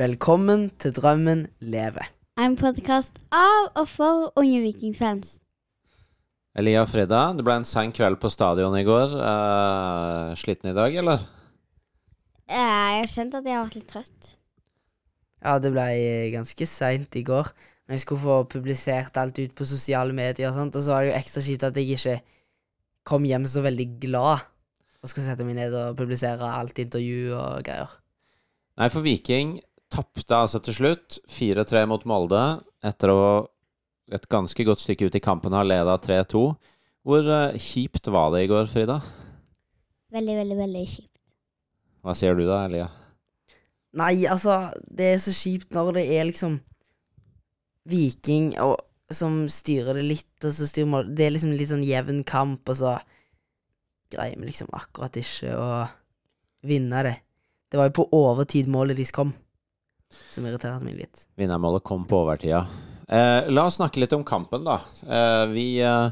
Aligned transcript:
Velkommen 0.00 0.70
til 0.80 0.94
Drømmen 0.96 1.42
leve. 1.60 2.06
En 2.40 2.54
podkast 2.56 3.18
av 3.36 3.66
og 3.82 3.84
for 3.84 4.30
unge 4.40 4.62
vikingfans. 4.64 5.34
Elia 6.56 6.86
og 6.86 6.88
Frida, 6.88 7.18
det 7.36 7.44
ble 7.44 7.58
en 7.60 7.68
sein 7.68 7.92
kveld 7.92 8.16
på 8.22 8.30
stadion 8.32 8.78
i 8.78 8.86
går. 8.86 9.12
Uh, 9.12 10.32
sliten 10.40 10.70
i 10.70 10.74
dag, 10.78 10.96
eller? 11.02 11.26
Jeg 12.48 12.96
har 12.96 13.12
skjønt 13.12 13.36
at 13.42 13.44
jeg 13.44 13.58
har 13.58 13.68
vært 13.68 13.76
litt 13.76 13.90
trøtt. 13.92 14.32
Ja, 15.44 15.58
det 15.60 15.76
ble 15.76 15.86
ganske 16.32 16.72
seint 16.72 17.20
i 17.20 17.26
går 17.28 17.52
når 17.52 17.98
jeg 17.98 18.06
skulle 18.06 18.24
få 18.24 18.40
publisert 18.56 19.20
alt 19.20 19.36
ut 19.36 19.52
på 19.52 19.68
sosiale 19.68 20.16
medier 20.16 20.48
og 20.48 20.56
sånt, 20.56 20.80
og 20.80 20.86
så 20.86 20.96
var 20.96 21.04
det 21.04 21.12
jo 21.12 21.18
ekstra 21.20 21.44
kjipt 21.44 21.68
at 21.68 21.76
jeg 21.76 21.98
ikke 22.00 22.20
kom 23.04 23.28
hjem 23.28 23.44
så 23.44 23.68
veldig 23.68 23.90
glad 24.00 24.48
og 25.04 25.12
skulle 25.12 25.28
sette 25.28 25.44
meg 25.44 25.60
ned 25.60 25.76
og 25.76 25.98
publisere 26.00 26.56
alt 26.56 26.80
intervju 26.88 27.34
og 27.36 27.66
greier. 27.68 28.00
Nei, 28.80 28.88
for 28.88 29.04
Viking 29.04 29.58
tapte 29.90 30.36
altså 30.36 30.60
til 30.62 30.76
slutt 30.76 31.18
4-3 31.30 31.86
mot 31.90 32.04
Molde 32.08 32.42
etter 32.86 33.12
å 33.12 33.22
et 34.10 34.26
ganske 34.30 34.64
godt 34.66 34.82
stykke 34.82 35.06
ut 35.06 35.16
i 35.16 35.22
kampen 35.22 35.54
har 35.54 35.66
leda 35.66 35.96
3-2. 36.02 36.40
Hvor 37.06 37.28
eh, 37.30 37.58
kjipt 37.62 38.10
var 38.12 38.32
det 38.34 38.44
i 38.44 38.48
går, 38.50 38.66
Frida? 38.70 38.98
Veldig, 40.10 40.34
veldig, 40.40 40.56
veldig 40.58 40.82
kjipt. 40.90 41.12
Hva 42.02 42.16
sier 42.18 42.34
du 42.34 42.42
da, 42.48 42.64
Elia? 42.66 42.88
Nei, 44.00 44.26
altså, 44.30 44.56
det 44.86 45.12
er 45.14 45.22
så 45.22 45.34
kjipt 45.34 45.74
når 45.74 45.94
det 45.98 46.04
er 46.16 46.28
liksom 46.28 46.58
Viking 47.90 48.52
og, 48.62 48.76
som 49.10 49.42
styrer 49.50 49.98
det 49.98 50.04
litt, 50.06 50.34
og 50.44 50.52
så 50.54 50.68
styrer 50.68 50.90
Molde 50.90 51.16
Det 51.16 51.26
er 51.26 51.34
liksom 51.34 51.54
litt 51.56 51.72
sånn 51.72 51.86
jevn 51.86 52.22
kamp, 52.26 52.66
og 52.70 52.78
så 52.82 52.98
greier 54.10 54.38
vi 54.38 54.50
liksom 54.50 54.70
akkurat 54.74 55.16
ikke 55.22 55.54
å 55.54 55.70
vinne 56.66 57.06
det. 57.06 57.16
Det 57.70 57.78
var 57.78 57.88
jo 57.88 58.00
på 58.00 58.08
overtid 58.18 58.68
målet 58.70 58.98
deres 58.98 59.14
kom, 59.14 59.30
som 60.10 60.46
irriterte 60.46 60.82
meg 60.84 60.98
litt. 61.00 61.26
Vinnermålet 61.38 61.84
kom 61.86 62.04
på 62.08 62.24
overtida. 62.24 62.64
Eh, 63.10 63.48
la 63.50 63.64
oss 63.66 63.78
snakke 63.80 64.02
litt 64.02 64.12
om 64.14 64.24
kampen, 64.26 64.64
da. 64.66 64.76
Eh, 65.06 65.46
vi 65.50 65.64
eh, 65.82 66.10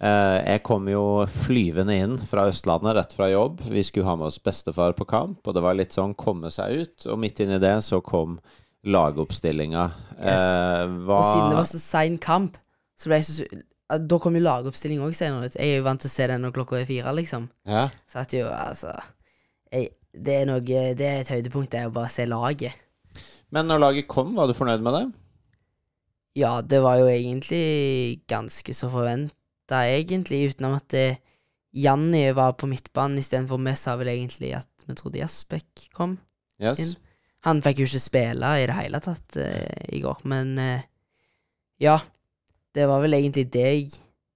eh, 0.00 0.36
Jeg 0.54 0.62
kom 0.66 0.86
jo 0.90 1.02
flyvende 1.26 1.96
inn 1.98 2.16
fra 2.22 2.44
Østlandet 2.50 2.94
rett 2.98 3.12
fra 3.16 3.30
jobb. 3.32 3.62
Vi 3.70 3.82
skulle 3.86 4.06
ha 4.06 4.16
med 4.16 4.28
oss 4.30 4.38
bestefar 4.42 4.94
på 4.98 5.06
kamp, 5.10 5.42
og 5.46 5.54
det 5.56 5.62
var 5.64 5.74
litt 5.78 5.96
sånn 5.96 6.14
komme 6.14 6.50
seg 6.54 6.84
ut. 6.84 7.06
Og 7.10 7.18
midt 7.18 7.40
inni 7.42 7.58
det 7.62 7.76
så 7.86 7.98
kom 8.02 8.38
lagoppstillinga. 8.86 9.88
Yes. 10.20 10.40
Eh, 10.40 10.84
Og 11.10 11.24
siden 11.24 11.50
det 11.50 11.58
var 11.58 11.68
så 11.68 11.80
sein 11.82 12.18
kamp, 12.22 12.56
så 12.98 13.10
ble 13.10 13.18
jeg 13.20 13.28
så 13.30 13.48
Da 14.06 14.18
kom 14.22 14.36
jo 14.38 14.44
lagoppstilling 14.44 15.00
òg 15.02 15.16
senere. 15.18 15.48
Jeg 15.50 15.66
er 15.74 15.80
jo 15.80 15.86
vant 15.88 15.98
til 16.00 16.06
å 16.06 16.12
se 16.14 16.26
den 16.30 16.44
når 16.46 16.52
klokka 16.54 16.78
er 16.78 16.86
fire, 16.86 17.10
liksom. 17.16 17.48
ja. 17.66 17.88
Så 18.06 18.20
at 18.22 18.32
jo, 18.36 18.44
altså 18.46 18.92
jeg, 19.72 19.88
Det 20.14 20.36
er 20.42 20.46
noe 20.46 20.60
Det 20.62 21.02
er 21.08 21.20
et 21.24 21.32
høydepunkt, 21.34 21.72
det 21.74 21.88
å 21.88 21.92
bare 21.96 22.08
se 22.12 22.24
laget. 22.30 22.76
Men 23.54 23.66
når 23.70 23.82
laget 23.82 24.08
kom, 24.10 24.32
var 24.38 24.46
du 24.46 24.54
fornøyd 24.54 24.84
med 24.86 24.96
det? 24.96 25.04
Ja, 26.38 26.60
det 26.62 26.78
var 26.84 27.00
jo 27.00 27.08
egentlig 27.10 28.22
ganske 28.30 28.74
så 28.76 28.90
forventa, 28.92 29.82
egentlig, 29.90 30.52
utenom 30.52 30.76
at 30.78 30.86
det, 30.94 31.08
Janni 31.70 32.24
var 32.34 32.56
på 32.58 32.66
midtbanen 32.66 33.20
istedenfor 33.20 33.60
vi 33.62 33.74
sa 33.78 33.94
vel 33.98 34.10
egentlig 34.10 34.54
at 34.58 34.86
vi 34.86 34.96
trodde 34.98 35.20
Jasbekk 35.20 35.84
kom. 35.94 36.16
Yes. 36.58 36.80
Inn. 36.82 36.96
Han 37.46 37.62
fikk 37.64 37.82
jo 37.82 37.86
ikke 37.88 38.02
spille 38.02 38.48
i 38.60 38.64
det 38.68 38.76
hele 38.76 39.00
tatt 39.02 39.38
eh, 39.40 39.84
i 39.96 40.00
går, 40.02 40.24
men 40.30 40.56
eh, 40.58 40.88
ja. 41.80 42.00
Det 42.70 42.84
var 42.86 43.00
vel 43.02 43.16
egentlig 43.16 43.48
det 43.50 43.66
jeg 43.66 43.86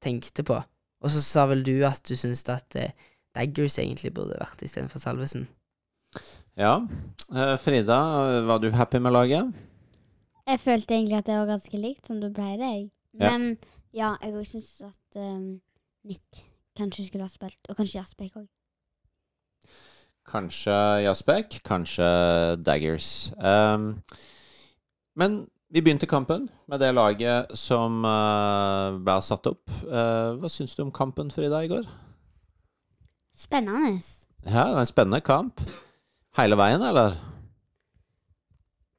tenkte 0.02 0.42
på. 0.42 0.56
Og 1.04 1.12
så 1.12 1.20
sa 1.22 1.44
vel 1.46 1.60
du 1.62 1.84
at 1.86 2.00
du 2.02 2.16
syntes 2.18 2.42
at 2.50 2.74
eh, 2.80 2.96
Daggers 3.34 3.76
egentlig 3.78 4.10
burde 4.14 4.40
vært 4.40 4.64
istedenfor 4.66 4.98
Salvesen. 5.02 5.44
Ja. 6.56 6.86
Eh, 7.34 7.56
Frida, 7.56 8.00
var 8.46 8.58
du 8.58 8.70
happy 8.70 8.98
med 8.98 9.12
laget? 9.12 9.52
Jeg 10.46 10.60
følte 10.60 10.94
egentlig 10.94 11.18
at 11.18 11.26
det 11.26 11.38
var 11.38 11.46
ganske 11.46 11.78
likt 11.78 12.06
som 12.06 12.20
det 12.20 12.34
pleide, 12.34 12.64
jeg. 12.64 12.90
Men 13.12 13.56
ja, 13.94 14.14
jeg 14.22 14.34
òg 14.34 14.46
syns 14.46 14.68
at 14.84 15.18
um, 15.18 15.56
Nick 16.04 16.44
kanskje 16.76 17.06
skulle 17.06 17.26
ha 17.26 17.32
spilt, 17.32 17.58
og 17.68 17.78
kanskje 17.78 17.98
Jaspek 17.98 18.36
òg. 18.38 18.46
Kanskje 20.28 20.76
Jaspek, 21.04 21.58
kanskje 21.64 22.06
Daggers. 22.62 23.32
Um, 23.38 24.02
men 25.16 25.44
vi 25.74 25.82
begynte 25.82 26.06
kampen 26.06 26.48
med 26.70 26.78
det 26.78 26.92
laget 26.94 27.50
som 27.58 28.04
uh, 28.06 28.94
ble 29.02 29.16
satt 29.26 29.48
opp. 29.50 29.72
Uh, 29.88 30.36
hva 30.38 30.50
syns 30.52 30.76
du 30.76 30.84
om 30.84 30.94
kampen, 30.94 31.32
Frida, 31.34 31.64
i 31.64 31.72
går? 31.72 31.88
Spennende. 33.34 33.98
Ja, 34.44 34.68
det 34.68 34.76
var 34.78 34.84
en 34.84 34.92
spennende 34.92 35.20
kamp. 35.24 35.64
Hele 36.34 36.56
veien, 36.58 36.82
eller? 36.82 37.14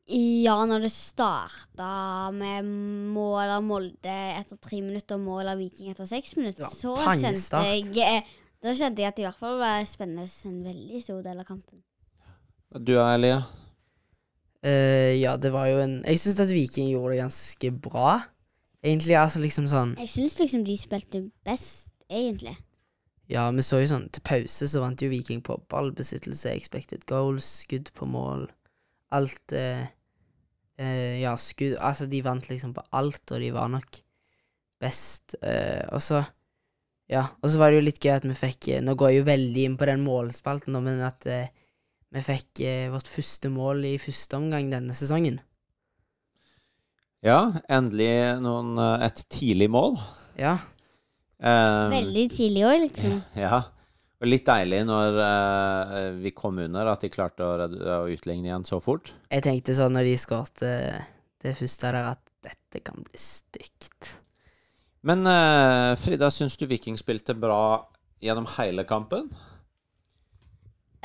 Ja, 0.05 0.59
når 0.69 0.85
det 0.85 0.91
starta 0.93 2.29
med 2.31 2.67
mål 3.11 3.55
av 3.55 3.63
Molde 3.65 4.17
etter 4.37 4.59
tre 4.61 4.77
minutter 4.85 5.17
og 5.17 5.25
mål 5.25 5.49
av 5.55 5.59
Viking 5.59 5.89
etter 5.91 6.05
seks 6.07 6.35
minutter, 6.37 6.63
Ja, 6.63 6.69
så 6.69 6.93
kjente 7.01 7.63
jeg 7.65 7.89
eh, 8.05 8.35
Da 8.61 8.75
kjente 8.77 9.01
jeg 9.01 9.09
at 9.09 9.17
det 9.17 9.25
i 9.25 9.27
hvert 9.27 9.41
fall 9.41 9.57
var 9.59 9.81
spennende 9.89 10.27
en 10.29 10.61
veldig 10.63 11.01
stor 11.01 11.25
del 11.25 11.41
av 11.41 11.49
kampen. 11.49 11.81
Du 12.75 12.93
da, 12.93 13.09
Elia? 13.15 13.41
Uh, 14.65 15.11
ja, 15.17 15.35
det 15.37 15.51
var 15.53 15.67
jo 15.69 15.81
en 15.83 15.99
Jeg 16.05 16.21
syns 16.21 16.39
at 16.41 16.53
Viking 16.53 16.87
gjorde 16.93 17.15
det 17.15 17.23
ganske 17.25 17.71
bra. 17.89 18.13
Egentlig, 18.85 19.17
altså 19.17 19.41
liksom 19.41 19.67
sånn 19.69 19.97
Jeg 19.99 20.13
syns 20.13 20.39
liksom 20.39 20.63
de 20.69 20.77
spilte 20.77 21.25
best, 21.45 21.91
egentlig. 22.07 22.55
Ja, 23.31 23.47
vi 23.51 23.63
så 23.65 23.81
jo 23.81 23.89
sånn 23.89 24.07
Til 24.13 24.23
pause 24.25 24.67
så 24.69 24.81
vant 24.83 25.01
jo 25.01 25.09
Viking 25.09 25.41
på 25.45 25.57
ballbesittelse, 25.71 26.53
expected 26.53 27.05
goals, 27.09 27.47
skudd 27.63 27.91
på 27.97 28.07
mål. 28.09 28.47
Alt 29.15 29.55
eh, 29.57 29.85
eh, 30.77 31.21
Ja, 31.23 31.35
skudd 31.39 31.77
Altså, 31.79 32.09
de 32.09 32.21
vant 32.25 32.49
liksom 32.49 32.75
på 32.75 32.85
alt, 32.95 33.23
og 33.31 33.41
de 33.41 33.51
var 33.55 33.71
nok 33.73 34.01
best. 34.81 35.37
Eh, 35.41 35.83
og 35.91 36.03
så 36.05 36.23
Ja, 37.09 37.27
og 37.41 37.51
så 37.53 37.59
var 37.61 37.69
det 37.69 37.81
jo 37.81 37.85
litt 37.85 38.01
gøy 38.01 38.15
at 38.15 38.25
vi 38.25 38.37
fikk 38.37 38.69
eh, 38.73 38.83
Nå 38.85 38.95
går 38.97 39.13
jeg 39.13 39.21
jo 39.21 39.29
veldig 39.31 39.65
inn 39.69 39.79
på 39.79 39.89
den 39.89 40.05
målspalten, 40.05 40.77
men 40.85 41.01
at 41.05 41.25
eh, 41.29 41.51
vi 42.15 42.23
fikk 42.23 42.61
eh, 42.65 42.87
vårt 42.93 43.09
første 43.09 43.49
mål 43.51 43.83
i 43.89 43.97
første 44.01 44.37
omgang 44.37 44.69
denne 44.71 44.93
sesongen. 44.95 45.41
Ja, 47.25 47.57
endelig 47.73 48.37
noen, 48.45 48.77
et 49.01 49.23
tidlig 49.33 49.67
mål. 49.73 49.97
Ja. 50.37 50.59
Eh, 51.45 51.85
Veldig 51.93 52.25
tidlig 52.33 52.65
òg, 52.67 52.77
liksom. 52.87 53.17
Ja. 53.45 53.61
Og 54.23 54.29
litt 54.31 54.45
deilig 54.47 54.79
når 54.87 55.17
uh, 55.19 55.95
vi 56.23 56.31
kom 56.33 56.61
under, 56.63 56.87
at 56.87 57.03
de 57.03 57.09
klarte 57.11 57.43
å, 57.45 57.65
å 57.67 58.05
utligne 58.09 58.47
igjen 58.47 58.63
så 58.65 58.79
fort. 58.81 59.11
Jeg 59.27 59.43
tenkte 59.43 59.75
sånn 59.75 59.93
når 59.93 60.07
de 60.07 60.13
skåret 60.17 60.63
det 61.43 61.51
første 61.59 61.91
der, 61.91 62.13
at 62.15 62.21
dette 62.45 62.81
kan 62.85 63.03
bli 63.03 63.19
stygt. 63.19 64.15
Men 65.05 65.27
uh, 65.27 65.93
Frida, 65.99 66.31
syns 66.33 66.55
du 66.57 66.63
Viking 66.69 66.97
spilte 66.97 67.35
bra 67.37 67.83
gjennom 68.23 68.47
hele 68.55 68.87
kampen? 68.89 69.27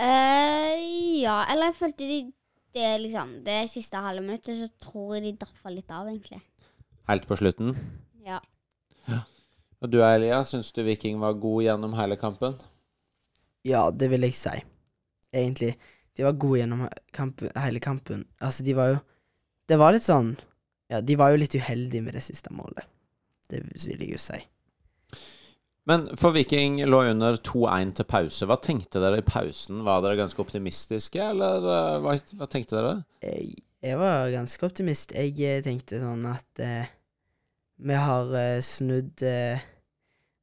Uh, 0.00 0.76
ja, 1.20 1.42
eller 1.50 1.72
jeg 1.72 1.80
følte 1.82 2.08
de 2.08 2.20
det, 2.70 2.86
liksom, 3.02 3.34
det 3.44 3.64
siste 3.68 4.00
halve 4.00 4.22
minuttet 4.22 4.54
så 4.56 4.70
tror 4.80 5.16
jeg 5.16 5.26
de 5.26 5.34
droppa 5.42 5.72
litt 5.74 5.90
av, 5.90 6.06
egentlig. 6.08 6.38
Helt 7.10 7.26
på 7.26 7.36
slutten. 7.40 7.74
Ja. 8.24 8.38
Og 9.80 9.88
du 9.88 10.02
Elia, 10.04 10.42
syns 10.44 10.72
du 10.76 10.82
Viking 10.84 11.20
var 11.22 11.38
god 11.41 11.64
gjennom 11.64 11.96
hele 11.96 12.18
kampen? 12.20 12.58
Ja, 13.64 13.88
det 13.91 14.10
vil 14.12 14.26
jeg 14.28 14.36
si. 14.36 14.52
Egentlig. 15.32 15.74
De 16.16 16.26
var 16.26 16.36
gode 16.42 16.60
gjennom 16.60 16.86
kampen, 17.16 17.53
hele 17.56 17.80
kampen. 17.80 18.27
Altså, 18.41 18.65
de 18.66 18.74
var 18.77 18.94
jo 18.94 19.00
Det 19.71 19.78
var 19.78 19.94
litt 19.94 20.04
sånn 20.04 20.34
Ja, 20.91 21.00
de 21.00 21.15
var 21.16 21.30
jo 21.30 21.38
litt 21.38 21.54
uheldige 21.54 22.03
med 22.03 22.16
det 22.18 22.24
siste 22.27 22.50
målet. 22.53 22.84
Det 23.48 23.62
vil 23.62 24.03
jeg 24.03 24.10
jo 24.10 24.18
si. 24.18 24.41
Men 25.88 26.09
for 26.18 26.34
Viking 26.34 26.80
lå 26.86 27.00
under 27.12 27.38
2-1 27.38 27.94
til 27.98 28.06
pause. 28.10 28.47
Hva 28.47 28.59
tenkte 28.62 29.00
dere 29.03 29.22
i 29.22 29.27
pausen? 29.27 29.80
Var 29.86 30.03
dere 30.04 30.18
ganske 30.18 30.42
optimistiske, 30.42 31.22
eller 31.32 31.66
eh, 31.66 31.97
hva, 32.04 32.16
hva 32.38 32.48
tenkte 32.50 32.77
dere? 32.77 32.92
Jeg, 33.24 33.54
jeg 33.82 33.98
var 33.98 34.28
ganske 34.34 34.66
optimist. 34.66 35.15
Jeg 35.16 35.34
eh, 35.47 35.62
tenkte 35.65 36.03
sånn 36.03 36.27
at 36.30 36.62
eh, 36.62 36.91
vi 37.80 37.97
har 37.97 38.34
eh, 38.36 38.60
snudd 38.65 39.22
eh, 39.24 39.60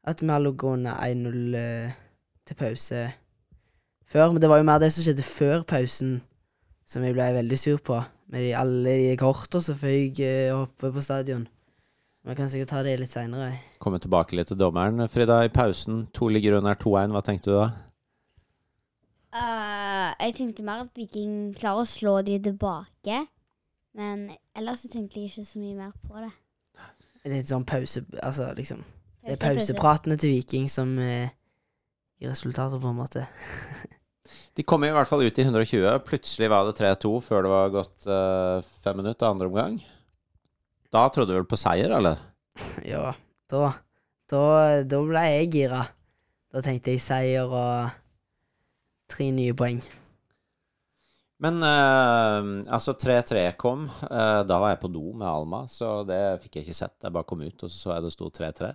At 0.07 0.21
vi 0.23 0.29
har 0.31 0.41
ligget 0.41 0.63
under 0.63 0.95
1-0 1.03 1.57
eh, 1.57 1.97
til 2.47 2.55
pause 2.55 3.01
før. 4.07 4.31
Men 4.31 4.41
det 4.41 4.49
var 4.49 4.61
jo 4.61 4.67
mer 4.69 4.79
det 4.79 4.93
som 4.95 5.03
skjedde 5.03 5.25
før 5.25 5.65
pausen, 5.67 6.21
som 6.87 7.03
jeg 7.03 7.15
ble 7.17 7.27
veldig 7.35 7.59
sur 7.59 7.81
på. 7.83 7.99
Med 8.31 8.45
de, 8.45 8.53
alle 8.55 8.95
de 9.03 9.17
kortene 9.19 9.63
som 9.63 9.77
føyk 9.77 10.21
eh, 10.23 10.55
oppe 10.55 10.93
på 10.95 11.03
stadion. 11.03 11.43
Vi 12.27 12.35
kan 12.35 12.49
sikkert 12.51 12.71
ta 12.73 12.81
det 12.83 12.97
litt 12.99 13.11
seinere. 13.11 13.53
Komme 13.79 13.99
tilbake 14.03 14.35
litt 14.35 14.49
til 14.51 14.59
dommeren. 14.59 15.05
Frida, 15.11 15.41
i 15.43 15.51
pausen, 15.51 16.05
to 16.15 16.27
ligger 16.31 16.57
under 16.57 16.75
2-1. 16.75 17.13
Hva 17.15 17.23
tenkte 17.23 17.51
du 17.51 17.55
da? 17.55 17.67
Uh, 19.37 20.09
jeg 20.23 20.35
tenkte 20.35 20.65
mer 20.67 20.83
at 20.83 20.91
Viking 20.97 21.53
klarer 21.55 21.85
å 21.85 21.87
slå 21.87 22.17
de 22.27 22.39
tilbake. 22.49 23.21
Men 23.95 24.27
ellers 24.55 24.83
så 24.83 24.91
tenkte 24.91 25.21
jeg 25.21 25.31
ikke 25.31 25.47
så 25.47 25.61
mye 25.61 25.77
mer 25.77 25.95
på 26.03 26.19
det. 26.19 26.33
Det 27.27 27.41
litt 27.41 27.49
sånn 27.51 27.65
pause... 27.67 28.03
Altså, 28.23 28.47
liksom. 28.55 28.79
Det 29.27 29.35
er 29.35 29.39
Pause, 29.41 29.43
pause. 29.43 29.73
pausepratene 29.73 30.15
til 30.21 30.31
Viking 30.31 30.69
som 30.71 30.93
eh, 31.03 31.33
gir 32.21 32.31
resultater, 32.31 32.79
på 32.79 32.91
en 32.93 32.99
måte. 33.01 33.25
De 34.57 34.63
kom 34.65 34.81
i 34.87 34.89
hvert 34.93 35.09
fall 35.09 35.21
ut 35.27 35.37
i 35.37 35.43
120. 35.43 35.99
Plutselig 36.07 36.47
var 36.49 36.65
det 36.65 36.77
3-2 36.79 37.11
før 37.21 37.43
det 37.45 37.51
var 37.51 37.73
gått 37.75 38.07
eh, 38.09 38.69
fem 38.83 38.97
minutter 38.97 39.27
andre 39.29 39.49
omgang. 39.51 39.75
Da 40.93 41.03
trodde 41.13 41.35
du 41.35 41.37
vel 41.41 41.49
på 41.49 41.59
seier, 41.59 41.91
eller? 41.99 42.23
Ja, 42.93 43.11
da 43.51 43.67
Da, 44.31 44.41
da 44.83 45.01
ble 45.05 45.21
jeg 45.29 45.51
gira. 45.53 45.83
Da 46.51 46.63
tenkte 46.65 46.95
jeg 46.95 47.03
seier 47.03 47.47
og 47.47 47.91
tre 49.11 49.29
nye 49.35 49.53
poeng. 49.55 49.77
Men 51.43 51.61
uh, 51.61 52.47
altså 52.73 52.95
3-3 52.97 53.43
kom. 53.61 53.85
Uh, 54.09 54.41
da 54.47 54.57
var 54.57 54.73
jeg 54.73 54.81
på 54.81 54.89
do 54.89 55.11
med 55.13 55.27
Alma, 55.29 55.65
så 55.69 56.01
det 56.07 56.19
fikk 56.41 56.57
jeg 56.57 56.67
ikke 56.67 56.77
sett. 56.79 56.95
Jeg 57.03 57.13
bare 57.13 57.27
kom 57.29 57.43
ut, 57.45 57.57
og 57.61 57.69
så 57.69 57.77
så 57.77 57.91
jeg 57.93 58.07
det 58.07 58.13
sto 58.15 58.29
3-3. 58.33 58.71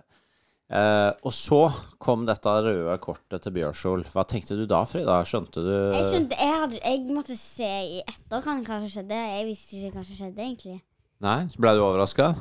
Uh, 0.73 1.11
og 1.27 1.33
så 1.35 1.59
kom 2.01 2.23
dette 2.25 2.49
røde 2.65 2.95
kortet 3.03 3.43
til 3.43 3.53
Bjørshol. 3.57 4.05
Hva 4.13 4.23
tenkte 4.25 4.55
du 4.57 4.63
da, 4.69 4.79
Frida? 4.89 5.19
Skjønte 5.27 5.61
du 5.61 5.73
Jeg 5.73 6.07
skjønte, 6.07 6.39
jeg, 6.39 6.61
hadde, 6.63 6.79
jeg 6.79 7.03
måtte 7.11 7.35
se 7.37 7.67
i 7.67 7.99
etterkant 8.01 8.69
hva 8.71 8.79
som 8.79 8.89
skjedde. 8.95 9.19
Jeg 9.35 9.49
visste 9.51 9.81
ikke 9.81 9.99
hva 9.99 10.05
som 10.07 10.19
skjedde, 10.21 10.47
egentlig. 10.47 10.79
Nei? 11.23 11.37
Så 11.51 11.61
ble 11.61 11.75
du 11.75 11.83
overraska? 11.83 12.31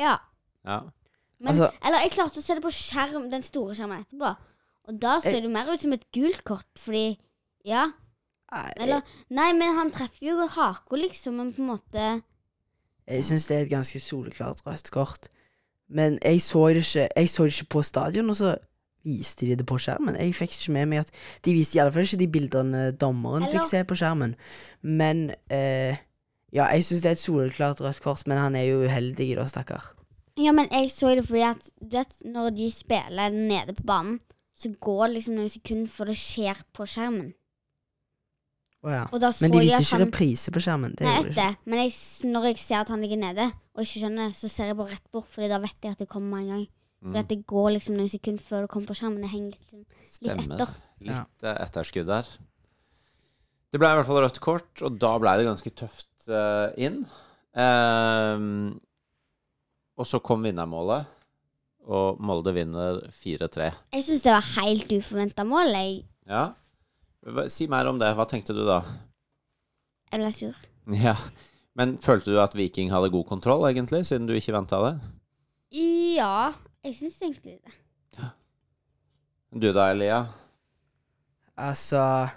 Ja. 0.00 0.14
Ja. 0.64 0.78
Men, 1.42 1.50
Altså- 1.52 1.72
eller 1.84 2.06
jeg 2.06 2.14
klarte 2.14 2.40
å 2.40 2.46
se 2.46 2.54
det 2.56 2.64
på 2.64 2.72
skjerm, 2.72 3.28
den 3.34 3.44
store 3.44 3.74
skjermen 3.76 4.06
etterpå. 4.06 4.30
Og 4.88 4.96
da 5.02 5.18
ser 5.20 5.42
det 5.42 5.50
mer 5.52 5.68
ut 5.74 5.82
som 5.82 5.92
et 5.92 6.06
gult 6.14 6.42
kort, 6.46 6.70
fordi 6.78 7.18
Ja. 7.66 7.90
Eller 8.76 9.02
Nei, 9.30 9.52
men 9.56 9.74
han 9.76 9.90
treffer 9.94 10.26
jo 10.30 10.46
haka, 10.46 10.96
liksom, 10.96 11.36
men 11.40 11.52
på 11.54 11.62
en 11.64 11.72
måte 11.74 12.04
Jeg 13.08 13.24
syns 13.24 13.46
det 13.48 13.56
er 13.56 13.64
et 13.66 13.72
ganske 13.72 14.00
soleklart 14.00 14.62
rødt 14.66 14.90
kort. 14.94 15.28
Men 15.88 16.18
jeg 16.24 16.40
så 16.42 16.68
det 16.72 16.84
ikke 16.84 17.08
Jeg 17.16 17.28
så 17.30 17.44
det 17.44 17.52
ikke 17.58 17.72
på 17.76 17.82
stadion, 17.82 18.30
og 18.30 18.36
så 18.36 18.54
viste 19.04 19.44
de 19.46 19.56
det 19.60 19.66
på 19.68 19.76
skjermen. 19.76 20.16
Jeg 20.16 20.32
fikk 20.34 20.54
ikke 20.56 20.72
med 20.72 20.86
meg 20.88 21.02
at 21.04 21.10
De 21.44 21.52
viste 21.52 21.76
i 21.76 21.80
alle 21.82 21.92
fall 21.92 22.06
ikke 22.06 22.22
de 22.22 22.28
bildene 22.38 22.84
dommeren 22.96 23.42
Eller- 23.44 23.58
fikk 23.58 23.68
se 23.68 23.82
på 23.84 23.98
skjermen. 24.00 24.34
Men 24.82 25.30
eh, 25.50 25.96
Ja, 26.54 26.68
jeg 26.70 26.84
syns 26.86 27.02
det 27.02 27.10
er 27.10 27.16
et 27.18 27.18
soleklart 27.18 27.80
rødt 27.82 28.00
kort, 28.00 28.26
men 28.30 28.38
han 28.38 28.54
er 28.56 28.62
jo 28.68 28.84
uheldig, 28.86 29.34
da, 29.36 29.44
stakkar. 29.50 29.90
Ja, 30.38 30.52
men 30.52 30.68
jeg 30.70 30.90
så 30.90 31.10
det 31.14 31.26
fordi 31.26 31.42
at 31.42 31.70
Du 31.82 31.96
vet, 31.96 32.14
når 32.24 32.50
de 32.56 32.70
spiller 32.70 33.28
nede 33.34 33.74
på 33.74 33.82
banen, 33.86 34.20
så 34.58 34.70
går 34.80 35.06
det 35.08 35.14
liksom 35.16 35.34
noen 35.34 35.50
sekunder 35.50 35.90
før 35.90 36.04
det 36.12 36.16
skjer 36.16 36.62
på 36.72 36.86
skjermen. 36.86 37.32
Å 38.84 38.92
ja. 38.92 39.02
Og 39.16 39.20
da 39.22 39.30
så 39.32 39.46
Men 39.46 39.54
de 39.54 39.62
jeg 39.64 39.80
ikke 39.80 39.96
han 39.96 40.02
reprise 40.04 40.52
på 40.52 40.60
skjermen. 40.60 40.92
Det 40.92 41.06
Nei, 41.06 41.16
gjorde 41.16 41.30
de 41.30 41.32
etter. 41.32 41.54
ikke. 41.56 41.70
Men 41.72 41.80
jeg, 41.80 41.92
når 42.34 42.48
jeg 42.50 42.58
ser 42.60 42.80
at 42.82 42.90
han 42.92 43.04
ligger 43.04 43.20
nede, 43.22 43.46
og 43.74 43.84
ikke 43.84 44.02
skjønner, 44.02 44.32
så 44.36 44.50
ser 44.52 44.70
jeg 44.70 44.78
bare 44.80 44.92
rett 44.92 45.06
bort, 45.14 45.28
Fordi 45.32 45.50
da 45.52 45.60
vet 45.62 45.78
jeg 45.80 45.96
at 45.96 46.02
det 46.04 46.08
kommer 46.10 46.36
med 46.36 46.44
en 46.44 46.50
gang. 46.54 46.66
Fordi 47.04 47.20
at 47.20 47.30
det 47.32 47.38
går 47.48 47.68
liksom 47.74 47.96
noen 47.98 48.10
sekunder 48.12 48.44
før 48.44 48.64
det 48.64 48.72
kommer 48.72 48.90
på 48.90 48.96
skjermen. 48.98 49.24
Det 49.24 49.30
henger 49.32 49.56
litt, 49.56 49.72
liksom, 49.72 50.28
litt 50.28 50.44
etter. 50.44 50.74
Litt 51.04 51.46
ja. 51.48 51.54
etterskudd 51.66 52.08
der. 52.08 52.30
Det 53.72 53.80
ble 53.82 53.90
i 53.90 53.98
hvert 53.98 54.08
fall 54.08 54.20
rødt 54.22 54.40
kort, 54.44 54.72
og 54.86 54.96
da 55.02 55.12
ble 55.20 55.34
det 55.40 55.46
ganske 55.48 55.72
tøft 55.76 56.28
uh, 56.30 56.70
inn. 56.80 57.02
Um, 57.52 58.76
og 59.98 60.08
så 60.08 60.20
kom 60.24 60.46
vinnermålet, 60.46 61.08
og 61.84 62.20
Molde 62.24 62.54
vinner 62.56 63.02
4-3. 63.12 63.68
Jeg 63.96 64.06
syns 64.06 64.24
det 64.24 64.32
var 64.32 64.52
helt 64.58 64.94
uforventa 64.96 65.46
mål. 65.48 65.74
Jeg, 65.76 66.04
Ja. 66.30 66.44
Hva- 67.24 67.48
Si 67.48 67.66
mer 67.70 67.86
om 67.88 67.98
det. 67.98 68.12
Hva 68.16 68.26
tenkte 68.28 68.54
du 68.56 68.64
da? 68.66 68.82
jeg 70.12 70.20
ble 70.20 70.30
sur. 70.32 70.54
Ja. 70.94 71.16
Men 71.74 71.96
følte 71.98 72.30
du 72.30 72.38
at 72.38 72.54
Viking 72.54 72.92
hadde 72.92 73.10
god 73.10 73.24
kontroll, 73.26 73.64
egentlig, 73.66 74.04
siden 74.06 74.28
du 74.28 74.34
ikke 74.36 74.52
venta 74.54 74.78
det? 74.84 74.92
Ja, 75.74 76.52
jeg 76.84 76.94
syns 76.94 77.16
egentlig 77.24 77.56
det. 77.64 77.72
Du 79.54 79.72
da, 79.72 79.88
Elia? 79.90 80.20
Altså 81.56 82.28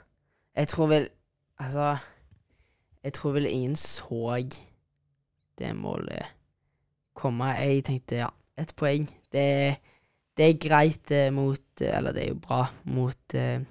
Jeg 0.56 0.68
tror 0.68 0.88
vel 0.88 1.08
Altså 1.60 1.98
Jeg 3.04 3.14
tror 3.14 3.32
vel 3.38 3.46
ingen 3.50 3.76
så 3.76 4.36
det 5.58 5.72
målet 5.76 6.22
komme. 7.18 7.46
Jeg 7.58 7.84
tenkte 7.88 8.16
ja, 8.20 8.28
ett 8.58 8.76
poeng. 8.78 9.08
Det, 9.34 9.78
det 10.38 10.46
er 10.46 10.60
greit 10.62 11.12
eh, 11.12 11.32
mot 11.34 11.82
eh, 11.82 11.98
Eller 11.98 12.14
det 12.14 12.24
er 12.28 12.30
jo 12.36 12.40
bra 12.44 12.60
mot 12.86 13.34
eh, 13.34 13.62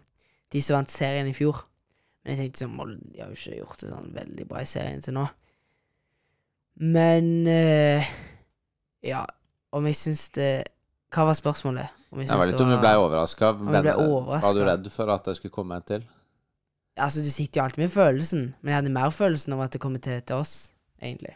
de 0.57 0.63
som 0.65 0.79
vant 0.79 0.93
serien 0.93 1.29
i 1.29 1.35
fjor. 1.37 1.63
Men 2.25 2.35
jeg 2.35 2.41
tenkte 2.41 2.65
sånn 2.65 2.75
Molde 2.75 3.13
de 3.13 3.23
har 3.23 3.31
jo 3.31 3.39
ikke 3.39 3.61
gjort 3.61 3.83
det 3.83 3.93
sånn 3.93 4.09
veldig 4.17 4.47
bra 4.51 4.63
i 4.65 4.71
serien 4.71 5.05
til 5.05 5.15
nå. 5.17 5.27
Men 6.83 7.29
eh, 7.49 8.09
Ja, 9.07 9.23
om 9.73 9.87
jeg 9.89 9.97
syns 9.97 10.27
det 10.37 10.51
Hva 11.15 11.25
var 11.31 11.39
spørsmålet? 11.39 11.95
Om 12.11 12.21
jeg 12.21 12.29
Jeg 12.29 12.41
var 12.41 12.45
syns 12.45 12.53
litt 12.53 12.65
om 12.65 12.73
du 12.75 12.77
ble 12.83 12.93
overraska. 12.99 13.53
Var 13.57 14.59
du 14.59 14.63
redd 14.67 14.91
for 14.93 15.13
at 15.15 15.31
det 15.31 15.37
skulle 15.39 15.55
komme 15.55 15.79
en 15.79 15.87
til? 15.87 16.05
Altså, 16.97 17.21
du 17.21 17.29
sitter 17.29 17.61
jo 17.61 17.65
alltid 17.67 17.83
med 17.83 17.93
følelsen, 17.93 18.45
men 18.61 18.73
jeg 18.73 18.79
hadde 18.79 18.93
mer 18.95 19.11
følelsen 19.13 19.53
av 19.53 19.67
at 19.67 19.75
det 19.75 19.83
kom 19.83 19.99
til, 20.01 20.23
til 20.25 20.39
oss, 20.41 20.55
egentlig. 20.97 21.35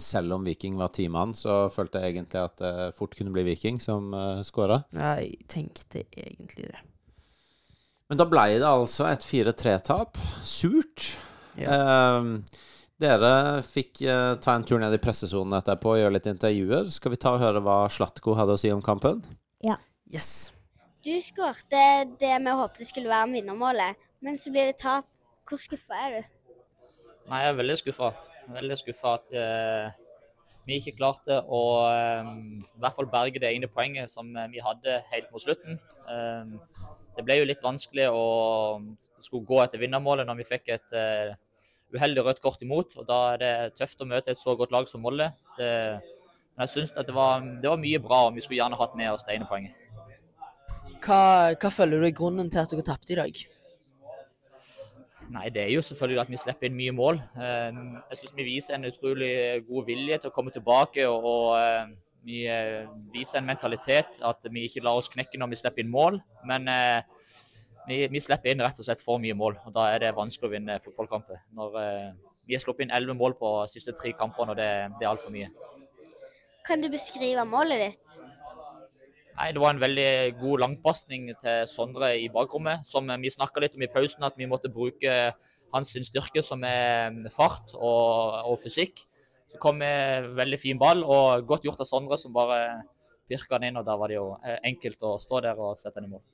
Selv 0.00 0.32
om 0.38 0.44
Viking 0.44 0.78
var 0.80 0.88
ti 0.88 1.04
så 1.36 1.68
følte 1.68 2.00
jeg 2.00 2.14
egentlig 2.14 2.40
at 2.40 2.58
det 2.58 2.94
fort 2.96 3.14
kunne 3.14 3.32
bli 3.32 3.44
Viking 3.44 3.80
som 3.80 4.14
uh, 4.14 4.40
skåra. 4.40 4.82
Ja, 4.96 5.20
jeg 5.20 5.44
tenkte 5.52 6.06
egentlig 6.16 6.72
det. 6.72 6.80
Men 8.06 8.20
da 8.20 8.26
ble 8.30 8.44
det 8.60 8.68
altså 8.68 9.08
et 9.10 9.24
4-3-tap. 9.26 10.18
Surt. 10.46 11.08
Ehm, 11.58 12.36
dere 13.02 13.32
fikk 13.66 14.02
eh, 14.06 14.36
ta 14.42 14.54
en 14.54 14.66
tur 14.68 14.78
ned 14.82 14.94
i 14.94 15.00
pressesonen 15.02 15.56
etterpå 15.58 15.94
og 15.94 16.00
gjøre 16.00 16.14
litt 16.14 16.28
intervjuer. 16.30 16.86
Skal 16.94 17.16
vi 17.16 17.20
ta 17.20 17.34
og 17.34 17.42
høre 17.42 17.62
hva 17.64 17.80
Slatko 17.92 18.36
hadde 18.38 18.54
å 18.54 18.60
si 18.60 18.70
om 18.72 18.84
kampen? 18.84 19.24
Ja. 19.64 19.78
Yes. 20.06 20.52
Du 21.02 21.10
skårte 21.22 21.82
det 22.20 22.30
vi 22.42 22.54
håpet 22.60 22.88
skulle 22.88 23.10
være 23.10 23.32
vinnermålet, 23.34 23.98
men 24.22 24.38
så 24.38 24.52
blir 24.54 24.70
det 24.70 24.78
tap. 24.82 25.08
Hvor 25.46 25.60
skuffa 25.62 25.98
er 26.06 26.14
du? 26.16 26.32
Nei, 27.30 27.42
jeg 27.44 27.52
er 27.52 27.58
veldig 27.60 27.76
skuffa. 27.78 28.08
Veldig 28.50 28.76
skuffa 28.78 29.12
at 29.18 29.34
eh, 29.38 29.98
vi 30.66 30.78
ikke 30.80 30.96
klarte 30.98 31.38
å 31.46 31.60
eh, 31.90 32.30
i 32.66 32.82
hvert 32.82 32.96
fall 32.96 33.10
berge 33.10 33.42
det 33.42 33.52
ene 33.54 33.70
poenget 33.70 34.10
som 34.10 34.30
eh, 34.34 34.48
vi 34.50 34.62
hadde 34.62 34.98
helt 35.12 35.30
mot 35.34 35.42
slutten. 35.42 35.78
Eh, 36.10 36.54
det 37.16 37.24
ble 37.24 37.38
jo 37.40 37.48
litt 37.48 37.64
vanskelig 37.64 38.10
å 38.12 38.24
skulle 39.24 39.48
gå 39.48 39.62
etter 39.62 39.80
vinnermålet 39.80 40.28
når 40.28 40.40
vi 40.42 40.48
fikk 40.50 40.68
et 40.74 40.96
eh, 40.96 41.32
uheldig 41.96 42.24
rødt 42.26 42.42
kort 42.44 42.62
imot. 42.62 42.98
og 43.00 43.08
Da 43.08 43.20
er 43.32 43.42
det 43.42 43.54
tøft 43.80 44.02
å 44.04 44.08
møte 44.08 44.34
et 44.34 44.42
så 44.42 44.56
godt 44.58 44.74
lag 44.74 44.88
som 44.90 45.02
Molde. 45.04 45.30
Det, 45.56 45.70
men 46.56 46.66
jeg 46.66 46.74
syns 46.74 46.94
det 46.96 47.16
var, 47.16 47.44
det 47.62 47.72
var 47.72 47.80
mye 47.80 48.00
bra, 48.04 48.26
og 48.28 48.36
vi 48.36 48.44
skulle 48.44 48.60
gjerne 48.60 48.78
hatt 48.80 48.96
med 48.98 49.12
oss 49.12 49.24
det 49.24 49.36
ene 49.36 49.48
poenget. 49.48 49.82
Hva, 51.04 51.52
hva 51.56 51.70
føler 51.70 52.00
du 52.00 52.08
er 52.08 52.16
grunnen 52.16 52.48
til 52.52 52.62
at 52.62 52.72
dere 52.72 52.84
tapte 52.86 53.14
i 53.14 53.20
dag? 53.20 53.44
Nei, 55.32 55.48
det 55.50 55.64
er 55.64 55.72
jo 55.74 55.82
selvfølgelig 55.82 56.22
at 56.22 56.30
vi 56.30 56.38
slipper 56.38 56.68
inn 56.68 56.76
mye 56.78 56.94
mål. 56.94 57.20
Eh, 57.34 57.78
Jeg 58.12 58.20
syns 58.20 58.36
vi 58.36 58.46
viser 58.46 58.76
en 58.76 58.88
utrolig 58.88 59.32
god 59.66 59.88
vilje 59.88 60.20
til 60.22 60.30
å 60.30 60.34
komme 60.36 60.52
tilbake. 60.54 61.08
og, 61.10 61.24
og 61.26 61.48
eh, 61.58 61.94
Vi 62.26 62.42
eh, 62.50 62.88
viser 63.14 63.38
en 63.38 63.46
mentalitet 63.46 64.18
at 64.26 64.46
vi 64.50 64.64
ikke 64.66 64.82
lar 64.82 64.98
oss 64.98 65.10
knekke 65.12 65.38
når 65.38 65.52
vi 65.52 65.58
slipper 65.60 65.84
inn 65.84 65.92
mål. 65.92 66.18
Men 66.48 66.66
eh, 66.72 67.04
vi, 67.86 68.00
vi 68.10 68.22
slipper 68.22 68.50
inn 68.50 68.64
rett 68.64 68.80
og 68.82 68.86
slett 68.88 69.02
for 69.02 69.22
mye 69.22 69.36
mål, 69.38 69.60
og 69.68 69.74
da 69.76 69.86
er 69.94 70.02
det 70.02 70.16
vanskelig 70.16 70.48
å 70.48 70.54
vinne 70.56 70.80
fotballkamper. 70.82 71.44
Når 71.54 71.78
eh, 71.82 72.08
Vi 72.46 72.54
har 72.56 72.62
sluppet 72.62 72.86
inn 72.86 72.94
elleve 72.94 73.14
mål 73.18 73.38
på 73.38 73.52
de 73.62 73.70
siste 73.76 73.94
tre 73.94 74.12
kampene, 74.18 74.54
og 74.54 74.58
det, 74.58 74.70
det 74.98 75.06
er 75.06 75.12
altfor 75.12 75.34
mye. 75.34 75.52
Kan 76.66 76.82
du 76.82 76.90
beskrive 76.90 77.46
målet 77.46 77.84
ditt? 77.84 78.18
Nei, 79.36 79.52
Det 79.52 79.62
var 79.62 79.74
en 79.74 79.82
veldig 79.82 80.10
god 80.40 80.62
langpasning 80.64 81.28
til 81.38 81.66
Sondre 81.70 82.14
i 82.18 82.30
bakrommet. 82.32 82.86
Som 82.88 83.10
vi 83.22 83.30
snakka 83.30 83.62
litt 83.62 83.76
om 83.78 83.84
i 83.86 83.90
pausen, 83.92 84.26
at 84.26 84.38
vi 84.38 84.48
måtte 84.50 84.72
bruke 84.72 85.18
hans 85.74 85.94
styrke, 86.08 86.42
som 86.42 86.64
er 86.66 87.14
fart 87.34 87.74
og, 87.76 88.50
og 88.50 88.58
fysikk. 88.62 89.04
Kom 89.62 89.80
med 89.80 90.30
veldig 90.36 90.58
fin 90.60 90.78
ball, 90.80 91.02
og 91.04 91.46
godt 91.48 91.66
gjort 91.68 91.82
av 91.82 91.88
Sondre, 91.88 92.18
som 92.20 92.34
bare 92.34 92.60
pirka 93.28 93.58
den 93.58 93.70
inn. 93.70 93.80
og 93.80 93.86
Da 93.86 93.96
var 93.98 94.10
det 94.10 94.18
jo 94.18 94.30
eh, 94.44 94.58
enkelt 94.70 95.04
å 95.06 95.16
stå 95.20 95.42
der 95.44 95.60
og 95.60 95.76
sette 95.78 96.00
den 96.00 96.10
i 96.10 96.14
mål. 96.16 96.24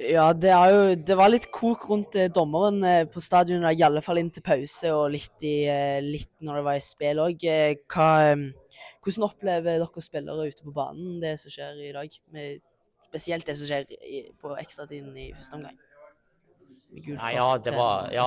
Ja, 0.00 0.30
det, 0.32 0.54
jo, 0.72 0.94
det 0.96 1.16
var 1.18 1.28
litt 1.28 1.50
kok 1.52 1.82
rundt 1.90 2.16
eh, 2.16 2.30
dommeren 2.32 2.80
eh, 2.88 3.02
på 3.10 3.20
stadion, 3.20 3.66
i 3.68 3.84
alle 3.84 4.00
fall 4.04 4.22
inn 4.22 4.30
til 4.32 4.44
pause, 4.44 4.94
og 4.96 5.10
litt, 5.12 5.36
i, 5.44 5.68
litt 6.04 6.32
når 6.40 6.60
det 6.60 6.64
var 6.70 6.80
i 6.80 6.84
spill 6.84 7.20
òg. 7.26 7.44
Hvordan 7.90 9.28
opplever 9.28 9.80
dere 9.80 10.04
spillere 10.04 10.48
ute 10.48 10.64
på 10.64 10.74
banen 10.76 11.20
det 11.22 11.36
som 11.42 11.52
skjer 11.52 11.84
i 11.88 11.92
dag? 11.96 12.16
Med, 12.32 12.64
spesielt 13.10 13.46
det 13.48 13.56
som 13.58 13.68
skjer 13.68 13.88
i, 14.00 14.24
på 14.40 14.56
ekstratiden 14.60 15.16
i 15.18 15.30
første 15.36 15.58
omgang? 15.58 15.78
Nei, 16.90 17.34
ja, 17.36 17.52
det 17.62 17.70
var, 17.76 18.08
ja, 18.10 18.26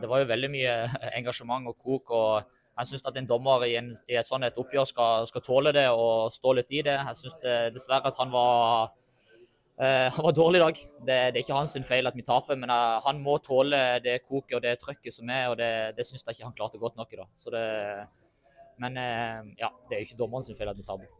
det 0.00 0.08
var 0.10 0.24
jo 0.24 0.26
veldig 0.26 0.48
mye 0.50 0.72
engasjement 1.20 1.68
og 1.70 1.76
kok. 1.78 2.10
og 2.16 2.61
Jeg 2.72 2.88
syns 2.88 3.04
at 3.08 3.18
en 3.20 3.28
dommer 3.28 3.66
i, 3.66 3.76
en, 3.76 3.90
i 4.08 4.16
et 4.16 4.28
sånt 4.28 4.46
et 4.46 4.58
oppgjør 4.58 4.88
skal, 4.88 5.26
skal 5.28 5.44
tåle 5.44 5.74
det 5.76 5.86
og 5.92 6.32
stå 6.32 6.54
litt 6.56 6.72
i 6.72 6.80
det. 6.86 6.96
Jeg 6.96 7.18
syns 7.20 7.36
dessverre 7.74 8.08
at 8.08 8.20
han 8.20 8.32
var 8.32 8.94
eh, 9.76 10.08
han 10.08 10.24
var 10.24 10.36
dårlig 10.38 10.60
i 10.60 10.64
dag. 10.64 10.80
Det, 10.80 11.18
det 11.34 11.36
er 11.36 11.42
ikke 11.44 11.58
hans 11.58 11.76
feil 11.88 12.08
at 12.08 12.16
vi 12.16 12.24
taper, 12.24 12.56
men 12.56 12.72
eh, 12.72 12.96
han 13.04 13.20
må 13.24 13.36
tåle 13.44 13.82
det 14.04 14.22
koket 14.24 14.56
og 14.56 14.64
det 14.64 14.78
trøkket 14.80 15.18
som 15.18 15.28
er, 15.28 15.50
og 15.52 15.58
det, 15.60 15.72
det 15.98 16.08
syns 16.08 16.24
jeg 16.24 16.38
ikke 16.38 16.48
han 16.48 16.58
klarte 16.62 16.80
godt 16.80 16.96
nok 17.00 17.12
i 17.12 17.20
dag. 17.20 17.28
Så 17.36 17.52
det, 17.52 17.66
men 18.80 18.96
eh, 18.96 19.52
ja, 19.60 19.68
det 19.88 19.98
er 19.98 20.02
jo 20.02 20.08
ikke 20.08 20.22
dommeren 20.24 20.46
sin 20.46 20.58
feil 20.58 20.72
at 20.72 20.80
vi 20.80 20.86
taper. 20.86 21.10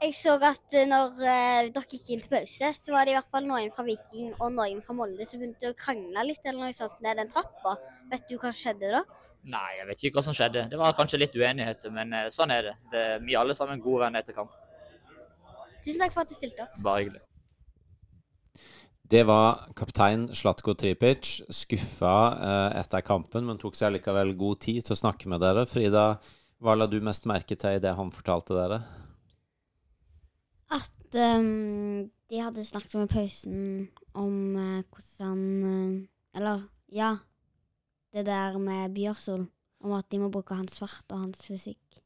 Jeg 0.00 0.14
så 0.16 0.36
at 0.48 0.76
eh, 0.76 0.86
når 0.88 1.18
eh, 1.28 1.70
dere 1.74 1.88
gikk 1.88 2.12
inn 2.14 2.22
til 2.24 2.32
pause, 2.32 2.70
så 2.76 2.92
var 2.94 3.04
det 3.04 3.12
i 3.12 3.16
hvert 3.18 3.32
fall 3.32 3.48
noen 3.48 3.72
fra 3.74 3.84
Viking 3.84 4.30
og 4.38 4.54
noen 4.54 4.80
fra 4.84 4.96
Molde 4.96 5.26
som 5.28 5.42
begynte 5.42 5.72
å 5.72 5.76
krangle 5.76 6.24
litt 6.24 6.44
eller 6.46 6.62
noe 6.62 6.76
sånt 6.76 7.02
ned 7.04 7.20
den 7.20 7.32
trappa. 7.32 7.74
Vet 8.12 8.24
du 8.28 8.38
hva 8.38 8.48
som 8.48 8.60
skjedde 8.62 8.94
da? 8.94 9.02
Nei, 9.48 9.70
jeg 9.78 9.86
vet 9.88 10.02
ikke 10.04 10.18
hva 10.18 10.24
som 10.26 10.36
skjedde. 10.36 10.66
Det 10.68 10.78
var 10.80 10.96
kanskje 10.98 11.22
litt 11.22 11.36
uenighet, 11.38 11.86
men 11.94 12.12
eh, 12.12 12.28
sånn 12.34 12.52
er 12.52 12.68
det. 12.68 12.76
det 12.92 13.04
vi 13.24 13.34
er 13.34 13.40
alle 13.40 13.56
sammen 13.56 13.80
gode 13.80 14.04
venner 14.04 14.20
etter 14.20 14.36
kamp. 14.36 14.52
Tusen 15.80 16.00
takk 16.02 16.12
for 16.12 16.26
at 16.26 16.32
du 16.32 16.36
stilte 16.36 16.66
opp. 16.66 16.76
Bare 16.84 17.04
hyggelig. 17.04 17.22
Det 19.10 19.24
var 19.26 19.64
kaptein 19.74 20.28
Slatko 20.36 20.76
Tripic. 20.78 21.40
Skuffa 21.50 22.16
eh, 22.36 22.80
etter 22.82 23.02
kampen, 23.02 23.48
men 23.48 23.58
tok 23.58 23.78
seg 23.78 23.96
likevel 23.96 24.36
god 24.38 24.60
tid 24.66 24.84
til 24.86 24.94
å 24.94 25.00
snakke 25.00 25.30
med 25.32 25.42
dere. 25.42 25.64
Frida, 25.66 26.04
hva 26.62 26.76
la 26.76 26.86
du 26.86 27.00
mest 27.02 27.26
merke 27.26 27.56
til 27.58 27.78
i 27.78 27.82
det 27.82 27.96
han 27.96 28.12
fortalte 28.14 28.54
dere? 28.54 28.82
At 30.70 31.18
um, 31.18 32.06
de 32.30 32.38
hadde 32.44 32.66
snakket 32.68 32.94
om 32.94 33.08
i 33.08 33.10
pausen 33.10 33.56
om 34.14 34.36
uh, 34.54 34.82
hvordan 34.92 35.42
uh, 35.64 36.38
Eller, 36.38 36.62
ja. 36.94 37.16
Det 38.10 38.26
der 38.26 38.58
med 38.58 38.94
Bjørsol. 38.94 39.46
Om 39.80 39.96
at 39.96 40.10
de 40.12 40.18
må 40.20 40.28
bruke 40.28 40.54
hans 40.54 40.76
fart 40.82 41.06
og 41.14 41.22
hans 41.22 41.44
fysikk. 41.46 42.00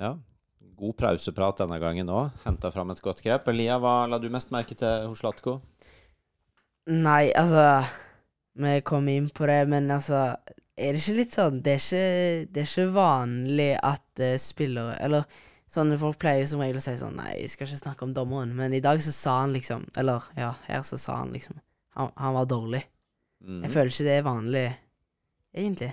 Ja, 0.00 0.14
god 0.80 0.94
pauseprat 0.96 1.58
denne 1.60 1.76
gangen 1.82 2.08
òg. 2.08 2.30
Henta 2.46 2.70
fram 2.72 2.92
et 2.94 3.02
godt 3.04 3.20
grep. 3.24 3.48
Elia, 3.52 3.76
hva 3.82 4.06
la 4.08 4.20
du 4.22 4.30
mest 4.32 4.54
merke 4.54 4.76
til 4.78 5.10
hos 5.10 5.20
Slatko? 5.20 5.58
Nei, 6.90 7.30
altså 7.36 7.84
Vi 8.56 8.80
kom 8.86 9.08
inn 9.12 9.28
på 9.30 9.46
det, 9.46 9.60
men 9.68 9.90
altså 9.92 10.32
Er 10.80 10.96
det 10.96 11.02
ikke 11.02 11.18
litt 11.18 11.36
sånn 11.36 11.60
Det 11.62 11.74
er 11.76 11.82
ikke, 11.82 12.48
det 12.50 12.62
er 12.62 12.70
ikke 12.70 12.94
vanlig 12.94 13.70
at 13.76 14.22
uh, 14.24 14.36
spillere 14.40 14.96
Eller 15.04 15.26
sånne 15.70 15.98
folk 16.00 16.18
pleier 16.18 16.48
som 16.50 16.62
regel 16.64 16.80
å 16.80 16.82
si 16.82 16.96
sånn 16.98 17.18
Nei, 17.20 17.34
jeg 17.42 17.52
skal 17.52 17.68
ikke 17.68 17.82
snakke 17.84 18.08
om 18.08 18.14
dommeren. 18.16 18.56
Men 18.56 18.74
i 18.74 18.82
dag 18.82 19.02
så 19.04 19.12
sa 19.14 19.36
han 19.42 19.54
liksom 19.54 19.84
Eller 20.00 20.24
ja, 20.40 20.54
her 20.66 20.86
så 20.88 20.98
sa 20.98 21.20
han 21.20 21.34
liksom 21.36 21.60
Han, 21.98 22.10
han 22.16 22.36
var 22.38 22.48
dårlig. 22.48 22.84
Mm. 23.44 23.60
Jeg 23.66 23.74
føler 23.74 23.92
ikke 23.92 24.06
det 24.06 24.16
er 24.16 24.26
vanlig, 24.26 24.64
egentlig. 25.54 25.92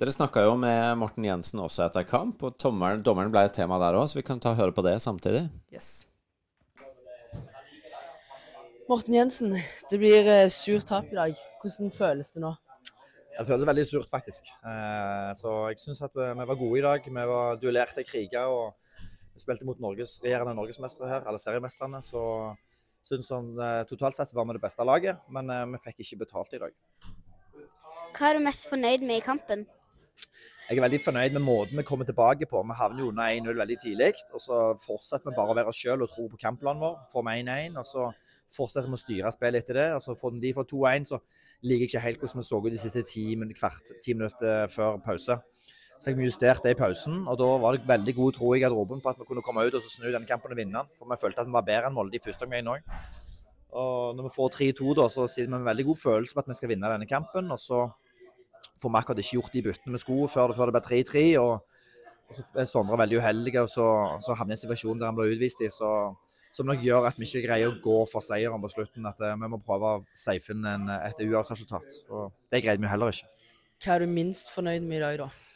Dere 0.00 0.12
snakka 0.14 0.46
jo 0.46 0.54
med 0.56 0.96
Morten 0.96 1.26
Jensen 1.28 1.60
også 1.60 1.84
etter 1.84 2.06
kamp, 2.08 2.40
og 2.46 2.56
dommeren, 2.62 3.02
dommeren 3.04 3.32
ble 3.32 3.42
et 3.44 3.56
tema 3.56 3.76
der 3.82 3.98
òg, 3.98 4.06
så 4.08 4.16
vi 4.16 4.24
kan 4.24 4.40
ta 4.40 4.54
og 4.54 4.60
høre 4.62 4.72
på 4.72 4.84
det 4.86 4.94
samtidig. 5.04 5.44
Yes. 5.74 6.06
Morten 8.88 9.14
Jensen, 9.14 9.58
det 9.90 10.00
blir 10.00 10.26
eh, 10.26 10.48
surt 10.50 10.88
tap 10.88 11.12
i 11.12 11.18
dag. 11.18 11.36
Hvordan 11.60 11.92
føles 11.94 12.32
det 12.34 12.40
nå? 12.42 12.54
Det 13.36 13.44
føles 13.46 13.68
veldig 13.68 13.84
surt, 13.86 14.08
faktisk. 14.10 14.48
Eh, 14.66 15.30
så 15.38 15.52
jeg 15.70 15.78
syns 15.84 16.02
at 16.08 16.16
vi, 16.16 16.26
vi 16.40 16.48
var 16.48 16.58
gode 16.58 16.80
i 16.80 16.82
dag. 16.88 17.06
Vi 17.06 17.28
var 17.30 17.60
duellerte, 17.60 18.04
kriger 18.08 18.50
og 18.50 18.74
vi 19.36 19.44
spilte 19.44 19.68
mot 19.68 19.78
Norges, 19.80 20.18
regjerende 20.24 20.56
norgesmestere 20.58 21.12
her, 21.12 21.22
eller 21.28 21.40
seriemesterne. 21.40 22.02
Så 22.04 22.22
syns 23.06 23.30
sånn, 23.30 23.52
eh, 23.60 23.82
totalt 23.88 24.18
sett 24.18 24.34
var 24.36 24.48
vi 24.48 24.56
det 24.58 24.64
beste 24.64 24.84
laget, 24.84 25.22
men 25.32 25.52
eh, 25.52 25.66
vi 25.72 25.84
fikk 25.86 26.02
ikke 26.04 26.24
betalt 26.24 26.56
i 26.56 26.60
dag. 26.64 26.74
Hva 28.16 28.30
er 28.30 28.38
du 28.38 28.44
mest 28.44 28.66
fornøyd 28.68 29.04
med 29.06 29.20
i 29.20 29.24
kampen? 29.24 29.66
Jeg 30.70 30.78
er 30.78 30.84
veldig 30.84 31.00
fornøyd 31.02 31.34
med 31.34 31.42
måten 31.42 31.78
vi 31.80 31.84
kommer 31.86 32.06
tilbake 32.06 32.46
på. 32.46 32.60
Vi 32.62 32.76
havner 32.78 33.06
under 33.08 33.30
1-0 33.34 33.58
veldig 33.58 33.76
tidlig. 33.82 34.10
Og 34.34 34.42
så 34.42 34.58
fortsetter 34.78 35.30
vi 35.30 35.36
bare 35.38 35.54
å 35.54 35.56
være 35.58 35.72
oss 35.72 35.80
sjøl 35.82 36.04
og 36.04 36.10
tro 36.12 36.26
på 36.30 36.38
kampplanen 36.38 36.82
vår. 36.84 36.98
Får 37.10 37.24
vi 37.26 37.36
1-1, 37.42 37.78
og 37.80 37.86
så 37.88 38.04
fortsetter 38.54 38.90
vi 38.90 38.98
å 38.98 39.02
styre 39.02 39.32
spillet 39.34 39.64
etter 39.64 39.80
det. 39.80 39.86
Og 39.96 40.04
så 40.04 40.16
får 40.18 40.36
de 40.42 40.52
får 40.58 40.68
2-1, 40.70 41.08
så 41.10 41.20
liker 41.66 41.84
jeg 41.84 41.90
ikke 41.90 42.04
helt 42.06 42.22
hvordan 42.22 42.42
vi 42.42 42.46
så 42.50 42.60
ut 42.60 42.68
de 42.74 42.82
siste 42.84 43.06
ti, 43.10 43.24
kvart, 43.58 43.94
ti 44.04 44.14
minutter 44.18 44.70
før 44.74 45.00
pause. 45.06 45.40
Så 46.00 46.08
fikk 46.08 46.20
vi 46.20 46.30
justert 46.30 46.62
det 46.64 46.76
i 46.76 46.78
pausen, 46.78 47.18
og 47.28 47.34
da 47.36 47.48
var 47.60 47.76
det 47.76 47.88
veldig 47.90 48.14
god 48.16 48.38
tro 48.38 48.54
i 48.56 48.62
garderoben 48.62 49.02
på 49.04 49.10
at 49.10 49.18
vi 49.20 49.26
kunne 49.28 49.42
komme 49.44 49.66
ut 49.66 49.74
og 49.76 49.82
snu 49.84 50.06
denne 50.08 50.24
kampen 50.28 50.54
og 50.54 50.62
vinne 50.62 50.78
den. 50.78 50.94
For 50.96 51.10
vi 51.10 51.18
følte 51.20 51.42
at 51.42 51.50
vi 51.50 51.58
var 51.58 51.66
bedre 51.66 51.90
enn 51.90 51.98
Molde 51.98 52.16
i 52.16 52.22
første 52.24 52.46
omgang 52.48 52.70
òg. 52.76 52.94
Og 53.72 54.16
når 54.16 54.26
vi 54.26 54.32
får 54.34 54.54
3-2, 54.56 54.94
da, 54.98 55.08
så 55.12 55.26
sitter 55.28 55.48
vi 55.48 55.52
med 55.54 55.60
en 55.60 55.68
veldig 55.70 55.86
god 55.90 55.98
følelse 56.00 56.36
på 56.36 56.42
at 56.42 56.48
vi 56.50 56.56
skal 56.58 56.72
vinne 56.72 56.92
denne 56.92 57.08
kampen. 57.10 57.52
Og 57.54 57.60
så 57.60 57.84
får 58.80 58.90
vi 58.90 59.00
akkurat 59.00 59.22
ikke 59.22 59.36
gjort 59.38 59.54
de 59.54 59.62
byttene 59.68 59.94
vi 59.96 60.02
skulle 60.02 60.30
før 60.32 60.50
det, 60.50 60.58
det 60.58 60.74
ble 60.76 60.82
3-3. 60.88 61.26
Og, 61.42 61.84
og 62.30 62.38
så 62.38 62.46
er 62.54 62.70
Sondre 62.70 62.98
veldig 63.00 63.20
uheldig, 63.20 63.54
og 63.62 63.70
så, 63.70 63.86
så 64.24 64.36
havner 64.38 64.54
vi 64.54 64.58
i 64.58 64.58
en 64.58 64.64
situasjon 64.64 65.00
der 65.00 65.10
han 65.10 65.18
blir 65.18 65.36
utvist 65.36 65.62
i. 65.66 65.70
Så, 65.74 65.90
som 66.56 66.66
nok 66.66 66.82
gjør 66.82 67.06
at 67.06 67.18
vi 67.18 67.28
ikke 67.28 67.44
greier 67.46 67.70
å 67.70 67.78
gå 67.82 67.98
for 68.10 68.26
seieren 68.26 68.62
på 68.62 68.72
slutten. 68.72 69.06
At 69.10 69.22
eh, 69.22 69.36
vi 69.38 69.52
må 69.52 69.62
prøve 69.62 69.94
å 69.98 70.02
safe 70.18 70.56
inn 70.56 70.66
et 70.66 71.22
uavtalt 71.26 71.54
resultat. 71.54 72.02
Og 72.10 72.34
det 72.50 72.64
greide 72.64 72.82
vi 72.82 72.90
heller 72.90 73.14
ikke. 73.14 73.30
Hva 73.80 73.94
er 73.94 74.04
du 74.04 74.12
minst 74.12 74.50
fornøyd 74.52 74.84
med 74.84 74.98
i 74.98 75.04
dag, 75.06 75.22
da? 75.22 75.49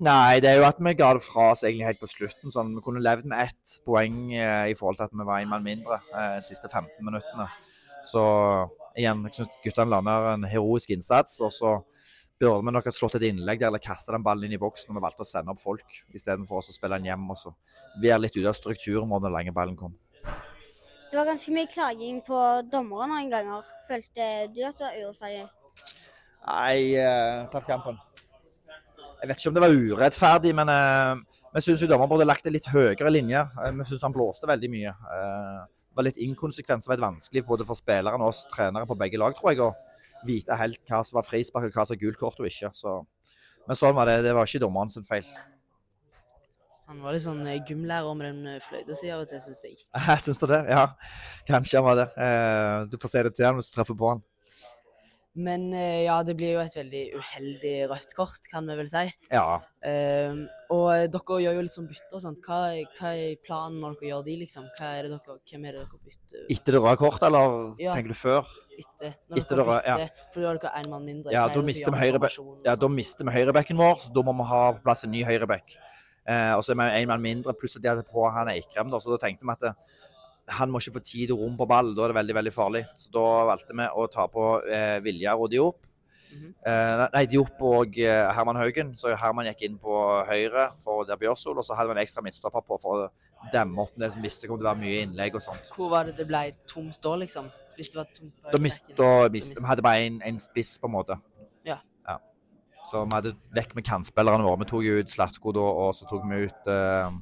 Nei, 0.00 0.40
det 0.40 0.48
er 0.48 0.62
jo 0.62 0.64
at 0.64 0.78
vi 0.80 0.94
ga 0.96 1.10
det 1.12 1.20
fra 1.20 1.50
oss 1.52 1.60
egentlig 1.60 1.84
helt 1.90 2.00
på 2.00 2.08
slutten. 2.08 2.52
sånn, 2.52 2.72
Vi 2.72 2.80
kunne 2.84 3.02
levd 3.04 3.26
med 3.28 3.50
ett 3.50 3.72
poeng 3.84 4.32
eh, 4.32 4.70
i 4.72 4.76
forhold 4.78 4.96
til 4.96 5.10
at 5.10 5.12
vi 5.12 5.26
var 5.28 5.42
en 5.42 5.50
mann 5.50 5.66
mindre 5.66 5.98
eh, 6.14 6.38
de 6.38 6.46
siste 6.46 6.70
15 6.72 7.04
minuttene. 7.04 7.44
Så 8.08 8.22
igjen, 8.96 9.20
jeg 9.28 9.36
syns 9.36 9.58
guttene 9.60 9.92
lander 9.92 10.30
en 10.32 10.48
heroisk 10.48 10.94
innsats. 10.96 11.36
Og 11.44 11.52
så 11.52 11.74
burde 12.40 12.64
vi 12.64 12.72
nok 12.72 12.88
ha 12.88 12.94
slått 12.96 13.18
et 13.20 13.28
innlegg 13.28 13.60
der 13.60 13.68
eller 13.68 13.84
kasta 13.84 14.16
den 14.16 14.24
ballen 14.24 14.48
inn 14.48 14.56
i 14.56 14.62
boksen 14.62 14.88
når 14.88 15.02
vi 15.02 15.04
valgte 15.04 15.26
å 15.26 15.28
sende 15.28 15.52
opp 15.52 15.60
folk 15.60 16.00
istedenfor 16.16 16.64
å 16.64 16.72
spille 16.72 16.96
den 16.96 17.12
hjem. 17.12 17.28
Og 17.28 17.36
så 17.36 17.52
være 18.00 18.24
litt 18.24 18.40
ute 18.40 18.48
av 18.48 18.56
strukturen 18.56 19.10
hvor 19.10 19.20
den 19.20 19.36
lange 19.36 19.52
ballen 19.52 19.76
kom. 19.76 19.98
Det 21.10 21.18
var 21.18 21.28
ganske 21.28 21.52
mye 21.52 21.68
klaging 21.68 22.22
på 22.24 22.40
dommerne 22.72 23.12
noen 23.12 23.32
ganger. 23.36 23.68
Følte 23.84 24.32
du 24.54 24.62
at 24.64 24.80
det 24.80 24.86
var 24.86 25.00
urettferdig? 25.02 25.48
Nei, 26.40 26.94
eh, 26.96 27.48
tatt 27.52 27.68
kampen. 27.68 28.00
Jeg 29.20 29.28
vet 29.28 29.38
ikke 29.38 29.50
om 29.50 29.56
det 29.58 29.62
var 29.64 29.76
urettferdig, 29.76 30.54
men 30.56 30.70
vi 31.50 31.60
syns 31.64 31.82
dommeren 31.90 32.10
burde 32.12 32.26
lagt 32.28 32.46
en 32.46 32.54
litt 32.54 32.68
høyere 32.70 33.10
linje. 33.10 33.42
Uh, 33.58 33.70
vi 33.80 33.86
syns 33.88 34.04
han 34.06 34.14
blåste 34.14 34.48
veldig 34.48 34.70
mye. 34.70 34.92
Uh, 35.10 35.62
det 35.90 35.98
var 35.98 36.06
litt 36.06 36.20
inkonsekvens 36.22 36.86
og 36.86 36.92
vært 36.94 37.02
vanskelig 37.02 37.42
både 37.48 37.66
for 37.66 37.78
spillerne 37.78 38.22
og 38.22 38.30
oss 38.30 38.44
trenere 38.52 38.86
på 38.86 38.96
begge 38.98 39.18
lag, 39.18 39.34
tror 39.34 39.50
jeg, 39.50 39.64
å 39.64 40.26
vite 40.26 40.58
helt 40.60 40.78
hva 40.86 41.00
som 41.06 41.18
var 41.18 41.26
frispark 41.26 41.66
og 41.66 41.74
hva 41.74 41.86
som 41.88 41.96
var 41.96 42.02
gult 42.04 42.20
kort 42.20 42.38
og 42.38 42.46
ikke. 42.46 42.70
Så. 42.76 43.00
Men 43.66 43.78
sånn 43.78 43.96
var 43.96 44.06
det. 44.06 44.20
Det 44.28 44.36
var 44.36 44.46
ikke 44.46 44.62
dommeren 44.62 44.92
sin 44.92 45.06
feil. 45.06 45.26
Han 46.90 47.02
var 47.02 47.14
litt 47.14 47.22
sånn 47.22 47.42
eh, 47.46 47.60
gymlærer 47.66 48.14
med 48.18 48.26
den 48.26 48.54
eh, 48.54 48.62
fløytesida 48.66 49.14
av 49.14 49.24
og 49.24 49.30
til, 49.30 49.42
syns 49.42 49.60
jeg. 49.66 49.76
Syns 50.24 50.40
du 50.42 50.46
det? 50.50 50.64
Ja, 50.70 50.88
kanskje 51.46 51.78
han 51.78 51.86
var 51.86 51.98
det. 52.00 52.06
Eh, 52.18 52.78
du 52.90 52.96
får 53.02 53.12
se 53.12 53.22
det 53.26 53.34
til 53.38 53.46
han 53.46 53.58
hvis 53.58 53.70
du 53.70 53.76
treffer 53.76 53.98
på 53.98 54.14
han. 54.14 54.22
Men 55.40 55.68
eh, 55.72 56.04
ja, 56.04 56.18
det 56.26 56.34
blir 56.38 56.54
jo 56.56 56.62
et 56.62 56.76
veldig 56.76 57.02
uheldig 57.16 57.74
rødt 57.90 58.14
kort, 58.18 58.48
kan 58.50 58.66
vi 58.68 58.76
vel 58.78 58.88
si. 58.90 59.04
Ja. 59.32 59.60
Um, 59.80 60.42
og 60.74 60.86
eh, 60.92 61.06
dere 61.12 61.38
gjør 61.44 61.56
jo 61.56 61.62
litt 61.64 61.74
sånn 61.74 61.88
bytter 61.88 62.18
og 62.18 62.24
sånt. 62.24 62.40
Hva, 62.44 62.58
hva 62.98 63.12
er 63.16 63.38
planen 63.46 63.78
når 63.80 63.96
dere 63.96 64.10
gjør 64.10 64.26
de, 64.26 64.34
liksom? 64.42 64.66
Er 64.84 65.06
det 65.08 65.12
dere, 65.14 65.38
hvem 65.52 65.68
er 65.70 65.78
det 65.78 65.84
dere 65.84 66.02
bytter 66.10 66.50
Etter 66.56 66.76
det 66.76 66.82
røde 66.84 67.00
kortet, 67.00 67.28
eller 67.30 67.56
Ja. 67.80 67.94
tenker 67.96 68.12
du 68.12 68.18
før? 68.18 68.50
etter? 68.80 69.16
Når 69.28 69.40
Etter 69.42 69.60
dere 69.60 69.68
røde 69.68 69.80
ja. 69.86 70.26
For 70.34 70.42
da 70.42 70.50
har 70.50 70.60
dere 70.60 70.82
én 70.82 70.90
mann 70.92 71.08
mindre. 71.08 71.32
Ja, 71.34 71.46
da 71.48 71.62
mister 71.64 71.96
Ja, 72.66 72.76
da 72.76 72.92
mister 72.92 73.28
vi 73.28 73.36
høyrebekken 73.38 73.80
vår, 73.80 73.96
så 74.04 74.12
da 74.14 74.26
må 74.26 74.36
vi 74.36 74.50
ha 74.50 74.62
på 74.76 74.84
plass 74.84 75.04
en 75.04 75.14
ny 75.14 75.24
høyrebekk. 75.26 75.76
Eh, 76.28 76.52
og 76.54 76.62
så 76.64 76.74
er 76.74 76.80
vi 76.80 77.02
en 77.02 77.08
mann 77.10 77.24
mindre, 77.24 77.54
pluss 77.56 77.76
at 77.76 77.82
de 77.82 77.90
hadde 77.90 78.06
på 78.08 78.28
han 78.30 78.52
Eikrem, 78.52 78.92
så 78.92 79.16
da 79.16 79.20
tenkte 79.24 79.46
vi 79.46 79.54
at 79.56 79.64
det, 79.64 79.74
han 80.56 80.72
må 80.72 80.80
ikke 80.82 80.96
få 80.98 81.02
tid 81.04 81.30
og 81.34 81.44
rom 81.44 81.54
på 81.58 81.66
ball. 81.70 81.92
Da 81.96 82.04
er 82.06 82.12
det 82.12 82.18
veldig 82.20 82.36
veldig 82.40 82.52
farlig. 82.54 82.82
Så 82.98 83.12
da 83.14 83.26
valgte 83.50 83.76
vi 83.76 83.86
å 83.86 84.08
ta 84.10 84.26
på 84.30 84.48
eh, 84.66 84.98
Vilja 85.04 85.36
og 85.38 85.50
Diop. 85.52 85.86
Mhm. 86.30 86.50
eh, 86.62 87.04
nei, 87.14 87.24
Diop 87.26 87.62
og 87.66 87.96
eh, 87.98 88.28
Herman 88.36 88.58
Haugen. 88.60 88.92
Så 88.98 89.14
Herman 89.18 89.48
gikk 89.50 89.64
inn 89.66 89.78
på 89.82 89.96
høyre 90.28 90.68
for 90.82 91.08
der 91.08 91.18
Bjørsol, 91.20 91.58
og 91.58 91.66
så 91.66 91.74
hadde 91.78 91.90
vi 91.90 91.98
en 91.98 92.02
ekstra 92.04 92.22
midtstopper 92.26 92.66
på 92.66 92.78
for 92.82 93.06
å 93.06 93.50
demme 93.52 93.82
opp 93.82 93.96
det 93.98 94.12
som 94.12 94.22
visste 94.22 94.46
kom 94.50 94.60
til 94.60 94.68
å 94.68 94.72
være 94.74 94.82
mye 94.84 95.02
innlegg 95.06 95.38
og 95.38 95.42
sånt. 95.42 95.72
Hvor 95.74 95.90
var 95.90 96.10
det 96.10 96.18
det 96.20 96.26
ble 96.28 96.44
tomt 96.70 96.98
da, 97.02 97.16
liksom? 97.24 97.48
Hvis 97.76 97.92
det 97.94 97.98
var 98.02 98.08
tomt 98.12 98.52
Da 98.52 98.58
mist, 98.60 98.90
da 98.98 99.10
mist, 99.32 99.56
vi 99.58 99.66
hadde 99.66 99.82
bare 99.86 100.06
en, 100.06 100.20
en 100.26 100.38
spiss, 100.42 100.74
på 100.78 100.90
en 100.90 100.94
måte. 100.98 101.16
Ja. 101.64 101.78
Så 102.90 103.04
vi 103.06 103.14
hadde 103.14 103.32
vekk 103.54 103.76
med 103.78 103.86
kantspillerne 103.86 104.42
våre. 104.42 104.58
Vi 104.64 104.66
tok 104.70 104.86
ut 104.98 105.12
Slatko 105.12 105.52
da, 105.54 105.62
og 105.84 105.92
så 105.94 106.08
tok 106.10 106.24
vi 106.26 106.40
ut 106.50 106.70
eh, 106.74 107.12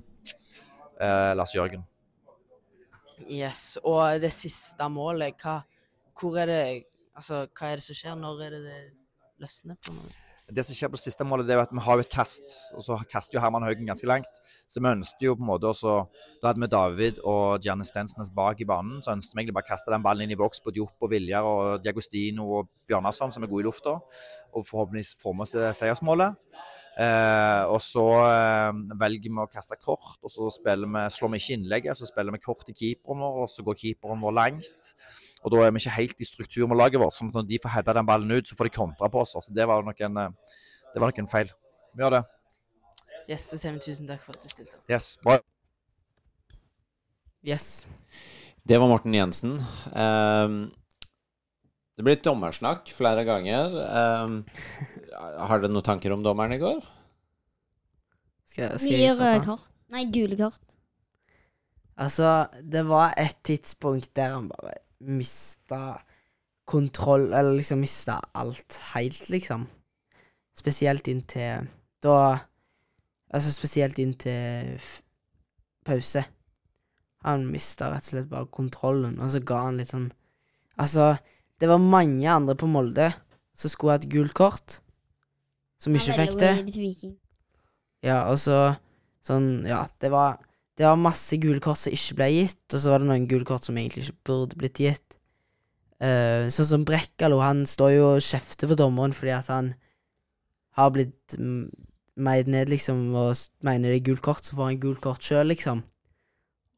eh, 1.04 1.32
Lars 1.36 1.52
Jørgen. 1.54 1.84
Yes, 3.26 3.78
og 3.82 4.20
det 4.22 4.30
siste 4.32 4.86
målet, 4.92 5.40
hva, 5.42 5.60
hvor 6.18 6.38
er 6.38 6.50
det 6.50 6.62
Altså, 7.18 7.48
hva 7.50 7.72
er 7.72 7.80
det 7.80 7.82
som 7.82 7.96
skjer? 7.98 8.14
Når 8.14 8.42
er 8.46 8.52
det 8.54 8.58
det 8.62 8.80
løsner? 9.42 9.74
på 9.82 9.90
noe? 9.96 10.10
Det 10.48 10.62
som 10.64 10.76
skjer 10.76 10.88
på 10.88 10.96
det 10.96 11.02
siste 11.02 11.24
målet, 11.28 11.44
det 11.48 11.56
er 11.56 11.60
at 11.60 11.72
vi 11.74 11.82
har 11.84 12.00
et 12.00 12.08
kast, 12.08 12.54
og 12.72 12.80
så 12.86 12.96
kaster 13.10 13.36
jo 13.36 13.42
Herman 13.42 13.66
Haugen 13.66 13.90
ganske 13.90 14.06
langt. 14.08 14.38
Så 14.68 14.80
vi 14.80 14.88
ønsket 14.88 15.26
jo 15.26 15.34
på 15.36 15.44
en 15.44 15.48
måte 15.48 15.68
også 15.68 15.94
Da 16.40 16.50
hadde 16.50 16.62
vi 16.62 16.68
David 16.72 17.20
og 17.24 17.60
Gianni 17.64 17.84
Stensnes 17.88 18.30
bak 18.32 18.60
i 18.60 18.68
banen. 18.68 19.02
Så 19.04 19.12
ønsket 19.12 19.34
vi 19.34 19.42
egentlig 19.42 19.56
bare 19.58 19.66
å 19.66 19.72
kaste 19.74 19.92
den 19.92 20.04
ballen 20.04 20.24
inn 20.24 20.32
i 20.32 20.38
boks 20.40 20.62
på 20.64 20.72
Diop 20.76 21.04
og 21.04 21.12
Viljar 21.12 21.44
og 21.44 21.82
Diagostino 21.84 22.46
og 22.60 22.70
Bjørnarsson, 22.88 23.32
som 23.34 23.44
er 23.44 23.50
gode 23.50 23.66
i 23.66 23.68
lufta. 23.68 23.98
Og 24.54 24.64
forhåpentligvis 24.68 25.16
får 25.20 25.36
vi 25.36 25.44
oss 25.44 25.56
det 25.58 25.72
seiersmålet. 25.82 26.38
Eh, 26.98 27.64
og 27.70 27.78
så 27.78 28.04
eh, 28.24 28.78
velger 28.98 29.30
vi 29.30 29.42
å 29.44 29.50
kaste 29.50 29.76
kort, 29.78 30.18
og 30.18 30.32
så 30.34 30.48
spiller 30.50 30.90
vi, 30.90 31.02
slår 31.14 31.30
vi 31.34 31.40
ikke 31.42 31.58
innlegget. 31.58 31.98
Så 31.98 32.08
spiller 32.10 32.34
vi 32.34 32.42
kort 32.42 32.64
til 32.66 32.74
keeperen 32.74 33.22
vår, 33.22 33.36
og 33.44 33.52
så 33.52 33.64
går 33.66 33.78
keeperen 33.84 34.24
vår 34.24 34.34
langt. 34.34 34.88
Og 35.44 35.54
da 35.54 35.62
er 35.62 35.70
vi 35.70 35.84
ikke 35.84 35.94
helt 35.94 36.24
i 36.24 36.26
struktur 36.26 36.66
med 36.66 36.80
laget 36.80 36.98
vårt. 37.02 37.14
sånn 37.14 37.30
at 37.30 37.38
når 37.38 37.46
de 37.52 37.60
får 37.62 37.74
heada 37.76 37.94
den 38.00 38.08
ballen 38.08 38.34
ut, 38.34 38.50
så 38.50 38.58
får 38.58 38.70
de 38.70 38.74
kontra 38.80 39.10
på 39.12 39.22
oss. 39.22 39.36
Så 39.38 39.54
det 39.54 39.68
var 39.70 39.86
nok 39.86 40.02
en, 40.08 40.18
eh, 40.24 40.56
det 40.94 41.00
var 41.04 41.12
nok 41.12 41.22
en 41.22 41.30
feil. 41.30 41.54
Vi 41.94 42.02
gjør 42.02 42.18
det. 42.18 42.24
Yes, 43.28 43.44
så 43.46 43.60
sier 43.60 43.76
vi 43.76 43.84
tusen 43.84 44.08
takk 44.08 44.24
for 44.24 44.34
at 44.34 44.42
du 44.42 44.50
stilte 44.50 44.74
opp. 44.74 44.84
Yes, 44.90 45.14
bra. 45.22 45.38
Yes. 47.46 47.86
Det 48.68 48.76
var 48.80 48.88
Morten 48.90 49.14
Jensen. 49.14 49.58
Ehm, 49.94 50.72
det 51.98 52.06
litt 52.06 52.24
dommersnakk 52.26 52.88
flere 52.94 53.24
ganger. 53.26 53.74
Ehm, 53.84 54.36
har 55.18 55.58
dere 55.62 55.70
noen 55.72 55.86
tanker 55.86 56.14
om 56.14 56.22
dommeren 56.22 56.54
i 56.54 56.60
går? 56.62 56.80
Skal, 58.48 58.76
skal 58.78 58.92
Mye 58.94 59.00
jeg 59.02 59.16
røde 59.18 59.44
kort. 59.46 59.64
Nei, 59.92 60.04
gule 60.12 60.36
kort. 60.38 60.74
Altså, 61.98 62.28
det 62.62 62.84
var 62.86 63.14
et 63.18 63.36
tidspunkt 63.46 64.12
der 64.16 64.36
han 64.36 64.46
bare 64.52 64.76
mista 65.02 65.80
kontroll, 66.68 67.30
eller 67.32 67.56
liksom 67.58 67.80
mista 67.82 68.18
alt 68.38 68.78
helt, 68.92 69.28
liksom. 69.32 69.66
Spesielt 70.58 71.08
inntil 71.08 71.68
Da 72.02 72.38
Altså, 73.28 73.50
spesielt 73.52 73.98
inntil 74.00 74.76
f- 74.80 75.02
pause. 75.84 76.22
Han 77.26 77.42
mista 77.52 77.90
rett 77.92 78.06
og 78.06 78.12
slett 78.14 78.30
bare 78.30 78.46
kontrollen, 78.54 79.18
og 79.20 79.28
så 79.34 79.42
ga 79.44 79.58
han 79.66 79.76
litt 79.80 79.90
sånn 79.92 80.06
Altså, 80.78 81.10
det 81.58 81.68
var 81.70 81.82
mange 81.82 82.28
andre 82.30 82.54
på 82.58 82.68
Molde 82.70 83.10
som 83.58 83.72
skulle 83.72 83.96
hatt 83.96 84.08
gult 84.10 84.34
kort, 84.38 84.78
som 85.82 85.94
ikke 85.94 86.14
fikk 86.18 86.36
det. 86.40 86.52
Ja, 88.06 88.28
og 88.30 88.38
så 88.38 88.76
sånn 89.26 89.66
Ja, 89.66 89.82
det 89.98 90.12
var 90.14 90.38
Det 90.78 90.86
var 90.86 91.00
masse 91.00 91.34
gule 91.42 91.58
kort 91.58 91.80
som 91.80 91.90
ikke 91.90 92.20
ble 92.20 92.28
gitt, 92.30 92.62
og 92.70 92.78
så 92.78 92.92
var 92.92 93.02
det 93.02 93.08
noen 93.08 93.26
gule 93.26 93.46
kort 93.46 93.66
som 93.66 93.74
egentlig 93.74 94.04
ikke 94.06 94.28
burde 94.30 94.58
blitt 94.60 94.78
gitt. 94.78 95.16
Uh, 95.98 96.46
sånn 96.54 96.68
som 96.68 96.84
Brekkalo, 96.86 97.40
han 97.42 97.64
står 97.66 97.90
jo 97.96 98.04
og 98.12 98.22
kjefter 98.22 98.70
på 98.70 98.76
dommeren 98.78 99.10
fordi 99.10 99.32
at 99.34 99.50
han 99.50 99.72
har 100.78 100.92
blitt 100.94 101.34
meid 101.34 102.46
ned, 102.46 102.70
liksom, 102.70 103.00
og 103.18 103.34
mener 103.66 103.90
det 103.90 103.98
er 103.98 104.06
gult 104.06 104.22
kort, 104.22 104.46
så 104.46 104.54
får 104.54 104.70
han 104.70 104.80
gult 104.84 105.02
kort 105.02 105.26
sjøl, 105.26 105.50
liksom. 105.50 105.82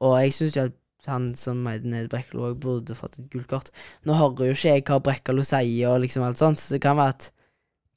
Og 0.00 0.16
jeg 0.22 0.32
syns 0.38 0.56
jo 0.56 0.64
at 0.70 0.79
han 1.09 1.30
som 1.38 1.62
meide 1.64 1.88
ned 1.88 2.11
Brekkalo, 2.12 2.50
òg 2.50 2.59
burde 2.61 2.97
fått 2.99 3.21
et 3.21 3.28
gult 3.33 3.49
kort. 3.50 3.71
Nå 4.04 4.16
hører 4.19 4.50
jo 4.50 4.57
ikke 4.57 4.75
jeg 4.75 4.87
hva 4.88 4.99
Brekkalo 5.04 5.45
sier, 5.47 5.92
og 5.92 6.02
liksom 6.04 6.26
alt 6.26 6.40
sånt, 6.40 6.61
så 6.61 6.75
det 6.76 6.83
kan 6.85 6.99
være 6.99 7.16
at 7.16 7.30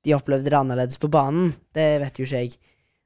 de 0.03 0.15
opplevde 0.15 0.51
det 0.51 0.59
annerledes 0.59 0.99
på 0.99 1.11
banen. 1.11 1.53
Det 1.75 1.87
vet 2.03 2.19
jo 2.19 2.27
ikke 2.27 2.43
jeg. 2.43 2.59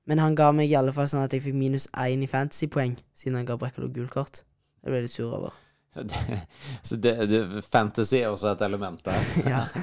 Men 0.08 0.22
han 0.24 0.36
ga 0.39 0.51
meg 0.56 0.72
i 0.72 0.77
alle 0.80 0.94
fall 0.96 1.10
sånn 1.12 1.25
at 1.25 1.34
jeg 1.36 1.44
fikk 1.44 1.58
minus 1.58 1.89
én 2.00 2.24
i 2.24 2.30
fantasypoeng, 2.32 2.96
siden 3.18 3.42
han 3.42 3.48
ga 3.48 3.58
Brekkalo 3.60 3.89
gult 3.94 4.13
kort. 4.13 4.44
Det 4.82 4.92
ble 4.92 5.01
jeg 5.01 5.10
litt 5.10 5.18
sur 5.18 5.34
over. 5.36 5.56
Det, 5.98 6.42
så 6.86 6.96
det, 6.96 7.13
det, 7.25 7.62
fantasy 7.66 8.20
er 8.22 8.30
også 8.30 8.51
et 8.54 8.62
element 8.68 9.01
der. 9.06 9.32
Ja. 9.56 9.63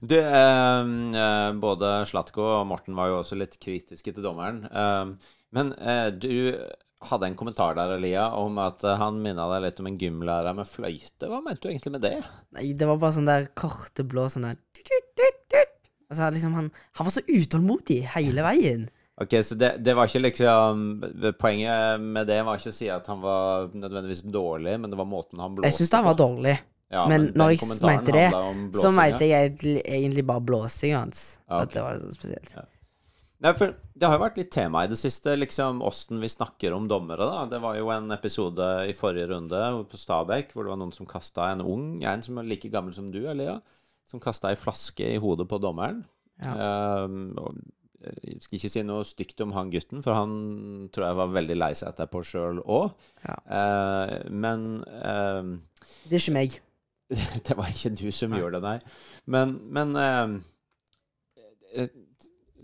Du, 0.00 0.12
eh, 0.18 0.88
eh, 1.16 1.50
både 1.56 1.88
Slatko 2.04 2.42
og 2.44 2.66
Morten 2.68 2.92
var 2.98 3.08
jo 3.08 3.20
også 3.22 3.38
litt 3.40 3.54
kritiske 3.62 4.12
til 4.12 4.24
dommeren. 4.24 4.58
Eh, 4.68 5.32
men 5.56 5.72
eh, 5.80 6.08
du 6.12 6.52
hadde 7.08 7.30
en 7.30 7.36
kommentar 7.38 7.76
der, 7.78 7.94
Elia, 7.96 8.26
om 8.36 8.58
at 8.60 8.84
eh, 8.84 8.98
han 9.00 9.20
minna 9.24 9.46
deg 9.54 9.64
litt 9.64 9.80
om 9.80 9.88
en 9.88 9.98
gymlærer 10.00 10.56
med 10.56 10.68
fløyte. 10.68 11.30
Hva 11.30 11.40
mente 11.44 11.64
du 11.64 11.72
egentlig 11.72 11.94
med 11.96 12.04
det? 12.04 12.16
Nei, 12.56 12.72
det 12.76 12.88
var 12.88 13.00
bare 13.00 13.16
sånn 13.16 13.30
der 13.30 13.48
korte 13.56 14.04
blå 14.04 14.28
sånn 14.32 14.50
der 14.50 14.58
Altså, 16.10 16.26
liksom, 16.34 16.56
han, 16.58 16.72
han 16.98 17.06
var 17.06 17.12
så 17.14 17.22
utålmodig 17.22 18.00
hele 18.16 18.42
veien. 18.42 18.88
Ok, 19.20 19.36
så 19.46 19.54
det, 19.54 19.68
det 19.84 19.92
var 19.94 20.08
ikke 20.08 20.22
liksom 20.24 20.80
Poenget 21.38 22.00
med 22.00 22.26
det 22.26 22.38
var 22.46 22.56
ikke 22.56 22.72
å 22.72 22.74
si 22.74 22.88
at 22.90 23.06
han 23.10 23.20
var 23.20 23.68
nødvendigvis 23.76 24.24
dårlig, 24.32 24.78
men 24.80 24.90
det 24.90 24.98
var 24.98 25.06
måten 25.06 25.42
han 25.42 25.54
blåste 25.54 25.68
Jeg 25.68 25.76
syns 25.76 25.92
han 25.98 26.06
var 26.08 26.16
dårlig, 26.18 26.56
Ja, 26.90 27.04
men 27.10 27.28
men 27.28 27.36
når 27.36 27.52
jeg 27.52 27.68
mente 27.84 28.16
det, 28.16 28.26
så 28.80 28.90
mente 28.96 29.28
jeg 29.28 29.52
egentlig, 29.84 30.24
bare 30.26 30.42
blåsinga 30.42 31.04
hans. 31.04 31.24
Ah, 31.46 31.60
ok. 31.60 31.68
At 31.68 31.76
det 31.76 31.84
var 31.84 32.00
så 32.00 32.14
spesielt. 32.16 32.56
Nei, 33.40 33.52
for 33.56 33.72
Det 33.96 34.08
har 34.08 34.16
jo 34.16 34.22
vært 34.22 34.38
litt 34.40 34.52
tema 34.52 34.84
i 34.84 34.90
det 34.90 34.98
siste, 35.00 35.32
liksom 35.36 35.80
åssen 35.84 36.20
vi 36.20 36.28
snakker 36.28 36.74
om 36.76 36.86
dommere. 36.88 37.24
da. 37.24 37.46
Det 37.48 37.60
var 37.60 37.76
jo 37.76 37.90
en 37.92 38.12
episode 38.12 38.68
i 38.88 38.94
forrige 38.96 39.30
runde 39.32 39.60
på 39.88 40.00
Stabekk 40.00 40.52
hvor 40.52 40.64
det 40.64 40.72
var 40.72 40.80
noen 40.80 40.94
som 40.96 41.08
kasta 41.08 41.50
en 41.50 41.60
ung, 41.64 42.02
en 42.04 42.24
som 42.24 42.38
er 42.40 42.48
like 42.48 42.68
gammel 42.72 42.94
som 42.96 43.10
du, 43.12 43.22
Elia, 43.28 43.58
som 44.08 44.20
kasta 44.20 44.52
ei 44.52 44.60
flaske 44.60 45.04
i 45.04 45.20
hodet 45.20 45.48
på 45.48 45.60
dommeren. 45.60 46.02
Ja. 46.40 47.04
Um, 47.04 47.36
jeg 48.00 48.40
skal 48.40 48.56
ikke 48.56 48.72
si 48.72 48.82
noe 48.88 49.04
stygt 49.04 49.40
om 49.44 49.52
han 49.52 49.72
gutten, 49.72 50.00
for 50.04 50.16
han 50.16 50.88
tror 50.92 51.10
jeg 51.10 51.20
var 51.20 51.34
veldig 51.36 51.56
lei 51.60 51.72
seg 51.76 51.92
etterpå 51.92 52.22
sjøl 52.24 52.62
òg. 52.64 52.92
Ja. 53.24 53.36
men 54.32 54.80
uh, 54.88 55.56
Det 56.08 56.16
er 56.16 56.22
ikke 56.22 56.36
meg. 56.36 56.60
det 57.46 57.56
var 57.58 57.68
ikke 57.68 57.92
du 58.00 58.08
som 58.14 58.36
gjorde 58.36 58.60
det, 58.60 58.64
nei. 58.64 58.78
Men, 59.28 59.58
men 59.68 59.96
uh, 59.96 60.40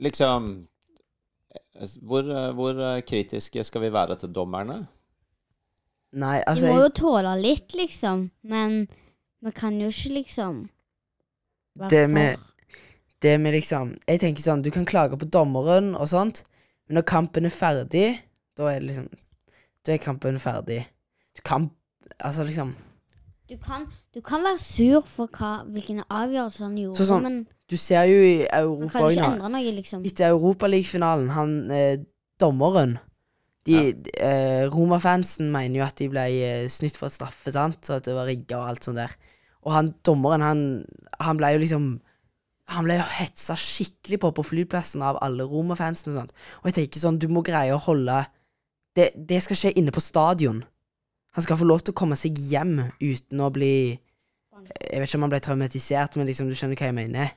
Liksom 0.00 0.66
eh, 1.54 1.88
hvor, 2.02 2.26
eh, 2.30 2.52
hvor 2.56 2.80
eh, 2.80 3.00
kritiske 3.02 3.64
skal 3.64 3.80
vi 3.86 3.92
være 3.92 4.16
til 4.20 4.32
dommerne? 4.34 4.86
Nei, 6.16 6.38
De 6.46 6.60
Vi 6.60 6.68
må 6.70 6.80
jo 6.84 6.88
tåle 6.96 7.32
litt, 7.42 7.74
liksom. 7.76 8.30
Men 8.42 8.86
vi 9.42 9.50
kan 9.52 9.80
jo 9.80 9.88
ikke 9.88 10.12
liksom 10.14 10.68
Det 11.90 12.08
med- 12.10 12.38
det 13.22 13.40
med 13.40 13.52
liksom 13.52 13.96
Jeg 14.08 14.20
tenker 14.20 14.42
sånn, 14.42 14.62
du 14.62 14.70
kan 14.70 14.84
klage 14.86 15.18
på 15.18 15.28
dommeren 15.30 15.94
og 15.94 16.08
sånt, 16.08 16.44
men 16.88 16.94
når 16.94 17.02
kampen 17.02 17.44
er 17.44 17.50
ferdig, 17.50 18.18
da 18.56 18.62
er 18.70 18.80
det 18.80 18.88
liksom 18.88 19.08
Da 19.84 19.92
er 19.92 19.98
kampen 19.98 20.38
ferdig. 20.38 20.86
Du 21.36 21.42
kan 21.44 21.70
Altså, 22.20 22.44
liksom 22.44 22.74
Du 23.48 23.56
kan, 23.58 23.86
du 24.14 24.20
kan 24.20 24.42
være 24.42 24.58
sur 24.58 25.00
for 25.02 25.26
hva, 25.26 25.64
hvilken 25.64 26.02
avgjørelse 26.10 26.62
han 26.64 26.76
gjorde, 26.76 26.96
Så 26.96 27.06
sånn, 27.06 27.22
men 27.22 27.46
Du 27.66 27.76
ser 27.80 28.06
jo 28.06 28.18
i 28.22 28.36
man 28.44 28.62
Europa 28.62 28.92
kan 29.00 29.10
ikke 29.10 29.28
endre 29.32 29.50
noe, 29.56 29.74
liksom. 29.80 30.04
Etter 30.06 30.30
Europaligafinalen, 30.30 31.32
han 31.34 31.56
eh, 31.74 31.98
dommeren 32.40 32.98
de, 33.66 33.78
eh, 34.22 34.64
Roma-fansen 34.70 35.50
mener 35.50 35.80
jo 35.80 35.86
at 35.86 35.98
de 35.98 36.08
ble 36.10 36.26
eh, 36.30 36.66
snytt 36.70 36.98
for 36.98 37.10
et 37.10 37.16
straffe, 37.16 37.50
sant? 37.54 37.80
Så 37.82 37.98
at 37.98 38.06
det 38.06 38.14
var 38.14 38.28
rigga 38.30 38.60
og 38.60 38.70
alt 38.70 38.86
sånt 38.86 39.00
der. 39.00 39.16
Og 39.66 39.74
han 39.74 39.90
dommeren, 40.06 40.44
han, 40.46 40.60
han 41.18 41.40
ble 41.40 41.56
jo 41.56 41.64
liksom 41.64 41.88
Han 42.66 42.82
ble 42.82 42.96
jo 42.96 43.02
hetsa 43.20 43.54
skikkelig 43.54 44.16
på 44.18 44.32
på 44.34 44.42
flyplassen 44.42 44.98
av 45.06 45.20
alle 45.22 45.44
Roma-fansen 45.46 46.10
og 46.10 46.16
sånt. 46.18 46.32
Og 46.58 46.64
jeg 46.66 46.74
tenker 46.74 46.98
sånn, 46.98 47.20
du 47.22 47.28
må 47.30 47.44
greie 47.46 47.70
å 47.70 47.78
holde 47.78 48.24
det, 48.98 49.12
det 49.14 49.38
skal 49.44 49.60
skje 49.60 49.70
inne 49.78 49.94
på 49.94 50.02
stadion. 50.02 50.64
Han 51.38 51.46
skal 51.46 51.60
få 51.60 51.68
lov 51.68 51.84
til 51.84 51.94
å 51.94 51.98
komme 52.00 52.18
seg 52.18 52.34
hjem 52.34 52.80
uten 52.98 53.44
å 53.44 53.52
bli 53.54 53.70
Jeg 53.92 54.98
vet 54.98 55.06
ikke 55.06 55.20
om 55.20 55.26
han 55.28 55.34
ble 55.36 55.40
traumatisert, 55.46 56.18
men 56.18 56.26
liksom, 56.26 56.50
du 56.50 56.58
skjønner 56.58 56.80
hva 56.80 56.90
jeg 56.90 56.96
mener. 56.96 57.30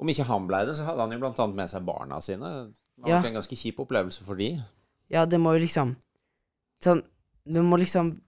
Om 0.00 0.10
ikke 0.10 0.26
han 0.26 0.46
ble 0.50 0.64
det, 0.66 0.74
så 0.76 0.84
hadde 0.88 1.04
han 1.06 1.12
jo 1.14 1.20
blant 1.22 1.38
annet 1.44 1.56
med 1.56 1.70
seg 1.70 1.84
barna 1.86 2.20
sine. 2.24 2.48
Det 2.96 3.04
var 3.04 3.10
Ja. 3.10 3.22
en 3.28 3.34
ganske 3.38 3.56
kjip 3.56 3.78
opplevelse 3.84 4.22
for 4.26 4.34
de. 4.38 4.60
Ja, 5.10 5.24
det 5.26 5.38
må 5.40 5.52
jo 5.54 5.60
liksom 5.66 5.96
Sånn 6.82 7.02
Vi 7.46 7.60
må 7.60 7.76
liksom 7.78 8.20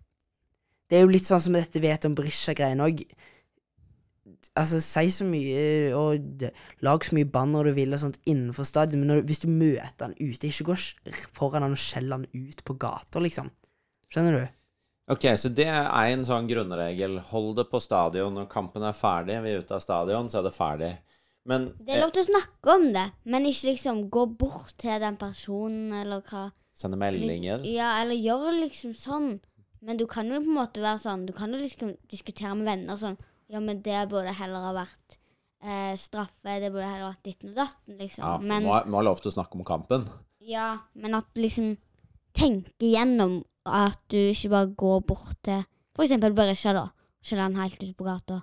Det 0.88 0.98
er 0.98 1.02
jo 1.06 1.08
litt 1.12 1.24
sånn 1.26 1.40
som 1.40 1.52
dette 1.56 1.80
vet 1.80 2.04
om 2.04 2.14
Brisja-greien 2.14 2.78
òg. 2.80 3.00
Altså, 4.56 4.80
si 4.80 5.10
så 5.10 5.24
mye 5.26 5.94
og 5.96 6.44
lag 6.86 7.04
så 7.04 7.14
mye 7.16 7.28
banner 7.30 7.64
du 7.64 7.72
vil 7.76 7.92
og 7.94 7.98
sånt 8.00 8.18
innenfor 8.26 8.64
stadion, 8.64 9.00
men 9.02 9.10
når, 9.10 9.24
hvis 9.26 9.42
du 9.42 9.48
møter 9.48 10.06
han 10.06 10.14
ute, 10.20 10.46
ikke 10.46 10.64
gå 10.70 10.76
foran 11.34 11.62
han 11.66 11.74
og 11.76 11.80
skjell 11.82 12.10
han 12.14 12.26
ut 12.32 12.62
på 12.64 12.76
gata, 12.78 13.18
liksom. 13.22 13.50
Skjønner 14.12 14.38
du? 14.38 14.46
Ok, 15.12 15.26
så 15.38 15.50
det 15.54 15.66
er 15.70 16.12
en 16.12 16.24
sånn 16.26 16.48
grunnregel. 16.50 17.18
Hold 17.32 17.56
det 17.56 17.66
på 17.70 17.80
stadion. 17.82 18.34
Når 18.34 18.48
kampen 18.50 18.82
er 18.86 18.96
ferdig, 18.96 19.36
vi 19.42 19.52
er 19.54 19.62
ute 19.62 19.76
av 19.76 19.82
stadion, 19.84 20.30
så 20.30 20.38
er 20.40 20.48
det 20.48 20.54
ferdig. 20.56 20.92
Men 21.46 21.68
Det 21.78 21.94
er 21.94 22.02
lov 22.02 22.12
til 22.14 22.24
å 22.24 22.28
snakke 22.30 22.72
om 22.74 22.86
det, 22.94 23.04
men 23.30 23.46
ikke 23.46 23.70
liksom 23.70 24.06
gå 24.12 24.24
bort 24.38 24.74
til 24.82 24.98
den 25.02 25.18
personen, 25.20 25.92
eller 26.00 26.24
hva. 26.26 26.48
sende 26.74 26.98
meldinger 27.00 27.62
Ja, 27.64 28.00
eller 28.02 28.18
gjør 28.18 28.50
liksom 28.58 28.96
sånn. 28.98 29.36
Men 29.86 30.00
du 30.00 30.06
kan 30.10 30.26
jo 30.26 30.40
på 30.42 30.50
en 30.50 30.56
måte 30.56 30.82
være 30.82 30.98
sånn 30.98 31.26
Du 31.28 31.32
kan 31.36 31.52
jo 31.52 31.60
liksom 31.60 31.92
diskutere 32.10 32.54
med 32.58 32.66
venner 32.66 32.98
sånn 32.98 33.18
Ja, 33.52 33.60
men 33.60 33.82
det 33.84 34.08
burde 34.10 34.32
heller 34.34 34.64
ha 34.64 34.72
vært 34.74 35.18
eh, 35.62 35.94
straffe, 36.00 36.56
det 36.58 36.72
burde 36.72 36.88
heller 36.88 37.12
vært 37.12 37.28
ditten 37.28 37.52
og 37.52 37.60
datten, 37.60 37.98
liksom. 38.00 38.24
Ja, 38.24 38.38
men, 38.42 38.66
må, 38.66 38.74
må 38.90 38.98
ha 38.98 39.06
lov 39.06 39.22
til 39.22 39.30
å 39.30 39.36
snakke 39.36 39.58
om 39.58 39.66
kampen. 39.68 40.08
ja, 40.42 40.78
men 40.94 41.14
at 41.18 41.30
liksom 41.38 41.76
Tenke 42.36 42.90
gjennom 42.92 43.38
at 43.64 43.96
du 44.12 44.18
ikke 44.18 44.50
bare 44.52 44.74
går 44.76 44.98
bort 45.08 45.38
til 45.46 45.62
eksempel 46.04 46.34
Berisha, 46.36 46.74
da. 46.76 46.90
Skjeller 47.24 47.48
han 47.48 47.56
helt 47.56 47.80
ute 47.80 47.94
på 47.96 48.04
gata. 48.04 48.42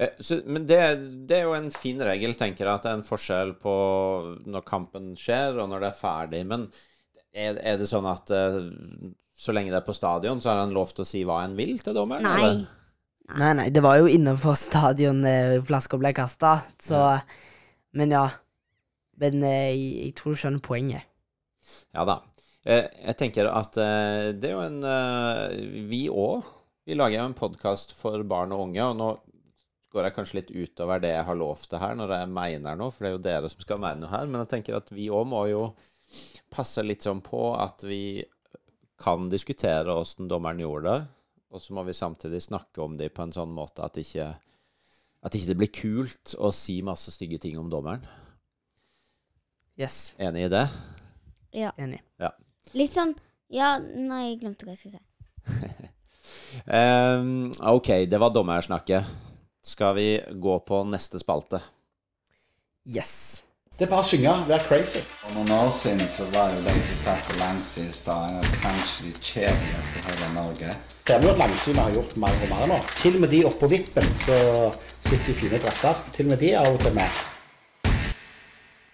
Eh, 0.00 0.10
Så, 0.18 0.40
men 0.46 0.66
det, 0.66 0.80
det 1.28 1.40
er 1.40 1.44
jo 1.48 1.54
en 1.54 1.70
fin 1.74 2.00
regel, 2.02 2.34
tenker 2.38 2.66
jeg, 2.66 2.74
at 2.74 2.86
det 2.86 2.92
er 2.92 2.98
en 2.98 3.06
forskjell 3.06 3.54
på 3.62 3.74
når 4.50 4.64
kampen 4.66 5.12
skjer, 5.18 5.60
og 5.62 5.68
når 5.70 5.84
det 5.84 5.90
er 5.92 5.98
ferdig. 6.00 6.42
Men 6.50 6.68
er, 7.34 7.58
er 7.62 7.78
det 7.78 7.86
sånn 7.90 8.06
at 8.10 8.30
eh, 8.34 8.58
så 9.34 9.54
lenge 9.54 9.72
det 9.74 9.80
er 9.80 9.86
på 9.86 9.94
stadion, 9.96 10.40
så 10.42 10.52
har 10.52 10.62
han 10.64 10.74
lov 10.74 10.92
til 10.94 11.02
å 11.04 11.08
si 11.08 11.22
hva 11.26 11.40
en 11.44 11.56
vil 11.58 11.76
til 11.82 11.94
dommeren? 11.96 12.26
Nei. 12.26 12.38
eller? 12.40 12.64
Nei, 13.40 13.52
nei, 13.56 13.68
det 13.72 13.80
var 13.80 13.96
jo 14.02 14.10
innenfor 14.10 14.56
stadion 14.58 15.22
eh, 15.24 15.56
flaska 15.64 15.96
ble 15.98 16.10
kasta, 16.16 16.58
så 16.82 17.00
Men 17.96 18.10
ja. 18.12 18.26
Men 19.22 19.42
eh, 19.46 19.70
jeg, 19.70 19.90
jeg 20.04 20.14
tror 20.18 20.34
du 20.34 20.40
skjønner 20.42 20.62
poenget. 20.64 21.06
Ja 21.94 22.04
da. 22.04 22.18
Eh, 22.66 22.88
Jeg 23.06 23.16
tenker 23.20 23.48
at 23.54 23.78
det 23.78 24.50
er 24.50 24.56
jo 24.56 24.64
en 24.66 24.80
Vi 25.88 26.02
òg. 26.10 26.50
Vi 26.84 26.98
lager 26.98 27.20
jo 27.22 27.28
en 27.30 27.36
podkast 27.38 27.94
for 27.96 28.20
barn 28.28 28.52
og 28.52 28.66
unge, 28.66 28.82
og 28.90 28.98
nå 28.98 29.08
går 29.94 30.08
jeg 30.08 30.14
kanskje 30.16 30.38
litt 30.40 30.52
utover 30.52 31.02
det 31.02 31.12
jeg 31.12 31.26
har 31.28 31.38
lovt 31.38 31.70
det 31.70 31.80
her, 31.80 31.94
når 31.98 32.14
jeg 32.16 32.30
mener 32.34 32.78
noe, 32.78 32.90
for 32.90 33.04
det 33.04 33.10
er 33.10 33.14
jo 33.14 33.24
dere 33.26 33.50
som 33.52 33.62
skal 33.62 33.82
mene 33.82 34.02
noe 34.02 34.10
her, 34.10 34.26
men 34.30 34.42
jeg 34.42 34.50
tenker 34.56 34.78
at 34.78 34.90
vi 34.94 35.06
òg 35.14 35.28
må 35.30 35.44
jo 35.50 35.68
passe 36.54 36.82
litt 36.82 37.06
sånn 37.06 37.22
på 37.24 37.52
at 37.58 37.84
vi 37.86 38.22
kan 39.00 39.28
diskutere 39.30 39.94
åssen 39.94 40.30
dommeren 40.30 40.62
gjorde 40.62 40.90
det, 40.90 41.06
og 41.54 41.62
så 41.62 41.74
må 41.76 41.84
vi 41.86 41.94
samtidig 41.94 42.42
snakke 42.42 42.82
om 42.82 42.96
det 42.98 43.12
på 43.14 43.22
en 43.22 43.34
sånn 43.34 43.52
måte 43.54 43.84
at 43.86 43.98
ikke, 44.00 44.26
at 45.22 45.38
ikke 45.38 45.50
det 45.52 45.58
blir 45.62 45.72
kult 45.74 46.34
å 46.42 46.50
si 46.54 46.80
masse 46.86 47.14
stygge 47.14 47.38
ting 47.46 47.58
om 47.60 47.70
dommeren. 47.70 48.02
Yes. 49.78 50.12
Enig 50.22 50.46
i 50.46 50.50
det? 50.52 50.64
Ja. 51.54 51.70
Enig. 51.78 52.02
Litt 52.74 52.94
sånn 52.94 53.14
Ja, 53.52 53.76
nei, 53.78 54.32
jeg 54.32 54.40
glemte 54.40 54.66
hva 54.66 54.74
jeg 54.74 54.80
skulle 54.80 54.98
si. 54.98 55.88
um, 56.66 57.52
ok, 57.76 57.90
det 58.10 58.18
var 58.18 58.32
dommersnakket. 58.34 59.33
Skal 59.64 59.94
vi 59.94 60.22
gå 60.30 60.58
på 60.60 60.84
neste 60.84 61.18
spalte? 61.18 61.60
Yes. 62.84 63.42
Det 63.78 63.86
er 63.86 63.90
bare 63.90 64.04
å 64.04 64.06
synge, 64.06 64.32
Vær 64.46 64.62
crazy. 64.68 65.00
For 65.22 65.32
noen 65.34 65.48
år 65.56 65.70
siden 65.72 66.04
så 66.12 66.26
var 66.34 66.52
jo 66.52 66.60
den 66.66 66.82
som 66.84 66.98
satt 67.00 67.22
på 67.26 67.36
langsida, 67.40 68.16
kanskje 68.60 69.06
de 69.06 69.12
kjedeligste 69.18 70.02
i 70.02 70.04
hele 70.10 70.28
Norge. 70.34 70.74
Det 71.04 71.16
er 71.16 71.24
jo 71.24 71.32
at 71.32 71.40
Langsynet 71.40 71.80
har 71.80 71.96
gjort 71.96 72.12
mer 72.20 72.36
og 72.44 72.52
mer 72.52 72.66
nå. 72.74 72.76
Til 73.00 73.16
og 73.16 73.24
med 73.24 73.32
de 73.32 73.40
oppå 73.48 73.70
vippen 73.72 74.12
så 74.26 74.36
sitter 75.00 75.32
i 75.32 75.38
fine 75.40 75.62
dresser. 75.64 76.04
Til 76.12 76.28
og 76.28 76.34
med 76.34 76.44
de 76.44 76.52
er 76.52 76.60
av 76.60 76.76
og 76.76 76.84
til 76.84 76.94
med. 77.00 77.24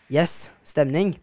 Yes. 0.06 0.38
Stemning. 0.62 1.16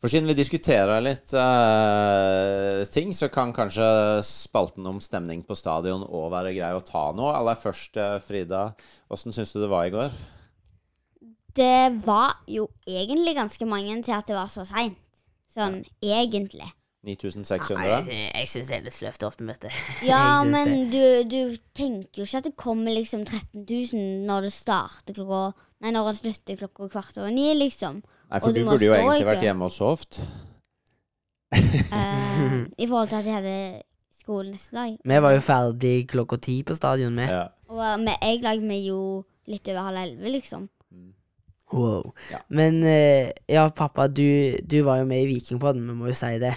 For 0.00 0.08
siden 0.08 0.30
vi 0.30 0.36
diskuterer 0.38 1.02
litt 1.04 1.34
uh, 1.36 2.80
ting, 2.88 3.12
så 3.12 3.28
kan 3.28 3.52
kanskje 3.52 3.84
spalten 4.24 4.86
om 4.88 4.96
stemning 5.04 5.42
på 5.44 5.56
stadion 5.58 6.06
òg 6.08 6.30
være 6.32 6.54
grei 6.56 6.70
å 6.72 6.80
ta 6.80 7.10
nå. 7.12 7.26
Aller 7.28 7.58
først, 7.60 8.00
eh, 8.00 8.16
Frida, 8.24 8.70
åssen 9.12 9.36
syns 9.36 9.52
du 9.52 9.60
det 9.60 9.68
var 9.68 9.90
i 9.90 9.92
går? 9.92 10.14
Det 11.52 12.00
var 12.06 12.38
jo 12.48 12.70
egentlig 12.88 13.36
ganske 13.36 13.68
mange 13.68 13.98
til 14.06 14.16
at 14.16 14.30
det 14.30 14.38
var 14.38 14.48
så 14.48 14.64
seint. 14.64 14.96
Sånn 15.50 15.82
egentlig. 16.00 16.70
9600? 17.04 17.84
Ja, 17.84 18.00
jeg, 18.04 18.30
jeg 18.32 18.48
syns 18.52 18.70
det 18.70 18.76
er 18.78 18.86
litt 18.86 18.96
sløvt 18.96 19.26
oppmøte. 19.28 19.72
Ja, 20.08 20.20
Ja, 20.20 20.32
men 20.48 20.88
du, 20.92 21.02
du 21.28 21.56
tenker 21.76 22.22
jo 22.22 22.28
ikke 22.28 22.40
at 22.40 22.48
det 22.48 22.56
kommer 22.60 22.96
liksom 22.96 23.26
13 23.28 23.66
000 23.68 24.24
når 24.28 24.48
det 24.48 24.54
starter 24.56 25.16
klokka 25.20 25.50
Nei, 25.80 25.94
når 25.96 26.10
det 26.10 26.18
slutter 26.18 26.58
klokka 26.60 26.90
kvart 26.92 27.16
over 27.16 27.32
ni, 27.32 27.46
liksom. 27.56 28.02
Nei, 28.30 28.40
for 28.40 28.54
du 28.54 28.60
du 28.62 28.68
burde 28.68 28.86
jo 28.86 28.94
egentlig 28.94 29.22
ikke. 29.22 29.30
vært 29.32 29.46
hjemme 29.48 29.66
og 29.66 29.74
sovet. 29.74 30.20
Uh, 31.50 32.66
I 32.78 32.86
forhold 32.86 33.10
til 33.10 33.18
at 33.18 33.26
jeg 33.26 33.34
hadde 33.34 33.56
skole 34.14 34.52
neste 34.52 34.76
dag. 34.76 34.98
Vi 35.04 35.22
var 35.24 35.34
jo 35.34 35.40
ferdig 35.42 35.94
klokka 36.10 36.38
ti 36.38 36.60
på 36.66 36.76
stadion, 36.78 37.16
vi. 37.18 37.26
Ja. 37.26 37.48
Og 37.70 37.82
med, 38.02 38.14
jeg 38.22 38.42
lagde 38.44 38.66
meg 38.66 38.84
jo 38.86 39.00
litt 39.50 39.66
over 39.72 39.88
halv 39.88 40.02
elleve, 40.04 40.30
liksom. 40.36 40.68
Wow. 41.72 42.12
Ja. 42.30 42.40
Men 42.50 42.82
eh, 42.86 43.30
ja, 43.50 43.68
pappa, 43.74 44.08
du, 44.10 44.58
du 44.62 44.80
var 44.86 45.02
jo 45.02 45.06
med 45.10 45.22
i 45.22 45.28
Vikingpodden, 45.30 45.86
vi 45.86 45.94
må 45.94 46.10
jo 46.10 46.16
si 46.18 46.32
det. 46.42 46.56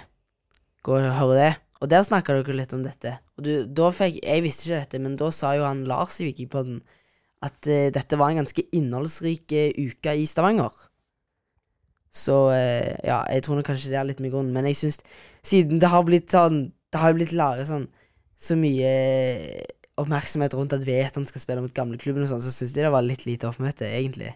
Gå 0.84 0.98
og 0.98 1.12
høre 1.18 1.36
det. 1.38 1.52
Og 1.82 1.90
der 1.90 2.06
snakka 2.06 2.36
dere 2.38 2.56
litt 2.56 2.74
om 2.74 2.82
dette. 2.84 3.18
Og 3.38 3.46
du, 3.46 3.52
da 3.66 3.90
fikk, 3.94 4.20
Jeg 4.22 4.42
visste 4.44 4.66
ikke 4.66 4.80
dette, 4.82 5.02
men 5.02 5.16
da 5.20 5.30
sa 5.34 5.54
jo 5.58 5.66
han 5.66 5.84
Lars 5.88 6.20
i 6.22 6.28
Vikingpodden 6.28 6.82
at 7.44 7.68
eh, 7.68 7.90
dette 7.94 8.18
var 8.18 8.32
en 8.32 8.40
ganske 8.42 8.66
innholdsrik 8.72 9.52
eh, 9.52 9.74
uke 9.76 10.14
i 10.16 10.26
Stavanger. 10.28 10.72
Så 12.14 12.36
eh, 12.54 12.94
ja, 13.02 13.24
jeg 13.32 13.42
tror 13.44 13.58
nok 13.58 13.66
kanskje 13.66 13.90
det 13.90 13.98
er 13.98 14.06
litt 14.06 14.22
med 14.22 14.30
grunnen. 14.34 14.54
Men 14.54 14.68
jeg 14.70 14.78
syns 14.78 15.00
siden 15.44 15.82
det 15.82 15.90
har 15.90 16.06
blitt 16.06 16.30
sånn 16.30 16.68
Det 16.94 17.00
har 17.02 17.10
jo 17.10 17.18
blitt 17.18 17.34
laget 17.34 17.66
sånn 17.66 17.88
så 18.38 18.54
mye 18.58 18.86
eh, 18.86 19.66
oppmerksomhet 19.98 20.54
rundt 20.58 20.74
at 20.74 20.86
Veton 20.86 21.26
skal 21.26 21.42
spille 21.42 21.62
mot 21.62 21.74
gamleklubben 21.74 22.24
og 22.24 22.30
sånn, 22.30 22.42
så 22.42 22.50
syns 22.54 22.74
de 22.74 22.82
det 22.82 22.90
var 22.94 23.04
litt 23.06 23.24
lite 23.28 23.46
oppmøte, 23.46 23.86
egentlig. 23.86 24.32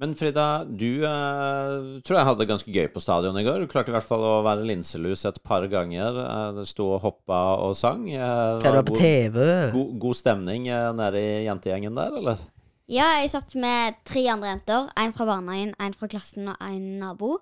Men 0.00 0.14
Frida, 0.16 0.64
du 0.64 1.02
eh, 1.04 1.74
tror 2.00 2.16
jeg 2.16 2.26
hadde 2.28 2.40
det 2.40 2.48
ganske 2.48 2.72
gøy 2.72 2.86
på 2.92 3.02
stadion 3.04 3.36
i 3.36 3.44
går. 3.44 3.60
Du 3.60 3.68
klarte 3.68 3.92
i 3.92 3.96
hvert 3.96 4.06
fall 4.06 4.22
å 4.24 4.38
være 4.46 4.64
linselus 4.64 5.26
et 5.28 5.40
par 5.44 5.66
ganger. 5.68 6.16
Eh, 6.24 6.62
sto 6.68 6.86
og 6.94 7.02
hoppa 7.04 7.40
og 7.66 7.74
sang. 7.76 8.06
Eh, 8.08 8.20
Hva 8.20 8.62
det 8.64 8.72
var 8.78 8.86
på 8.88 8.94
god, 8.94 9.02
TV? 9.02 9.42
god, 9.74 9.90
god 10.00 10.16
stemning 10.16 10.70
eh, 10.72 10.86
nede 10.96 11.20
i 11.20 11.44
jentegjengen 11.44 12.00
der, 12.00 12.16
eller? 12.16 12.40
Ja, 12.90 13.06
jeg 13.22 13.30
satt 13.30 13.54
med 13.60 14.00
tre 14.08 14.24
andre 14.32 14.50
jenter. 14.54 14.88
En 14.98 15.12
fra 15.14 15.26
barnehagen, 15.28 15.74
en 15.78 15.94
fra 15.94 16.08
klassen 16.10 16.48
og 16.50 16.56
en 16.66 16.88
nabo. 16.98 17.36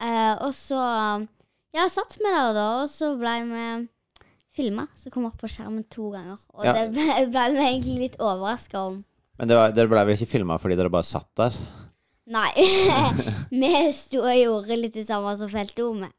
Eh, 0.00 0.34
og 0.46 0.52
så 0.56 0.78
Ja, 0.78 1.82
jeg 1.84 1.92
satt 1.92 2.16
med 2.24 2.32
dere 2.32 2.54
da, 2.56 2.66
og 2.82 2.88
så 2.88 3.10
ble 3.20 3.34
vi 3.50 3.64
filma. 4.56 4.86
Så 4.96 5.12
kom 5.12 5.26
opp 5.28 5.36
på 5.42 5.50
skjermen 5.52 5.84
to 5.92 6.08
ganger. 6.14 6.38
Og 6.56 6.64
Ja. 6.64 6.72
det 6.72 6.86
ble, 6.94 7.26
ble 7.28 7.44
vi 7.52 7.66
egentlig 7.66 7.98
litt 7.98 8.16
overraska 8.18 8.86
om. 8.86 9.04
Men 9.38 9.48
det 9.48 9.56
var, 9.58 9.74
dere 9.76 9.92
ble 9.92 10.06
vel 10.08 10.16
ikke 10.16 10.32
filma 10.32 10.56
fordi 10.58 10.78
dere 10.80 10.90
bare 10.90 11.06
satt 11.06 11.28
der? 11.36 11.52
Nei. 12.26 12.50
vi 13.52 13.92
sto 13.92 14.24
og 14.24 14.34
gjorde 14.34 14.80
litt 14.80 14.96
det 14.96 15.06
samme 15.06 15.36
som 15.38 15.48
Felto 15.52 15.92
med. 15.94 16.10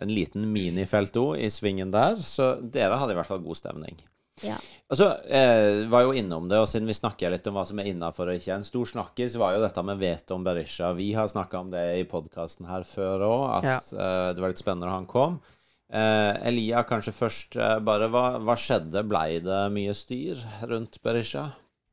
En 0.00 0.08
liten 0.12 0.48
minifelt 0.52 1.16
O 1.16 1.30
i 1.36 1.48
svingen 1.48 1.92
der, 1.92 2.16
så 2.20 2.56
dere 2.60 2.98
hadde 3.00 3.14
i 3.14 3.16
hvert 3.16 3.28
fall 3.28 3.44
god 3.44 3.56
stemning. 3.56 3.96
Ja. 4.44 4.56
Altså, 4.90 5.06
eh, 5.32 5.86
var 5.88 6.02
jo 6.04 6.12
innom 6.12 6.48
det, 6.50 6.58
og 6.60 6.66
siden 6.68 6.86
vi 6.86 6.92
snakker 6.94 7.30
litt 7.32 7.46
om 7.48 7.54
hva 7.56 7.64
som 7.66 7.78
er 7.80 7.88
innafor 7.88 8.28
og 8.28 8.36
ikke 8.36 8.54
En 8.58 8.64
stor 8.66 8.84
snakkis 8.84 9.36
var 9.40 9.54
jo 9.56 9.62
dette 9.64 9.82
med 9.82 9.98
veto 9.98 10.34
om 10.36 10.44
Berisha. 10.44 10.90
Vi 10.94 11.12
har 11.16 11.26
snakka 11.32 11.60
om 11.60 11.70
det 11.72 11.84
i 12.00 12.04
podkasten 12.04 12.68
her 12.68 12.84
før 12.84 13.24
òg, 13.24 13.44
at 13.58 13.64
Ja. 13.64 13.76
eh, 13.78 14.32
det 14.34 14.42
var 14.44 14.48
litt 14.52 14.60
spennende 14.62 14.86
da 14.90 14.96
han 14.98 15.06
kom. 15.06 15.40
Eh, 15.88 16.48
Elia, 16.50 16.82
kanskje 16.84 17.14
først 17.14 17.56
eh, 17.56 17.78
bare 17.80 18.08
hva, 18.10 18.38
hva 18.42 18.56
skjedde? 18.58 19.04
Blei 19.08 19.38
det 19.40 19.72
mye 19.72 19.94
styr 19.94 20.36
rundt 20.66 21.00
Berisha? 21.02 21.52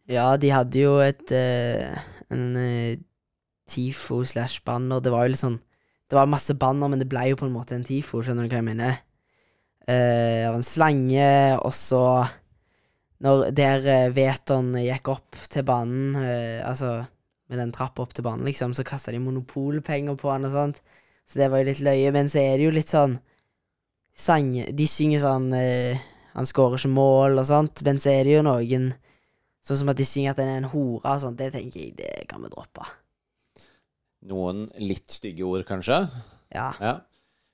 Ja, 0.09 0.35
de 0.35 0.49
hadde 0.49 0.75
jo 0.81 0.97
et 0.99 1.31
eh, 1.31 1.95
En 2.29 2.57
eh, 2.57 2.97
TIFO 3.69 4.23
slash 4.25 4.59
banner. 4.65 4.99
Det 4.99 5.11
var 5.13 5.23
jo 5.27 5.31
litt 5.31 5.39
sånn 5.39 5.59
Det 6.09 6.17
var 6.17 6.27
masse 6.27 6.53
banner, 6.59 6.89
men 6.89 6.99
det 6.99 7.07
ble 7.09 7.29
jo 7.31 7.37
på 7.39 7.45
en 7.47 7.53
måte 7.55 7.73
en 7.77 7.83
TIFO, 7.85 8.19
skjønner 8.21 8.43
du 8.43 8.49
hva 8.51 8.59
jeg 8.59 8.67
mener? 8.67 8.97
Eh, 9.87 10.47
av 10.47 10.55
en 10.55 10.63
slange, 10.63 11.57
og 11.59 11.73
så 11.75 12.23
Når 13.23 13.51
der 13.55 13.85
uh, 13.87 14.13
Veton 14.15 14.73
gikk 14.83 15.07
opp 15.13 15.37
til 15.47 15.63
banen, 15.63 16.15
eh, 16.19 16.59
altså 16.67 17.05
med 17.47 17.59
den 17.61 17.71
trappa 17.71 18.03
opp 18.03 18.11
til 18.15 18.25
banen, 18.25 18.43
liksom, 18.43 18.73
så 18.75 18.83
kasta 18.83 19.13
de 19.13 19.21
monopolpenger 19.23 20.17
på 20.19 20.31
han 20.31 20.47
og 20.47 20.51
sånt. 20.51 20.81
Så 21.23 21.39
det 21.39 21.47
var 21.51 21.61
jo 21.61 21.69
litt 21.69 21.83
løye. 21.85 22.09
Men 22.11 22.27
så 22.31 22.41
er 22.41 22.57
det 22.57 22.65
jo 22.67 22.73
litt 22.75 22.91
sånn 22.91 23.15
sang, 24.11 24.51
De 24.51 24.87
synger 24.89 25.23
sånn 25.23 25.47
eh, 25.55 26.01
Han 26.33 26.49
skårer 26.49 26.81
ikke 26.81 26.91
mål 26.91 27.39
og 27.39 27.47
sånt, 27.47 27.83
men 27.85 28.01
så 28.03 28.11
er 28.11 28.27
det 28.27 28.35
jo 28.35 28.43
noen 28.45 28.91
Sånn 29.63 29.79
som 29.79 29.93
at 29.93 29.99
de 29.99 30.03
synger 30.03 30.33
at 30.33 30.41
han 30.43 30.51
er 30.51 30.59
en 30.59 30.71
hore 30.73 31.07
og 31.07 31.21
sånt, 31.23 31.39
det 31.39 31.53
tenker 31.53 31.79
jeg 31.79 31.93
det 31.95 32.25
kan 32.27 32.43
vi 32.43 32.49
droppe. 32.51 32.83
Noen 34.27 34.65
litt 34.83 35.07
stygge 35.15 35.45
ord, 35.47 35.63
kanskje? 35.63 36.01
Ja. 36.51 36.73
Ja. 36.83 36.97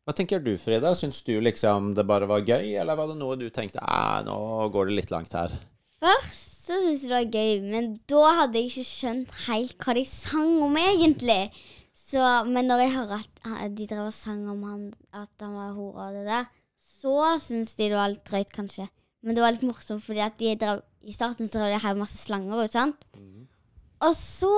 Hva 0.09 0.15
tenker 0.17 0.39
du, 0.41 0.55
Frida? 0.57 0.89
Syns 0.97 1.19
du 1.21 1.35
liksom 1.37 1.91
det 1.93 2.01
bare 2.09 2.25
var 2.25 2.41
gøy, 2.41 2.71
eller 2.81 2.97
var 2.97 3.11
det 3.11 3.19
noe 3.19 3.35
du 3.37 3.43
tenkte 3.53 3.77
Æ, 3.77 4.23
nå 4.25 4.37
går 4.73 4.87
det 4.89 4.95
litt 4.97 5.11
langt 5.13 5.35
her? 5.37 5.51
Først 6.01 6.63
så 6.63 6.79
syntes 6.81 7.03
jeg 7.03 7.11
det 7.11 7.13
var 7.13 7.35
gøy, 7.37 7.51
men 7.69 7.89
da 8.09 8.31
hadde 8.39 8.57
jeg 8.57 8.71
ikke 8.71 8.85
skjønt 8.87 9.35
helt 9.43 9.85
hva 9.85 9.93
de 9.99 10.03
sang 10.09 10.55
om 10.65 10.79
egentlig. 10.81 11.35
Så, 11.93 12.23
men 12.49 12.65
når 12.71 12.81
jeg 12.81 12.93
hører 12.95 13.19
at 13.19 13.43
ah, 13.51 13.59
de 13.69 13.85
drev 13.91 14.07
og 14.07 14.15
sang 14.17 14.39
om 14.49 14.63
han, 14.65 14.87
at 15.13 15.45
han 15.45 15.53
var 15.59 15.77
hore 15.77 16.07
og 16.07 16.17
det 16.17 16.25
der, 16.25 16.49
så 17.03 17.13
syns 17.45 17.75
de 17.77 17.91
det 17.91 17.99
var 17.99 18.09
litt 18.09 18.25
drøyt, 18.25 18.49
kanskje. 18.57 18.87
Men 19.21 19.37
det 19.37 19.45
var 19.45 19.53
litt 19.53 19.67
morsomt, 19.69 20.01
fordi 20.07 20.25
at 20.25 20.41
de 20.41 20.55
drev, 20.65 20.81
i 21.05 21.13
starten 21.13 21.53
så 21.53 21.61
drev 21.61 21.75
de 21.75 21.83
her 21.85 22.01
masse 22.01 22.17
slanger 22.23 22.63
ut, 22.63 22.73
sant? 22.73 23.05
Og 24.09 24.17
så, 24.17 24.57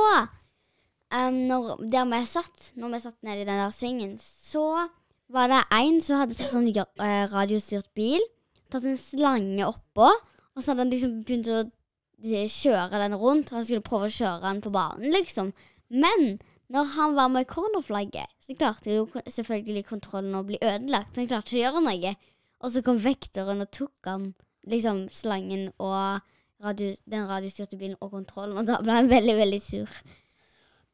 um, 1.11 1.43
når, 1.51 1.75
der 1.91 2.07
vi 2.15 2.23
satt, 2.37 2.71
når 2.79 2.95
vi 2.95 3.03
satt 3.09 3.19
nede 3.19 3.43
i 3.43 3.51
den 3.51 3.63
der 3.65 3.75
svingen, 3.75 4.15
så 4.23 4.87
var 5.31 5.51
det 5.51 5.61
en 5.77 5.99
som 6.03 6.21
hadde 6.21 6.37
tatt 6.37 6.51
sånn 6.51 6.69
eh, 6.71 7.25
radiostyrt 7.31 7.89
bil, 7.97 8.23
tatt 8.71 8.87
en 8.87 8.99
slange 8.99 9.67
oppå, 9.67 10.09
og 10.11 10.59
så 10.59 10.71
hadde 10.71 10.85
han 10.85 10.93
liksom 10.93 11.17
begynt 11.27 11.49
å 11.51 11.59
eh, 11.63 12.47
kjøre 12.51 13.01
den 13.03 13.17
rundt. 13.19 13.53
Han 13.55 13.67
skulle 13.67 13.85
prøve 13.85 14.09
å 14.09 14.15
kjøre 14.15 14.43
den 14.45 14.61
på 14.63 14.73
banen, 14.73 15.11
liksom. 15.15 15.53
Men 15.91 16.35
når 16.71 16.91
han 16.95 17.15
var 17.17 17.31
med 17.31 17.49
cornerflagget, 17.51 18.31
så 18.39 18.55
klarte 18.55 18.93
jo 18.95 19.07
selvfølgelig 19.25 19.87
kontrollen 19.89 20.37
å 20.39 20.45
bli 20.47 20.59
ødelagt. 20.59 21.17
Han 21.19 21.27
klarte 21.27 21.51
ikke 21.51 21.59
å 21.59 21.65
gjøre 21.65 21.85
noe. 21.87 22.13
Og 22.61 22.71
så 22.71 22.83
kom 22.85 22.99
vekteren 23.01 23.63
og 23.63 23.71
tok 23.73 24.07
han 24.07 24.29
liksom 24.69 25.07
slangen 25.11 25.71
og 25.81 26.21
radio, 26.61 26.91
den 27.09 27.25
radiostyrte 27.27 27.79
bilen 27.79 27.97
og 27.99 28.13
kontrollen, 28.13 28.59
og 28.61 28.67
da 28.69 28.77
ble 28.83 28.99
han 28.99 29.09
veldig, 29.09 29.35
veldig 29.39 29.61
sur. 29.63 30.01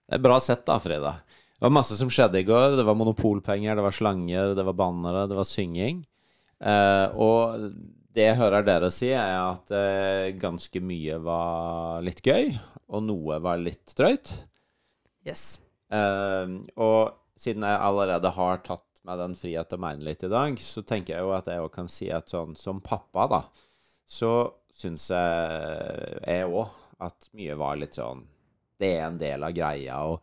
Det 0.07 0.15
er 0.15 0.23
bra 0.23 0.37
sett, 0.39 0.63
da, 0.65 0.77
Frida. 0.79 1.17
Det 1.57 1.65
var 1.65 1.73
masse 1.73 1.95
som 1.97 2.09
skjedde 2.13 2.37
i 2.37 2.45
går. 2.45 2.75
Det 2.77 2.83
var 2.85 2.97
monopolpenger, 2.97 3.75
det 3.75 3.81
var 3.81 3.95
slanger, 3.95 4.51
det 4.53 4.65
var 4.67 4.75
bannere, 4.77 5.23
det 5.25 5.37
var 5.39 5.47
synging. 5.49 6.03
Eh, 6.61 7.15
og 7.17 7.71
det 8.13 8.27
jeg 8.27 8.37
hører 8.37 8.65
dere 8.65 8.91
si, 8.93 9.09
er 9.09 9.39
at 9.39 9.73
eh, 9.73 10.35
ganske 10.37 10.81
mye 10.85 11.17
var 11.25 12.05
litt 12.05 12.21
gøy, 12.21 12.53
og 12.93 13.07
noe 13.07 13.39
var 13.41 13.57
litt 13.57 13.95
drøyt. 13.97 14.35
Yes. 15.25 15.57
Eh, 15.89 16.53
og 16.77 17.17
siden 17.37 17.65
jeg 17.65 17.83
allerede 17.89 18.35
har 18.37 18.61
tatt 18.61 18.85
meg 19.07 19.17
den 19.23 19.35
frihet 19.39 19.69
til 19.71 19.81
å 19.81 19.85
mene 19.87 20.05
litt 20.05 20.29
i 20.29 20.29
dag, 20.29 20.61
så 20.61 20.85
tenker 20.85 21.15
jeg 21.15 21.25
jo 21.25 21.35
at 21.39 21.49
jeg 21.49 21.65
òg 21.65 21.73
kan 21.73 21.89
si 21.89 22.13
at 22.13 22.29
sånn 22.29 22.53
som 22.59 22.85
pappa, 22.85 23.25
da, 23.33 23.43
så 24.05 24.33
syns 24.77 25.09
jeg 25.09 26.49
òg 26.53 26.67
at 27.01 27.31
mye 27.37 27.57
var 27.57 27.77
litt 27.81 27.97
sånn 27.97 28.23
Det 28.77 28.89
er 28.93 29.07
en 29.07 29.17
del 29.17 29.41
av 29.45 29.53
greia, 29.57 30.03
og, 30.05 30.21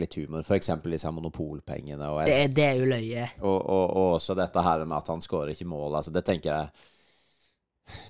litt 0.00 0.16
humor. 0.18 0.44
Eksempel 0.56 0.94
disse 0.96 1.10
monopolpengene. 1.12 2.10
Og, 2.12 2.24
Det, 2.28 2.54
det 2.56 2.66
er 2.66 2.80
jo 2.80 2.90
løye. 2.90 3.28
og, 3.40 3.56
og, 3.60 3.86
og 3.96 4.12
også 4.18 4.36
dette 4.38 4.62
her 4.62 4.84
med 4.84 4.96
at 4.98 5.08
han 5.12 5.24
skårer 5.24 5.54
ikke 5.54 5.68
mål. 5.70 5.96
Altså, 6.00 6.12
det 6.14 6.24
tenker 6.26 6.52
jeg 6.52 6.68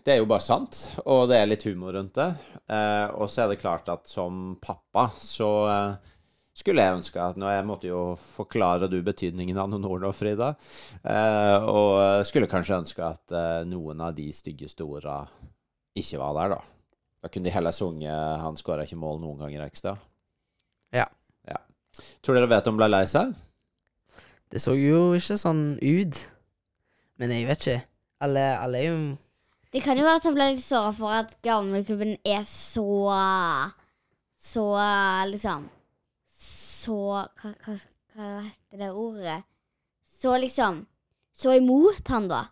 Det 0.05 0.14
er 0.14 0.20
jo 0.22 0.29
bare 0.31 0.40
sant, 0.40 0.79
og 1.05 1.27
det 1.29 1.37
er 1.37 1.49
litt 1.51 1.64
humor 1.68 1.92
rundt 1.99 2.14
det. 2.16 2.31
Eh, 2.72 3.07
og 3.14 3.29
så 3.29 3.44
er 3.44 3.51
det 3.53 3.61
klart 3.61 3.88
at 3.92 4.09
som 4.09 4.57
pappa 4.62 5.11
så 5.20 5.51
eh, 5.68 6.14
skulle 6.57 6.81
jeg 6.81 6.96
ønske 6.96 7.20
at 7.20 7.37
Nå 7.37 7.51
jeg 7.53 7.66
måtte 7.68 7.90
jo 7.90 8.14
forklare 8.16 8.88
du 8.88 8.96
betydningen 9.05 9.59
av 9.61 9.68
noen 9.68 9.85
ord 9.85 10.01
nå, 10.07 10.12
Frida. 10.16 10.55
Eh, 11.05 11.66
og 11.68 12.25
skulle 12.25 12.49
kanskje 12.49 12.79
ønske 12.81 13.05
at 13.05 13.37
eh, 13.37 13.66
noen 13.68 14.01
av 14.01 14.16
de 14.16 14.31
styggeste 14.33 14.87
orda 14.87 15.18
ikke 15.96 16.20
var 16.22 16.33
der, 16.40 16.57
da. 16.57 16.62
Da 17.20 17.29
kunne 17.33 17.49
de 17.49 17.53
heller 17.53 17.72
sunget 17.72 18.40
'Han 18.40 18.57
skåra 18.57 18.85
ikke 18.85 18.96
mål 19.01 19.20
noen 19.20 19.38
ganger 19.44 19.66
ekstra'. 19.66 19.96
Ja. 20.94 21.07
Tror 22.22 22.37
dere 22.37 22.50
vet 22.50 22.68
om 22.70 22.78
ble 22.78 22.88
lei 22.90 23.04
seg? 23.11 23.35
Det 24.52 24.62
så 24.62 24.76
jo 24.78 25.14
ikke 25.16 25.38
sånn 25.40 25.64
ut. 25.82 26.22
Men 27.20 27.32
jeg 27.35 27.48
vet 27.48 27.64
ikke. 27.66 27.85
Alle, 28.24 28.44
alle 28.56 28.80
er 28.80 28.87
jo 28.88 29.00
Det 29.72 29.82
kan 29.85 29.98
jo 29.98 30.04
være 30.06 30.20
at 30.22 30.26
han 30.28 30.37
ble 30.37 30.44
litt 30.54 30.64
såra 30.64 30.92
for 30.96 31.12
at 31.12 31.35
gamleklubben 31.44 32.14
er 32.24 32.46
så 32.48 32.87
Så 34.40 34.64
liksom 35.28 35.66
Så 36.32 36.96
hva, 36.96 37.26
hva, 37.42 37.74
hva 38.14 38.30
heter 38.46 38.80
det 38.80 38.90
ordet? 38.92 39.40
Så 40.09 40.32
liksom 40.40 40.87
Så 41.37 41.52
imot 41.59 42.09
han, 42.09 42.28
da. 42.32 42.46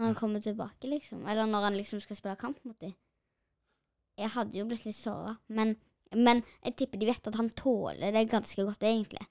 Når 0.00 0.04
han 0.06 0.14
kommer 0.16 0.40
tilbake, 0.40 0.88
liksom. 0.88 1.26
Eller 1.28 1.46
når 1.46 1.68
han 1.68 1.76
liksom 1.76 2.00
skal 2.00 2.16
spille 2.16 2.36
kamp 2.40 2.58
mot 2.64 2.78
dem. 2.80 2.94
Jeg 4.16 4.30
hadde 4.32 4.58
jo 4.58 4.64
blitt 4.68 4.86
litt 4.86 4.96
såra, 4.96 5.34
men, 5.52 5.74
men 6.16 6.42
jeg 6.64 6.76
tipper 6.78 7.00
de 7.00 7.10
vet 7.10 7.28
at 7.30 7.38
han 7.38 7.52
tåler 7.54 8.14
det 8.14 8.24
ganske 8.30 8.64
godt, 8.66 8.82
egentlig. 8.82 9.26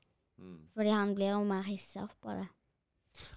Fordi 0.80 0.96
han 0.96 1.12
blir 1.18 1.34
jo 1.34 1.44
mer 1.44 1.66
hissa 1.68 2.06
opp 2.06 2.30
av 2.32 2.40
det. 2.40 2.48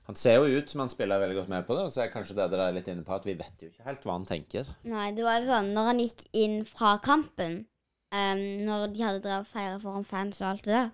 Han 0.06 0.18
ser 0.18 0.36
jo 0.38 0.60
ut 0.60 0.70
som 0.70 0.84
han 0.84 0.90
spiller 0.92 1.18
veldig 1.18 1.36
godt 1.40 1.50
med 1.50 1.64
på 1.66 1.74
det, 1.74 1.86
og 1.88 1.94
så 1.94 2.04
er 2.04 2.12
kanskje 2.12 2.36
det 2.38 2.46
dere 2.52 2.68
er 2.70 2.76
litt 2.76 2.90
inne 2.92 3.02
på, 3.06 3.16
at 3.16 3.26
vi 3.26 3.34
vet 3.38 3.64
jo 3.64 3.70
ikke 3.70 3.86
helt 3.88 4.04
hva 4.06 4.14
han 4.14 4.28
tenker. 4.28 4.68
Nei, 4.86 5.08
det 5.16 5.24
var 5.26 5.42
sånn 5.46 5.72
Når 5.74 5.88
han 5.90 6.02
gikk 6.04 6.22
inn 6.38 6.56
fra 6.68 6.92
kampen, 7.02 7.64
um, 8.14 8.44
når 8.68 8.92
de 8.92 9.02
hadde 9.02 9.24
drevet 9.24 9.50
feire 9.50 9.80
foran 9.82 10.06
fans 10.06 10.38
og 10.42 10.52
alt 10.52 10.68
det 10.68 10.76
der, 10.76 10.92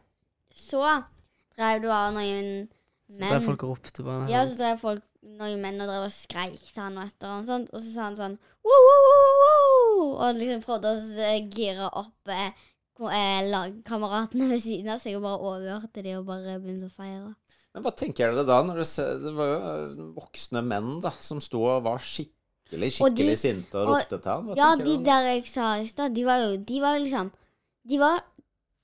så 0.55 0.85
drev 1.59 1.85
det 1.85 1.91
var 1.93 2.15
noen 2.17 2.49
menn 2.65 3.29
Så 3.29 3.35
drev 3.35 3.45
folk 3.51 3.51
folk 3.51 3.67
ropte 3.75 4.07
på 4.07 4.15
han. 4.15 4.33
Ja, 4.33 4.47
så 4.49 4.57
drev 4.57 4.81
folk 4.81 5.05
noen 5.37 5.61
menn 5.61 5.83
og 5.83 5.91
drev 5.91 6.07
og 6.09 6.15
skreik 6.15 6.63
til 6.63 6.81
han 6.81 6.97
og 6.97 7.11
etter 7.11 7.35
og 7.35 7.51
sånt, 7.51 7.73
og 7.75 7.85
så 7.85 7.93
sa 7.93 8.09
han 8.09 8.19
sånn 8.23 8.39
«Woo, 8.65 8.73
woo, 8.73 9.03
woo, 9.05 9.05
woo, 9.05 9.21
woo», 9.27 9.28
Og 9.99 10.39
liksom 10.39 10.63
prøvde 10.65 10.93
å 10.95 11.03
eh, 11.27 11.43
gire 11.55 11.89
opp 11.91 12.33
eh, 12.33 12.51
eh, 13.09 13.43
lagkameratene 13.51 14.49
ved 14.51 14.63
siden 14.63 14.93
av 14.95 15.03
seg 15.03 15.19
og 15.19 15.25
bare 15.27 15.39
overhørte 15.53 16.03
de 16.05 16.17
og 16.19 16.27
bare 16.29 16.59
begynte 16.63 16.89
å 16.91 16.95
feire. 16.95 17.35
Men 17.75 17.85
hva 17.85 17.93
tenker 17.95 18.33
dere 18.33 18.47
da, 18.49 18.63
når 18.65 18.83
ser 18.89 19.19
Det 19.23 19.35
var 19.37 19.51
jo 19.53 19.59
øh, 19.73 20.01
voksne 20.17 20.63
menn 20.65 20.97
da, 21.05 21.13
som 21.21 21.41
sto 21.45 21.61
og 21.69 21.85
var 21.85 22.01
skikkelig, 22.03 22.33
Og 23.05 23.13
de- 23.13 23.29
skikkelig 23.29 23.37
sinte 23.39 23.79
og 23.79 23.89
og- 23.89 23.95
ropte 23.99 24.19
til 24.23 24.33
ham. 24.33 24.49
Hva 24.49 24.57
Ja, 24.57 24.71
de 24.77 24.97
der 25.05 25.29
jeg 25.35 25.47
sa 25.47 25.75
i 25.79 25.87
stad, 25.87 26.15
de 26.17 26.25
var 26.25 26.43
jo 26.47 26.57
De 26.57 26.81
var 26.81 26.99
liksom 26.99 27.31
De 27.89 27.99
var 28.01 28.23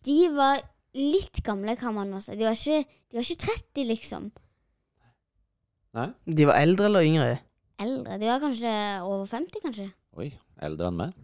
De 0.05 0.19
var 0.37 0.61
litt 0.95 1.43
gamle, 1.43 1.75
kan 1.77 1.95
man 1.95 2.13
også 2.13 2.33
si. 2.33 2.37
De 2.39 2.85
de 3.15 3.17
var 3.19 3.25
ikke 3.25 3.47
30, 3.47 3.85
liksom. 3.89 4.31
Nei? 5.95 6.09
De 6.27 6.47
var 6.49 6.59
eldre 6.61 6.87
eller 6.91 7.07
yngre? 7.07 7.39
Eldre. 7.83 8.19
De 8.19 8.27
var 8.27 8.41
kanskje 8.43 8.73
over 9.07 9.27
50, 9.31 9.61
kanskje. 9.63 9.87
Oi, 10.15 10.29
eldre 10.63 10.91
enn 10.91 10.99
meg. 10.99 11.15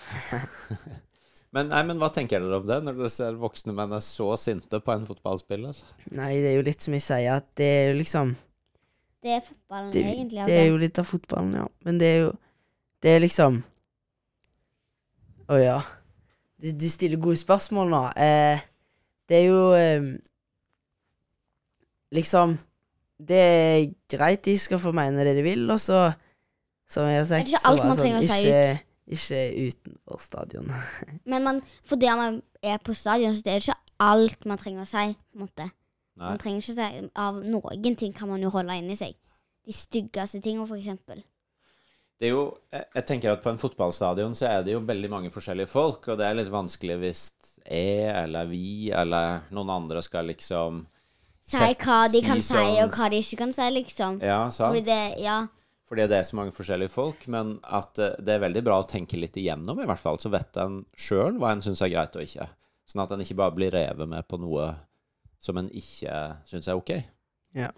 men, 1.54 1.68
nei, 1.70 1.82
men 1.86 2.00
hva 2.00 2.08
tenker 2.14 2.42
dere 2.42 2.58
om 2.58 2.66
det, 2.66 2.78
når 2.82 2.96
dere 2.98 3.10
ser 3.12 3.36
voksne 3.38 3.74
menn 3.76 3.92
er 3.94 4.02
så 4.02 4.32
sinte 4.40 4.80
på 4.82 4.94
en 4.94 5.06
fotballspiller? 5.06 5.78
Nei, 6.16 6.32
det 6.42 6.52
er 6.52 6.56
jo 6.58 6.64
litt 6.66 6.82
som 6.82 6.96
jeg 6.96 7.04
sier, 7.06 7.36
at 7.38 7.46
det 7.60 7.68
er 7.70 7.84
jo 7.92 7.98
liksom 8.00 8.32
Det 9.22 9.34
er 9.36 9.44
fotballen, 9.46 9.92
Det, 9.94 10.04
egentlig. 10.14 10.46
det 10.48 10.56
er 10.58 10.66
jo 10.70 10.80
litt 10.80 10.98
av 11.02 11.06
fotballen, 11.10 11.52
ja. 11.60 11.66
Men 11.86 12.00
det 12.00 12.08
er 12.08 12.18
jo 12.24 12.32
Det 13.00 13.12
er 13.14 13.22
liksom 13.22 13.60
Å 15.50 15.60
ja. 15.60 15.76
Du, 16.60 16.70
du 16.76 16.88
stiller 16.92 17.20
gode 17.20 17.38
spørsmål 17.40 17.88
nå. 17.92 18.00
Eh, 18.20 18.64
det 19.30 19.38
er 19.38 19.46
jo 19.46 19.60
eh, 19.76 20.10
Liksom 22.16 22.56
Det 23.20 23.38
er 23.38 23.86
greit 24.10 24.42
de 24.48 24.56
skal 24.58 24.82
få 24.82 24.92
mene 24.96 25.24
det 25.28 25.36
de 25.38 25.46
vil, 25.46 25.64
og 25.70 25.78
så 25.78 26.08
Som 26.90 27.06
jeg 27.06 27.20
har 27.20 27.28
sagt, 27.28 27.46
Det 27.46 27.60
så 27.62 27.74
å 27.78 28.22
si 28.26 28.38
ikke, 28.40 28.62
ikke 29.14 29.42
utenfor 29.70 30.22
stadion. 30.22 30.72
Men 31.30 31.46
man, 31.46 31.60
fordi 31.86 32.10
man 32.18 32.40
er 32.62 32.80
på 32.82 32.94
stadion, 32.98 33.34
så 33.36 33.46
det 33.46 33.52
er 33.52 33.64
ikke 33.64 33.78
alt 34.02 34.46
man 34.50 34.58
trenger 34.58 34.82
å 34.82 34.90
si. 34.90 35.04
på 35.14 35.38
en 35.38 35.44
måte. 35.46 35.68
Nei. 36.20 36.26
Man 36.26 36.40
trenger 36.42 36.64
ikke 36.64 36.74
å 36.74 36.78
si 36.80 37.10
Av 37.22 37.38
noen 37.46 37.96
ting 37.96 38.12
kan 38.16 38.28
man 38.28 38.42
jo 38.42 38.50
holde 38.52 38.74
inni 38.80 38.96
seg. 38.98 39.14
De 39.64 39.72
styggeste 39.76 40.40
tingene, 40.42 40.66
for 40.66 40.80
eksempel. 40.80 41.22
Det 42.20 42.28
er 42.28 42.34
jo, 42.34 42.42
jeg, 42.74 43.04
tenker 43.08 43.32
at 43.32 43.44
På 43.44 43.52
en 43.52 43.60
fotballstadion 43.60 44.34
så 44.36 44.50
er 44.50 44.64
det 44.66 44.74
jo 44.74 44.82
veldig 44.84 45.08
mange 45.12 45.30
forskjellige 45.32 45.70
folk, 45.70 46.10
og 46.10 46.18
det 46.20 46.26
er 46.26 46.36
litt 46.36 46.50
vanskelig 46.52 46.98
hvis 47.00 47.22
jeg 47.64 48.10
eller 48.10 48.50
vi 48.50 48.90
eller 48.92 49.46
noen 49.54 49.72
andre 49.78 50.02
skal 50.04 50.28
liksom 50.28 50.82
Si 51.50 51.56
hva 51.58 52.02
de 52.12 52.20
kan 52.22 52.38
si, 52.38 52.52
sånn- 52.52 52.82
og 52.84 52.92
hva 52.94 53.08
de 53.10 53.22
ikke 53.22 53.38
kan 53.40 53.54
si, 53.54 53.70
liksom. 53.74 54.20
Ja, 54.22 54.42
sant? 54.52 54.74
Fordi 54.74 54.84
det 54.86 55.22
Ja. 55.24 55.38
Fordi 55.90 56.06
det 56.06 56.20
er 56.20 56.26
så 56.26 56.36
mange 56.38 56.54
forskjellige 56.54 56.92
folk, 56.92 57.24
men 57.34 57.56
at 57.66 57.98
eh, 57.98 58.14
det 58.22 58.36
er 58.36 58.44
veldig 58.44 58.62
bra 58.62 58.78
å 58.78 58.86
tenke 58.86 59.18
litt 59.18 59.34
igjennom, 59.40 59.80
i 59.82 59.88
hvert 59.90 59.98
fall. 59.98 60.20
Så 60.22 60.30
vet 60.30 60.60
en 60.62 60.84
sjøl 60.94 61.40
hva 61.42 61.50
en 61.50 61.64
syns 61.64 61.82
er 61.82 61.90
greit 61.90 62.14
og 62.14 62.22
ikke. 62.22 62.46
Sånn 62.86 63.02
at 63.02 63.14
en 63.14 63.22
ikke 63.24 63.38
bare 63.40 63.56
blir 63.56 63.74
revet 63.74 64.10
med 64.10 64.26
på 64.30 64.38
noe 64.38 64.70
som 65.42 65.58
en 65.58 65.70
ikke 65.74 66.14
syns 66.46 66.68
er 66.70 66.78
ok. 66.78 66.92
Ja. 67.58 67.72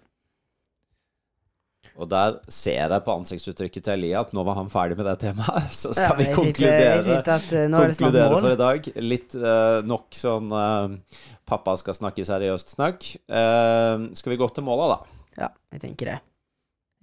Og 1.97 2.07
der 2.09 2.37
ser 2.53 2.93
jeg 2.93 3.05
på 3.05 3.17
ansiktsuttrykket 3.17 3.85
til 3.85 3.95
Elia 3.97 4.21
at 4.23 4.31
nå 4.33 4.45
var 4.45 4.57
han 4.57 4.69
ferdig 4.71 4.97
med 5.01 5.09
det 5.09 5.17
temaet. 5.25 5.73
Så 5.81 5.95
skal 5.97 6.13
Ja, 6.13 6.19
vi 6.21 6.29
konkludere, 6.37 7.01
litt, 7.09 7.33
at, 7.33 7.49
eh, 7.49 7.65
er 7.65 7.73
det 7.73 7.97
konkludere 7.97 8.39
for 8.39 8.53
i 8.53 8.61
dag. 8.61 8.93
Litt 9.01 9.37
uh, 9.41 9.81
nok 9.89 10.07
sånn 10.17 10.53
uh, 10.53 11.19
pappa 11.49 11.75
skal 11.81 11.97
snakke 11.97 12.29
seriøst 12.29 12.77
snakk. 12.77 13.09
Uh, 13.25 14.09
skal 14.17 14.35
vi 14.35 14.41
gå 14.41 14.53
til 14.53 14.69
måla, 14.69 14.95
da? 14.95 15.21
Ja, 15.45 15.53
jeg 15.73 15.85
tenker 15.89 16.13
det. 16.13 16.17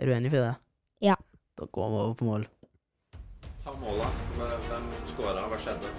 Er 0.01 0.11
du 0.11 0.15
enig, 0.15 0.31
Frida? 0.33 0.55
Ja. 1.03 1.17
Da 1.57 1.65
går 1.73 1.89
vi 1.91 1.97
over 1.97 2.15
på 2.15 2.25
mål. 2.25 2.49
Ta 3.65 3.73
måla. 3.73 4.09
Hvem 4.37 4.89
skåra? 5.09 5.47
Hva 5.49 5.59
skjedde? 5.61 5.93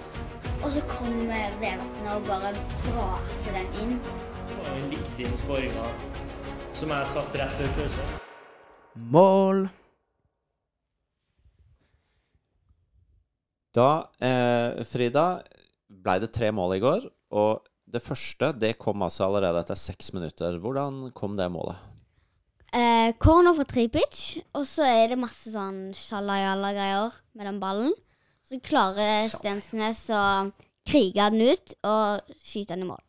Og 0.62 0.68
så 0.70 0.82
kommer 0.86 1.56
Vevatnet 1.58 2.10
og 2.12 2.28
bare 2.28 2.52
braser 2.84 3.56
den 3.58 3.72
inn. 3.82 3.96
Og 4.54 4.68
jeg 4.68 4.90
likte 4.92 5.16
viktig 5.18 5.40
skåringa 5.42 5.88
som 6.78 6.94
jeg 6.94 7.10
satt 7.16 7.38
rett 7.40 7.58
før 7.58 7.74
pause. 7.80 8.06
Mål! 9.16 9.64
Da, 13.74 13.90
eh, 14.22 14.84
Frida, 14.86 15.26
ble 15.88 16.18
det 16.22 16.30
tre 16.30 16.52
mål 16.54 16.76
i 16.76 16.82
går, 16.84 17.08
og 17.34 17.66
det 17.90 18.04
første 18.04 18.52
det 18.54 18.76
kom 18.78 19.02
altså 19.02 19.26
allerede 19.26 19.64
etter 19.64 19.74
seks 19.74 20.12
minutter. 20.14 20.60
Hvordan 20.62 21.08
kom 21.16 21.34
det 21.34 21.50
målet? 21.50 21.91
Eh, 22.72 23.12
corner 23.20 23.52
for 23.52 23.68
Tripic, 23.68 24.40
og 24.56 24.64
så 24.64 24.86
er 24.88 25.12
det 25.12 25.20
masse 25.20 25.50
sånn 25.52 25.90
shalajala-greier 25.96 27.12
med 27.36 27.48
den 27.50 27.58
ballen. 27.60 27.92
Så 28.48 28.56
klarer 28.64 29.28
Stensnes 29.32 30.06
å 30.12 30.22
krige 30.88 31.26
den 31.34 31.52
ut 31.52 31.74
og 31.84 32.32
skyte 32.40 32.72
den 32.72 32.86
i 32.86 32.88
mål. 32.88 33.02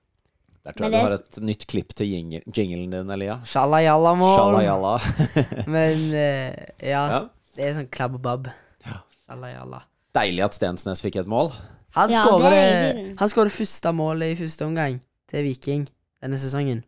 Der 0.64 0.76
tror 0.76 0.88
jeg 0.88 0.96
jeg 0.96 1.04
du 1.04 1.10
har 1.10 1.16
et 1.18 1.40
nytt 1.44 1.66
klipp 1.68 1.96
til 1.96 2.12
jingle, 2.12 2.44
jinglen 2.56 2.92
din, 2.92 3.16
Elia. 3.16 3.40
Shalajalla-mål. 3.48 4.36
Shalajalla. 4.36 4.94
Men 5.76 6.06
eh, 6.12 6.60
ja, 6.80 7.04
ja. 7.16 7.24
det 7.56 7.68
er 7.68 7.76
sånn 7.80 7.92
klabb 7.92 8.20
og 8.20 8.24
babb. 8.28 8.52
Ja. 8.84 9.02
Shalajalla. 9.26 9.84
Deilig 10.16 10.46
at 10.46 10.60
Stensnes 10.60 11.04
fikk 11.04 11.22
et 11.24 11.32
mål. 11.32 11.52
Han 11.96 12.12
Ja, 12.12 12.24
det 12.42 12.52
det, 12.52 13.16
det 13.20 13.52
første 13.54 13.92
målet 13.96 14.34
i 14.34 14.40
første 14.40 14.66
omgang 14.68 15.00
til 15.30 15.46
Viking 15.48 15.88
denne 16.24 16.40
sesongen. 16.42 16.84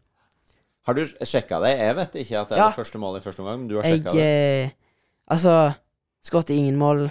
Har 0.85 0.93
du 0.93 1.01
sjekka 1.25 1.59
det? 1.63 1.71
Jeg 1.79 1.95
vet 1.97 2.15
ikke 2.21 2.39
at 2.43 2.49
det 2.49 2.57
er 2.57 2.61
Ja. 2.61 2.67
det 2.69 2.75
første 2.77 2.99
målet 3.01 3.21
i 3.21 3.25
første 3.25 3.39
omgang, 3.41 3.59
men 3.63 3.67
du 3.69 3.75
har 3.79 3.83
sjekka 3.89 4.11
det. 4.13 4.21
eh, 4.21 4.69
Altså, 5.31 5.73
skåret 6.23 6.49
ingen 6.53 6.75
mål 6.77 7.07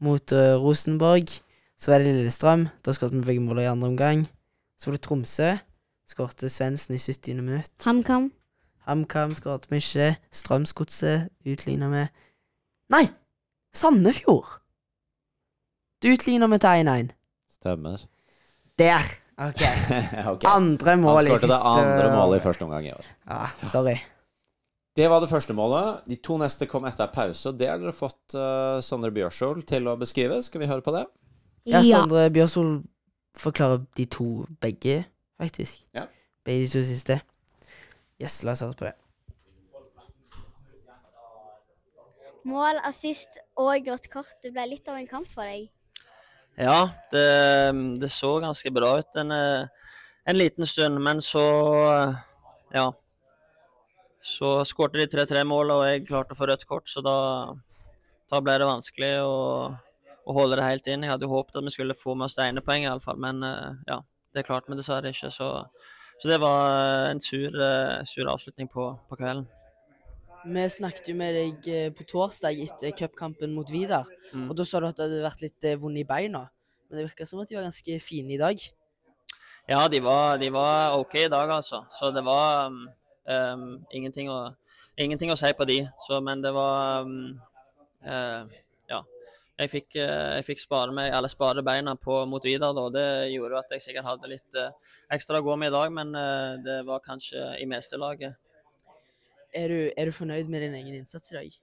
mot 0.00 0.32
uh, 0.32 0.56
Rosenborg. 0.60 1.28
Så 1.78 1.90
var 1.90 1.98
det 1.98 2.06
Lillestrøm. 2.12 2.66
Da 2.84 2.92
skåret 2.92 3.12
vi 3.16 3.20
begge 3.24 3.40
mål 3.40 3.58
i 3.62 3.64
andre 3.70 3.88
omgang. 3.88 4.26
Så 4.78 4.90
var 4.90 4.96
det 4.98 5.02
Tromsø. 5.06 5.54
Skårte 6.08 6.48
Svendsen 6.52 6.94
i 6.94 6.98
70. 6.98 7.40
minutt. 7.42 7.72
HamKam. 7.84 8.30
HamKam 8.86 9.32
skåret 9.34 9.66
vi 9.70 9.76
ikke. 9.80 10.16
Strømsgodset 10.32 11.28
utligna 11.46 11.88
vi. 11.88 12.04
Nei! 12.92 13.06
Sandefjord! 13.74 14.60
Du 16.02 16.08
utligner 16.12 16.46
vi 16.52 16.58
til 16.58 16.84
1-1. 16.84 17.10
Stemmer. 17.56 18.04
Der! 18.78 19.02
OK. 19.36 19.62
okay. 20.32 20.48
Andre 20.48 20.90
Han 20.90 21.00
mål 21.04 21.26
i 21.26 21.30
skårte 21.30 21.44
det 21.44 21.52
første 21.52 21.72
andre 21.84 22.12
målet 22.14 22.38
i 22.40 22.44
første 22.44 22.64
omgang 22.64 22.86
i 22.88 22.92
år. 22.96 23.08
Ja, 23.28 23.40
sorry. 23.68 23.96
Det 24.96 25.10
var 25.12 25.20
det 25.20 25.28
første 25.28 25.52
målet. 25.52 26.06
De 26.08 26.16
to 26.24 26.38
neste 26.40 26.64
kom 26.70 26.86
etter 26.88 27.10
pause, 27.12 27.50
og 27.50 27.58
det 27.60 27.68
har 27.68 27.82
dere 27.82 27.92
fått 27.92 28.32
uh, 28.32 28.80
Sondre 28.80 29.12
Bjørsol 29.12 29.60
til 29.68 29.90
å 29.92 29.96
beskrive. 30.00 30.40
Skal 30.46 30.64
vi 30.64 30.70
høre 30.70 30.84
på 30.84 30.94
det? 30.96 31.04
Ja, 31.68 31.82
Ja. 31.84 32.00
Sondre 32.00 32.30
Bjørsol 32.32 32.78
forklarer 33.36 33.84
de 33.98 34.06
to 34.08 34.46
begge, 34.64 35.02
faktisk. 35.36 35.84
Ja. 35.92 36.06
Begge 36.48 36.64
de 36.64 36.72
to 36.72 36.84
siste. 36.88 37.20
Yes, 38.22 38.40
la 38.46 38.56
oss 38.56 38.64
høre 38.64 38.78
på 38.78 38.88
det. 38.88 38.96
Mål, 42.46 42.78
assist 42.86 43.36
og 43.58 43.74
grått 43.84 44.08
kort. 44.08 44.36
Det 44.40 44.54
ble 44.54 44.64
litt 44.70 44.88
av 44.88 44.96
en 44.96 45.08
kamp 45.10 45.28
for 45.28 45.44
deg. 45.44 45.66
Ja, 46.56 46.88
det, 47.12 47.26
det 48.00 48.08
så 48.08 48.38
ganske 48.40 48.70
bra 48.72 48.94
ut 48.98 49.16
en, 49.20 49.30
eh, 49.30 49.66
en 50.24 50.38
liten 50.38 50.66
stund, 50.66 51.00
men 51.00 51.22
så 51.22 51.44
eh, 51.92 52.14
Ja. 52.74 52.92
Så 54.26 54.64
skårte 54.64 54.98
de 54.98 55.06
3-3-mål, 55.06 55.70
og 55.70 55.82
jeg 55.86 56.06
klarte 56.08 56.34
å 56.34 56.38
få 56.38 56.48
rødt 56.48 56.64
kort, 56.66 56.88
så 56.90 56.98
da, 57.04 57.18
da 58.32 58.40
ble 58.42 58.56
det 58.58 58.66
vanskelig 58.66 59.10
å, 59.22 59.36
å 60.26 60.34
holde 60.34 60.56
det 60.58 60.64
helt 60.66 60.88
inn. 60.90 61.04
Jeg 61.04 61.12
hadde 61.12 61.28
jo 61.28 61.34
håpet 61.36 61.60
at 61.60 61.68
vi 61.68 61.74
skulle 61.76 61.94
få 61.94 62.16
med 62.16 62.26
oss 62.26 62.34
det 62.34 62.48
ene 62.48 62.64
poenget, 62.64 62.88
iallfall, 62.88 63.20
men 63.22 63.44
eh, 63.46 63.76
ja, 63.92 64.00
det 64.34 64.46
klarte 64.48 64.72
vi 64.72 64.80
dessverre 64.80 65.12
ikke. 65.14 65.30
Så, 65.30 65.52
så 66.18 66.32
det 66.32 66.40
var 66.42 67.12
en 67.12 67.22
sur, 67.22 67.60
sur 68.08 68.32
avslutning 68.32 68.72
på, 68.72 68.88
på 69.06 69.20
kvelden. 69.20 69.46
Vi 70.46 70.62
snakket 70.70 71.08
jo 71.10 71.14
med 71.18 71.34
deg 71.34 71.68
eh, 71.72 71.88
på 71.94 72.04
torsdag 72.06 72.58
etter 72.62 72.92
cupkampen 72.94 73.54
mot 73.54 73.70
Vidar, 73.72 74.06
Mm. 74.32 74.50
og 74.50 74.56
da 74.58 74.64
sa 74.66 74.80
du 74.80 74.86
at 74.88 74.96
det 74.98 75.04
hadde 75.06 75.22
vært 75.22 75.42
litt 75.42 75.64
eh, 75.64 75.76
vondt 75.78 76.00
i 76.00 76.04
beina. 76.06 76.40
Men 76.88 76.98
det 76.98 77.04
virka 77.06 77.26
som 77.26 77.40
at 77.40 77.48
de 77.48 77.56
var 77.56 77.66
ganske 77.66 77.98
fine 78.02 78.34
i 78.34 78.38
dag. 78.38 78.58
Ja, 79.68 79.88
de 79.88 80.00
var, 80.02 80.38
de 80.38 80.50
var 80.50 80.94
OK 80.98 81.14
i 81.14 81.28
dag, 81.28 81.50
altså. 81.50 81.84
Så 81.90 82.12
det 82.14 82.22
var 82.26 82.66
um, 82.66 82.88
um, 83.26 83.84
ingenting, 83.90 84.30
å, 84.30 84.54
ingenting 84.98 85.30
å 85.30 85.38
si 85.38 85.50
på 85.54 85.66
de. 85.66 85.80
Så, 86.06 86.20
men 86.22 86.42
det 86.42 86.52
var 86.54 87.02
um, 87.06 87.40
uh, 88.06 88.46
Ja. 88.90 89.02
Jeg 89.58 89.70
fikk, 89.72 89.94
jeg 89.96 90.44
fikk 90.44 90.60
spare, 90.60 90.92
meg, 90.92 91.10
eller 91.16 91.32
spare 91.32 91.62
beina 91.64 91.94
på, 91.96 92.20
mot 92.28 92.44
Vidar, 92.44 92.74
da. 92.76 92.88
Det 92.92 93.06
gjorde 93.32 93.62
at 93.62 93.70
jeg 93.72 93.86
sikkert 93.88 94.10
hadde 94.10 94.30
litt 94.30 94.58
uh, 94.60 94.70
ekstra 95.10 95.40
å 95.40 95.46
gå 95.46 95.56
med 95.58 95.72
i 95.72 95.74
dag, 95.74 95.94
men 95.96 96.12
det 96.62 96.82
var 96.86 97.02
kanskje 97.02 97.54
i 97.62 97.66
mesterlaget. 97.66 98.36
Er 99.56 99.72
du, 99.72 99.78
er 99.96 100.08
du 100.08 100.12
fornøyd 100.12 100.50
med 100.52 100.66
din 100.66 100.76
egen 100.76 100.98
innsats 101.00 101.32
i 101.32 101.38
dag? 101.38 101.56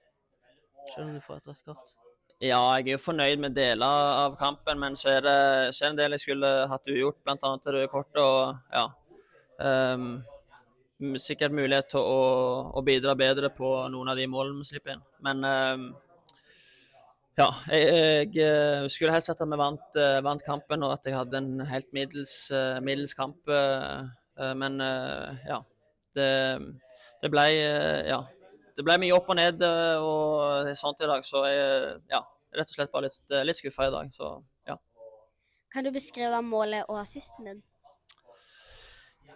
Selv 0.90 1.06
om 1.06 1.14
du 1.14 1.22
får 1.22 1.38
et 1.38 1.48
rødt 1.52 1.70
kort? 1.70 1.94
Ja, 2.42 2.58
jeg 2.76 2.88
er 2.88 2.96
jo 2.96 3.00
fornøyd 3.00 3.40
med 3.40 3.54
deler 3.56 4.18
av 4.24 4.34
kampen, 4.36 4.80
men 4.82 4.98
så 4.98 5.14
er 5.14 5.24
det, 5.24 5.38
så 5.72 5.84
er 5.84 5.86
det 5.86 5.92
en 5.94 6.02
del 6.02 6.16
jeg 6.16 6.24
skulle 6.26 6.52
hatt 6.68 6.90
ugjort, 6.90 7.22
bl.a. 7.22 7.36
det 7.38 7.76
røde 7.78 7.90
kortet. 7.92 8.20
Og 8.20 8.74
ja, 8.74 8.88
Um, 9.58 10.24
sikkert 11.20 11.54
mulighet 11.54 11.92
til 11.92 12.00
å, 12.02 12.22
å 12.74 12.82
bidra 12.86 13.14
bedre 13.18 13.50
på 13.54 13.68
noen 13.92 14.10
av 14.10 14.18
de 14.18 14.26
målene 14.30 14.62
vi 14.62 14.70
slipper 14.70 14.96
inn. 14.96 15.04
Men 15.26 15.44
um, 15.44 15.84
ja, 17.34 17.48
jeg, 17.66 18.30
jeg 18.30 18.44
eh, 18.46 18.84
skulle 18.94 19.10
helst 19.14 19.26
sett 19.26 19.40
at 19.42 19.50
vi 19.50 19.58
vant, 19.58 19.98
eh, 19.98 20.20
vant 20.22 20.42
kampen, 20.46 20.84
og 20.86 20.94
at 20.94 21.08
jeg 21.08 21.16
hadde 21.18 21.40
en 21.40 21.64
helt 21.66 21.88
middels, 21.96 22.34
eh, 22.54 22.78
middels 22.78 23.16
kamp. 23.18 23.50
Men 24.34 24.80
ja, 24.82 25.60
det, 26.18 26.28
det 27.24 27.30
ble 27.32 27.44
eh, 27.56 28.04
ja, 28.10 28.20
det 28.76 28.84
ble 28.84 28.98
mye 29.00 29.14
opp 29.16 29.30
og 29.32 29.38
ned 29.38 29.62
eh, 29.64 30.02
og 30.02 30.72
sånt 30.76 31.00
i 31.00 31.08
dag, 31.08 31.24
så 31.24 31.44
jeg 31.48 31.68
ja, 32.12 32.20
rett 32.58 32.72
og 32.72 32.76
slett 32.76 32.92
bare 32.92 33.08
litt, 33.08 33.22
eh, 33.32 33.44
litt 33.46 33.60
skuffa 33.60 33.88
i 33.88 33.94
dag. 33.94 34.10
Så 34.12 34.32
ja. 34.68 34.76
Kan 35.72 35.86
du 35.86 35.92
beskrive 35.94 36.42
målet 36.44 36.84
og 36.90 37.00
assisten 37.00 37.48
din? 37.48 37.62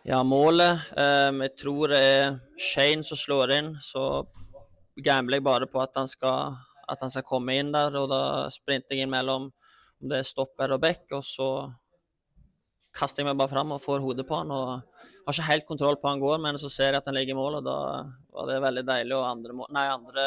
Ja, 0.07 0.23
målet 0.25 0.85
um, 0.95 1.41
Jeg 1.43 1.53
tror 1.59 1.91
det 1.93 1.99
er 2.01 2.37
Shane 2.61 3.05
som 3.05 3.19
slår 3.19 3.53
inn. 3.57 3.73
Så 3.83 4.03
gambler 5.05 5.41
jeg 5.41 5.47
bare 5.49 5.69
på 5.71 5.81
at 5.83 5.97
han 5.99 6.09
skal, 6.09 6.55
at 6.89 7.03
han 7.05 7.13
skal 7.13 7.27
komme 7.27 7.57
inn 7.59 7.73
der, 7.75 7.97
og 7.99 8.09
da 8.13 8.23
sprinter 8.53 8.97
jeg 8.97 9.07
inn 9.07 9.13
mellom 9.13 9.49
om 9.99 10.13
det 10.13 10.21
er 10.21 10.29
stopper 10.29 10.77
og 10.77 10.81
back, 10.85 11.09
og 11.17 11.25
så 11.27 11.49
kaster 12.95 13.25
jeg 13.25 13.29
meg 13.29 13.41
bare 13.41 13.51
fram 13.51 13.75
og 13.75 13.83
får 13.83 14.05
hodet 14.05 14.27
på 14.29 14.39
han. 14.39 14.53
og 14.55 15.09
Har 15.29 15.37
ikke 15.37 15.51
helt 15.51 15.67
kontroll 15.69 15.99
på 16.01 16.09
han 16.09 16.21
går, 16.23 16.39
men 16.41 16.57
så 16.57 16.71
ser 16.73 16.95
jeg 16.95 17.03
at 17.03 17.09
han 17.11 17.17
ligger 17.19 17.35
i 17.35 17.37
mål, 17.37 17.59
og 17.59 17.65
da 17.67 17.79
var 18.33 18.47
det 18.49 18.63
veldig 18.65 18.85
deilig. 18.89 19.13
Og 19.13 19.27
andre, 19.29 19.57
mål- 19.59 19.75
nei, 19.77 19.83
andre 19.93 20.23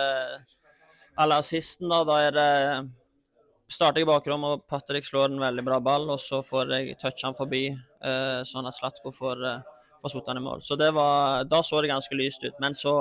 Eller 1.19 1.41
assisten, 1.41 1.89
da, 1.89 2.03
da 2.07 2.19
er 2.23 2.35
det 2.37 2.49
starter 3.71 4.01
jeg 4.01 4.05
i 4.07 4.11
bakrom, 4.11 4.45
og 4.47 4.63
Patrick 4.69 5.07
slår 5.07 5.31
en 5.31 5.41
veldig 5.41 5.63
bra 5.65 5.79
ball, 5.83 6.05
og 6.13 6.19
så 6.21 6.41
får 6.45 6.71
jeg 6.75 6.97
touche 7.01 7.25
han 7.25 7.35
forbi, 7.37 7.63
eh, 7.71 8.41
sånn 8.47 8.67
at 8.67 8.77
Slatko 8.77 9.11
får, 9.15 9.43
eh, 9.47 9.85
får 10.01 10.13
satt 10.13 10.27
han 10.31 10.37
i 10.37 10.45
mål. 10.45 10.61
Så 10.61 10.77
det 10.77 10.91
var, 10.93 11.43
da 11.49 11.61
så 11.65 11.81
det 11.81 11.89
ganske 11.91 12.15
lyst 12.19 12.43
ut, 12.43 12.59
men 12.59 12.73
så 12.77 12.93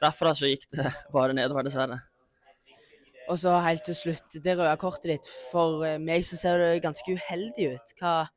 derfra 0.00 0.34
så 0.36 0.46
gikk 0.50 0.68
det 0.76 0.86
bare 1.16 1.34
nedover, 1.36 1.66
dessverre. 1.66 2.00
Og 3.28 3.38
så 3.42 3.56
helt 3.64 3.82
til 3.84 3.96
slutt, 3.98 4.38
det 4.44 4.54
røde 4.56 4.76
kortet 4.78 5.10
ditt. 5.16 5.30
For 5.50 5.82
eh, 5.84 5.98
meg 5.98 6.22
så 6.28 6.38
ser 6.38 6.62
det 6.62 6.82
ganske 6.84 7.16
uheldig 7.16 7.72
ut. 7.74 7.96
Hva, 8.00 8.28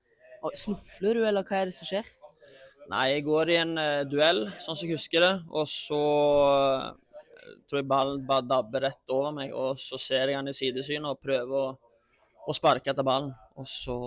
Snufler 0.56 1.18
du, 1.20 1.26
eller 1.28 1.44
hva 1.44 1.58
er 1.60 1.68
det 1.70 1.76
som 1.76 1.86
skjer? 1.86 2.08
Nei, 2.90 3.06
jeg 3.14 3.26
går 3.28 3.52
i 3.54 3.58
en 3.62 3.76
eh, 3.78 4.06
duell, 4.10 4.48
sånn 4.58 4.78
som 4.78 4.88
jeg 4.88 4.98
husker 4.98 5.22
det, 5.22 5.34
og 5.54 5.68
så 5.70 6.00
eh, 6.58 7.60
tror 7.70 7.84
jeg 7.84 7.90
ballen 7.92 8.24
bare 8.26 8.48
dabber 8.50 8.88
rett 8.88 9.14
over 9.14 9.36
meg, 9.36 9.54
og 9.54 9.78
så 9.78 10.00
ser 10.02 10.32
jeg 10.32 10.40
han 10.40 10.50
i 10.50 10.56
sidesynet 10.58 11.12
og 11.12 11.22
prøver 11.22 11.54
å, 11.54 11.68
å 12.50 12.56
sparke 12.58 12.90
etter 12.90 13.06
ballen. 13.06 13.30
Og 13.62 13.70
så 13.70 14.00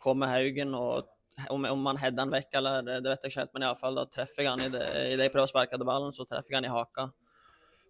kommer 0.00 0.32
Haugen, 0.32 0.72
og 0.78 1.12
om, 1.52 1.68
om 1.68 1.90
han 1.90 2.00
header 2.00 2.24
han 2.24 2.32
vekk 2.32 2.56
eller 2.56 2.80
det, 2.86 2.98
vet 3.04 3.26
jeg 3.26 3.34
ikke 3.34 3.42
helt, 3.42 3.52
men 3.52 3.68
iallfall 3.68 4.00
da 4.00 4.06
treffer 4.08 4.46
jeg 4.46 4.54
han 4.54 4.64
i 4.64 4.72
det, 4.72 4.84
i 5.12 5.20
det 5.20 5.28
jeg 5.28 5.36
prøver 5.36 5.50
å 5.50 5.52
sparke 5.52 5.76
etter 5.76 5.88
ballen, 5.92 6.16
så 6.16 6.24
treffer 6.24 6.54
jeg 6.54 6.62
han 6.62 6.70
i 6.70 6.72
haka. 6.72 7.10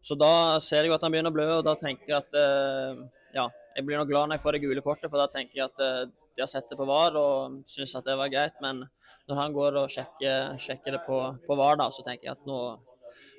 Så 0.03 0.18
da 0.18 0.33
ser 0.62 0.83
jeg 0.83 0.90
jo 0.90 0.99
at 0.99 1.07
han 1.07 1.14
begynner 1.14 1.31
å 1.31 1.37
blø, 1.37 1.46
og 1.61 1.66
da 1.66 1.77
tenker 1.79 2.11
jeg 2.11 2.18
at 2.18 2.38
eh, 2.42 3.07
ja, 3.38 3.46
jeg 3.79 3.87
blir 3.87 4.03
nok 4.03 4.11
glad 4.11 4.33
når 4.33 4.40
jeg 4.40 4.49
får 4.49 4.57
det 4.57 4.66
gule 4.66 4.83
kortet, 4.83 5.12
for 5.12 5.22
da 5.22 5.31
tenker 5.31 5.61
jeg 5.61 5.70
at 5.70 5.87
eh, 5.87 6.09
de 6.37 6.44
har 6.44 6.51
sett 6.51 6.68
det 6.68 6.77
på 6.77 6.85
VAR 6.85 7.16
og 7.16 7.62
syns 7.70 7.94
at 7.96 8.05
det 8.05 8.16
var 8.20 8.29
greit. 8.33 8.59
Men 8.61 8.83
når 9.29 9.40
han 9.40 9.57
går 9.57 9.79
og 9.81 9.92
sjekker, 9.92 10.59
sjekker 10.61 10.99
det 10.99 11.03
på, 11.07 11.20
på 11.46 11.57
VAR, 11.57 11.79
da, 11.81 11.88
så 11.92 12.05
tenker 12.05 12.29
jeg 12.29 12.37
at 12.37 12.44
nå, 12.49 12.61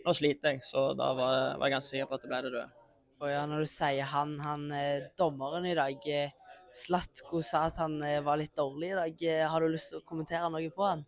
nå 0.06 0.16
sliter 0.18 0.56
jeg. 0.56 0.66
Så 0.66 0.90
da 0.98 1.12
var, 1.18 1.38
var 1.60 1.70
jeg 1.70 1.76
ganske 1.78 1.94
sikker 1.94 2.10
på 2.10 2.18
at 2.18 2.26
det 2.26 2.32
ble 2.32 2.42
det 2.48 2.54
røde. 2.56 2.68
Og 3.18 3.30
ja, 3.32 3.44
når 3.50 3.66
du 3.66 3.70
sier 3.70 4.10
han, 4.12 4.36
han 4.46 4.66
eh, 4.74 5.08
dommeren 5.18 5.66
i 5.70 5.76
dag, 5.78 6.10
eh, 6.10 6.34
Slatko 6.78 7.42
sa 7.46 7.64
at 7.70 7.80
han 7.82 7.96
eh, 8.06 8.20
var 8.26 8.42
litt 8.42 8.58
dårlig 8.58 8.92
i 8.92 8.98
dag. 8.98 9.24
Har 9.54 9.62
du 9.62 9.72
lyst 9.74 9.94
til 9.94 10.02
å 10.02 10.06
kommentere 10.06 10.50
noe 10.54 10.74
på 10.74 10.86
han? 10.86 11.06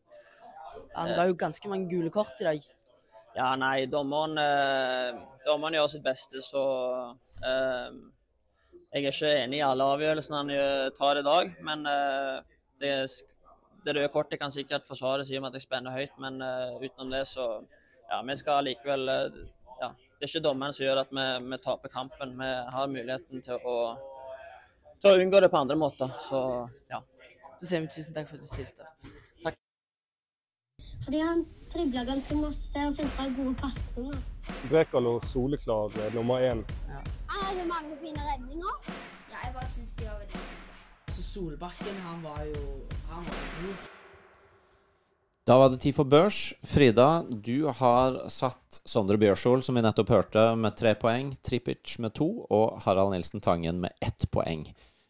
Han 0.95 1.13
ga 1.17 1.25
jo 1.29 1.37
ganske 1.37 1.69
mange 1.69 1.89
gule 1.89 2.09
kort 2.13 2.37
i 2.41 2.47
dag. 2.47 2.69
Ja, 3.35 3.51
nei, 3.59 3.83
dommeren, 3.89 4.37
dommeren 5.45 5.77
gjør 5.77 5.91
sitt 5.91 6.05
beste, 6.05 6.41
så 6.41 6.63
eh, 7.45 7.99
Jeg 8.89 9.05
er 9.05 9.13
ikke 9.13 9.33
enig 9.43 9.59
i 9.59 9.65
alle 9.65 9.85
avgjørelsene 9.85 10.37
han 10.39 10.93
tar 10.97 11.19
i 11.19 11.25
dag, 11.25 11.51
men 11.61 11.85
eh, 11.85 12.39
det, 12.81 12.93
det 13.85 13.93
røde 13.95 14.09
kortet 14.13 14.39
kan 14.41 14.51
sikkert 14.51 14.87
forsvares 14.87 15.29
i 15.29 15.37
og 15.37 15.43
med 15.43 15.51
at 15.51 15.59
jeg 15.59 15.67
spenner 15.67 15.93
høyt, 15.93 16.15
men 16.17 16.41
eh, 16.41 16.79
utenom 16.81 17.13
det, 17.13 17.27
så 17.29 17.61
Ja, 18.09 18.23
vi 18.25 18.35
skal 18.35 18.65
likevel 18.65 19.09
eh, 19.13 19.35
Ja, 19.79 19.91
det 19.93 20.25
er 20.25 20.31
ikke 20.31 20.41
dommeren 20.47 20.73
som 20.73 20.87
gjør 20.87 21.03
at 21.03 21.11
vi, 21.13 21.25
vi 21.51 21.59
taper 21.61 21.93
kampen. 21.93 22.33
Vi 22.39 22.49
har 22.73 22.89
muligheten 22.89 23.45
til 23.45 23.61
å, 23.61 23.75
til 24.99 25.11
å 25.11 25.21
unngå 25.21 25.43
det 25.45 25.51
på 25.53 25.61
andre 25.61 25.77
måter, 25.77 26.09
så 26.25 26.41
ja. 26.89 27.03
Så 27.61 27.69
sier 27.69 27.85
vi 27.85 27.93
tusen 27.93 28.17
takk 28.17 28.27
for 28.31 28.41
at 28.41 28.43
du 28.43 28.49
stilte 28.49 28.87
opp. 28.87 29.55
Fordi 31.05 31.21
han 31.23 31.45
dribla 31.71 32.03
ganske 32.09 32.35
masse 32.35 32.81
og 32.89 32.91
sentra 32.97 33.29
gode 33.37 33.53
pasninger. 33.61 34.19
Brekalo 34.67 35.19
soleklar 35.29 35.93
eh, 35.93 36.13
nummer 36.17 36.43
én. 36.43 36.65
Han 37.29 37.45
hadde 37.45 37.65
mange 37.69 37.95
fine 38.01 38.25
redninger. 38.31 38.91
Ja, 39.29 39.37
jeg 39.45 39.53
bare 39.55 39.69
syns 39.69 39.95
de 39.99 40.07
var 40.09 40.19
veldig 40.23 40.43
Så 41.13 41.23
Solbakken, 41.25 41.95
han 42.07 42.21
var 42.25 42.43
jo 42.47 42.63
Han 43.11 43.25
var 43.27 43.47
god. 43.61 43.87
Da 45.49 45.55
var 45.57 45.71
det 45.73 45.79
tid 45.81 45.95
for 45.97 46.05
børs. 46.05 46.53
Frida, 46.69 47.23
du 47.29 47.65
har 47.73 48.19
satt 48.29 48.81
Sondre 48.85 49.17
Bjørsol, 49.17 49.63
som 49.65 49.77
vi 49.79 49.81
nettopp 49.81 50.11
hørte, 50.13 50.43
med 50.61 50.75
tre 50.77 50.91
poeng, 50.99 51.31
Tripic 51.41 51.95
med 52.03 52.13
to 52.19 52.27
og 52.53 52.77
Harald 52.85 53.15
Nilsen 53.15 53.41
Tangen 53.41 53.79
med 53.81 53.95
ett 54.05 54.27
poeng. 54.29 54.67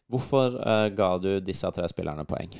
Hvorfor 0.08 0.56
uh, 0.56 0.86
ga 0.96 1.10
du 1.20 1.28
disse 1.44 1.68
tre 1.76 1.84
spillerne 1.92 2.24
poeng? 2.24 2.54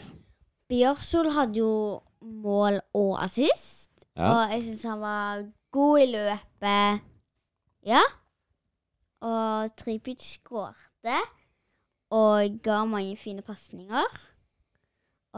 Bjørsol 0.68 1.30
hadde 1.32 1.62
jo 1.62 1.72
mål 2.20 2.82
og 3.00 3.14
assist, 3.24 3.88
Ja. 4.12 4.28
og 4.28 4.52
jeg 4.52 4.66
syns 4.66 4.84
han 4.90 5.00
var 5.00 5.40
god 5.72 6.00
i 6.02 6.06
løpet. 6.12 7.00
Ja. 7.88 8.02
Og 9.26 9.74
Tripic 9.76 10.24
skårte 10.38 11.16
og 12.10 12.60
ga 12.64 12.84
mange 12.88 13.16
fine 13.20 13.42
pasninger. 13.46 14.16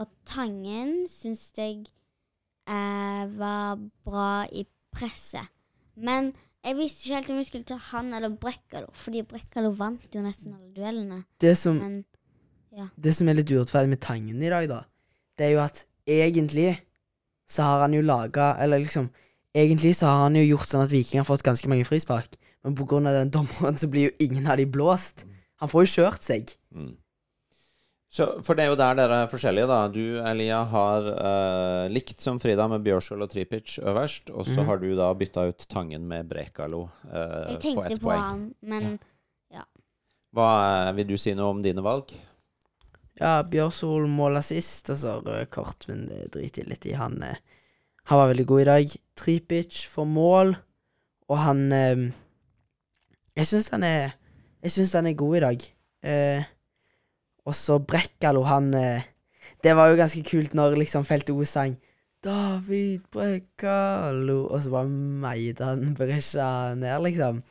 Og 0.01 0.09
Tangen 0.25 1.03
syns 1.11 1.51
jeg 1.57 1.83
eh, 2.65 3.25
var 3.37 3.77
bra 4.05 4.45
i 4.49 4.65
presset. 4.93 5.51
Men 5.93 6.31
jeg 6.63 6.77
visste 6.79 7.05
ikke 7.05 7.19
helt 7.19 7.29
om 7.33 7.41
jeg 7.41 7.49
skulle 7.49 7.67
ta 7.69 7.77
han 7.91 8.13
eller 8.15 8.33
Brekkalo, 8.39 8.87
fordi 8.97 9.21
Brekkalo 9.27 9.73
vant 9.77 10.15
jo 10.15 10.23
nesten 10.23 10.55
alle 10.55 10.71
duellene. 10.73 11.19
Det 11.41 11.53
som, 11.59 11.77
Men 11.77 11.99
ja. 12.73 12.87
det 12.95 13.13
som 13.17 13.29
er 13.29 13.37
litt 13.37 13.51
urettferdig 13.51 13.91
med 13.91 14.01
Tangen 14.01 14.41
i 14.41 14.49
dag, 14.49 14.69
da, 14.71 14.79
det 15.37 15.49
er 15.49 15.53
jo 15.57 15.61
at 15.65 15.83
egentlig 16.07 16.71
så 17.49 17.67
har 17.67 17.83
han 17.83 17.93
jo 17.93 18.01
laga 18.01 18.53
Eller 18.63 18.79
liksom 18.79 19.09
Egentlig 19.53 19.91
så 19.95 20.07
har 20.07 20.21
han 20.23 20.37
jo 20.39 20.41
gjort 20.41 20.71
sånn 20.71 20.81
at 20.81 20.89
Viking 20.89 21.19
har 21.19 21.27
fått 21.27 21.43
ganske 21.45 21.69
mange 21.69 21.85
frispark, 21.85 22.39
men 22.63 23.07
av 23.07 23.13
den 23.13 23.31
dommeren 23.31 23.77
så 23.77 23.87
blir 23.91 24.09
jo 24.09 24.17
ingen 24.23 24.47
av 24.47 24.57
de 24.57 24.65
blåst. 24.65 25.25
Han 25.59 25.71
får 25.71 25.85
jo 25.85 25.93
kjørt 25.97 26.23
seg. 26.23 26.53
Mm. 26.75 26.93
Så, 28.13 28.27
for 28.45 28.53
det 28.53 28.67
er 28.67 28.69
jo 28.69 28.77
der 28.77 28.97
dere 28.99 29.23
er 29.23 29.29
forskjellige, 29.31 29.65
da. 29.71 29.77
Du, 29.89 30.03
Elia, 30.21 30.59
har 30.69 31.07
uh, 31.09 31.85
likt 31.89 32.21
som 32.21 32.37
Frida 32.37 32.67
med 32.69 32.83
Bjørsvold 32.85 33.25
og 33.25 33.31
Tripic 33.31 33.79
øverst, 33.81 34.29
og 34.29 34.45
så 34.45 34.59
mm. 34.59 34.67
har 34.67 34.81
du 34.83 34.91
da 34.99 35.07
bytta 35.17 35.47
ut 35.49 35.65
Tangen 35.71 36.05
med 36.05 36.29
Brekalo 36.29 36.83
eh, 37.09 37.55
Jeg 37.55 37.63
tenkte 37.63 37.97
på 37.97 38.11
poeng. 38.11 38.21
han, 38.21 38.43
men 38.69 38.85
ja. 39.49 39.65
Hva 40.29 40.51
er, 40.67 40.93
Vil 40.99 41.09
du 41.09 41.15
si 41.17 41.33
noe 41.33 41.55
om 41.55 41.65
dine 41.65 41.81
valg? 41.81 42.13
Ja, 43.17 43.39
Bjørsvold 43.49 44.05
måla 44.13 44.45
sist, 44.45 44.93
og 44.93 45.01
så 45.01 45.17
kort, 45.49 45.89
men 45.89 46.05
det 46.11 46.27
driter 46.37 46.61
jeg 46.61 46.69
litt 46.69 46.85
i. 46.91 46.93
Han, 46.99 47.17
eh, 47.25 47.41
han 48.11 48.21
var 48.21 48.29
veldig 48.35 48.45
god 48.53 48.61
i 48.61 48.69
dag. 48.69 48.97
Tripic 49.17 49.87
for 49.89 50.05
mål, 50.05 50.53
og 51.33 51.41
han 51.47 51.65
eh, 51.73 52.11
Jeg 53.37 53.47
syns 53.49 53.69
han 53.73 53.83
er 53.83 54.11
Jeg 54.63 54.71
syns 54.71 54.93
han 54.93 55.07
er 55.09 55.13
god 55.19 55.35
i 55.37 55.39
dag. 55.43 55.63
Eh, 56.03 56.43
og 57.45 57.55
så 57.55 57.79
Brekkalo, 57.79 58.43
han 58.47 58.73
eh, 58.73 59.01
Det 59.63 59.75
var 59.75 59.89
jo 59.91 59.97
ganske 59.99 60.23
kult 60.27 60.53
når 60.55 60.75
liksom 60.79 61.05
Felt 61.07 61.29
O 61.33 61.43
sang 61.47 61.77
David 62.23 63.01
Brekkalo, 63.11 64.45
og 64.47 64.61
så 64.63 64.69
bare 64.71 64.87
meide 64.87 65.65
han 65.67 65.93
Berisha 65.97 66.73
ned, 66.79 67.01
liksom. 67.03 67.41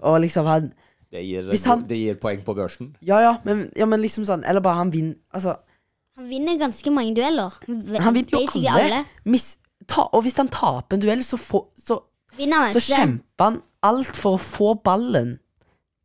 Og 0.00 0.20
liksom 0.24 0.46
han 0.48 0.70
Det 1.12 1.20
gir, 1.26 1.42
Hvis 1.50 1.64
han- 1.68 1.84
det 1.84 1.98
gir 1.98 2.14
poeng 2.14 2.40
på 2.44 2.54
børsen. 2.56 2.94
Ja, 3.02 3.18
ja, 3.20 3.36
men, 3.44 3.70
ja, 3.76 3.84
men 3.86 4.00
liksom 4.00 4.24
sånn 4.24 4.44
Eller 4.48 4.60
bare 4.60 4.76
han 4.80 4.90
vinner 4.92 5.14
Altså 5.32 5.56
han 6.16 6.28
vinner 6.30 6.56
ganske 6.58 6.90
mange 6.94 7.14
dueller. 7.16 7.50
Han 8.00 8.14
vinner 8.14 8.30
jo 8.30 8.46
alle. 8.70 9.04
Mis, 9.24 9.58
ta, 9.88 10.04
og 10.12 10.22
hvis 10.22 10.36
han 10.36 10.46
taper 10.48 10.94
en 10.94 11.00
duell, 11.02 11.24
så, 11.26 11.34
får- 11.36 11.66
så, 11.74 11.96
så 12.74 12.82
kjemper 12.82 13.44
han 13.48 13.60
alt 13.84 14.16
for 14.16 14.38
å 14.38 14.42
få 14.42 14.74
ballen 14.84 15.36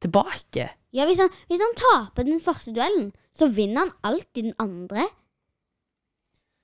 tilbake. 0.03 0.69
Ja, 0.95 1.05
hvis 1.05 1.19
han, 1.21 1.29
hvis 1.49 1.61
han 1.61 1.75
taper 1.77 2.25
den 2.27 2.41
første 2.43 2.73
duellen, 2.73 3.11
så 3.37 3.47
vinner 3.53 3.85
han 3.85 3.91
alltid 4.13 4.49
den 4.49 4.55
andre. 4.59 5.05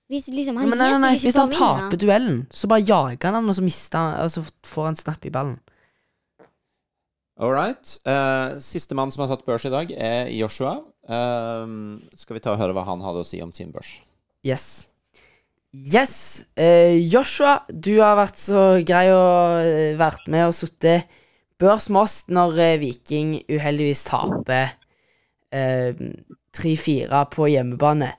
Hvis 0.10 0.28
liksom 0.30 0.58
han 0.60 0.68
Ja, 0.68 0.70
men 0.70 0.78
nei, 0.82 0.88
gir 0.90 0.98
nei, 1.00 1.02
nei, 1.02 1.14
ikke 1.18 1.28
hvis 1.28 1.36
for 1.38 1.46
han 1.46 1.54
vinne. 1.54 1.90
taper 1.90 2.02
duellen, 2.02 2.42
så 2.54 2.70
bare 2.70 2.86
jager 2.86 3.30
han 3.30 3.38
ham, 3.40 3.50
og 3.50 3.56
så 3.58 3.64
mister 3.66 3.98
han 4.02 4.20
Og 4.26 4.34
så 4.34 4.44
får 4.70 4.86
han 4.92 5.00
snap 5.02 5.26
i 5.26 5.32
ballen. 5.34 5.60
All 7.38 7.52
right. 7.52 7.98
Uh, 8.08 8.56
Sistemann 8.64 9.12
som 9.12 9.26
har 9.26 9.34
satt 9.34 9.46
børs 9.46 9.66
i 9.68 9.72
dag, 9.74 9.90
er 9.92 10.30
Joshua. 10.32 10.78
Eh, 11.06 11.74
skal 12.18 12.38
vi 12.38 12.42
ta 12.42 12.54
og 12.54 12.62
høre 12.62 12.74
hva 12.74 12.86
han 12.88 13.04
hadde 13.04 13.22
å 13.22 13.28
si 13.28 13.42
om 13.44 13.52
sin 13.54 13.74
børs? 13.76 13.98
Yes. 14.46 14.95
Yes! 15.76 16.46
Eh, 16.56 16.96
Joshua, 17.12 17.66
du 17.68 17.98
har 18.00 18.16
vært 18.16 18.38
så 18.40 18.60
grei 18.88 19.10
å 19.12 19.24
eh, 19.60 19.98
vært 20.00 20.30
med 20.32 20.48
og 20.48 20.54
sittet 20.56 21.12
børs 21.60 21.90
med 21.92 22.06
oss 22.06 22.16
når 22.32 22.62
eh, 22.64 22.76
Viking 22.80 23.34
uheldigvis 23.52 24.06
taper 24.08 24.72
eh, 25.52 25.92
3-4 26.56 27.26
på 27.36 27.50
hjemmebane. 27.52 28.14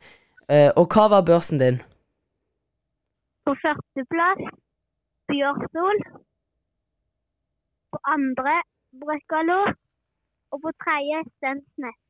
Eh, 0.52 0.68
og 0.76 0.92
hva 0.92 1.06
var 1.14 1.24
børsen 1.24 1.62
din? 1.62 1.80
På 3.48 3.56
førsteplass 3.64 4.44
Bjørstol. 5.32 6.04
På 7.88 8.02
andre 8.04 8.60
Brøkkalo. 9.00 9.62
Og 10.52 10.60
på 10.60 10.76
tredje 10.84 11.24
Stensnes. 11.38 12.02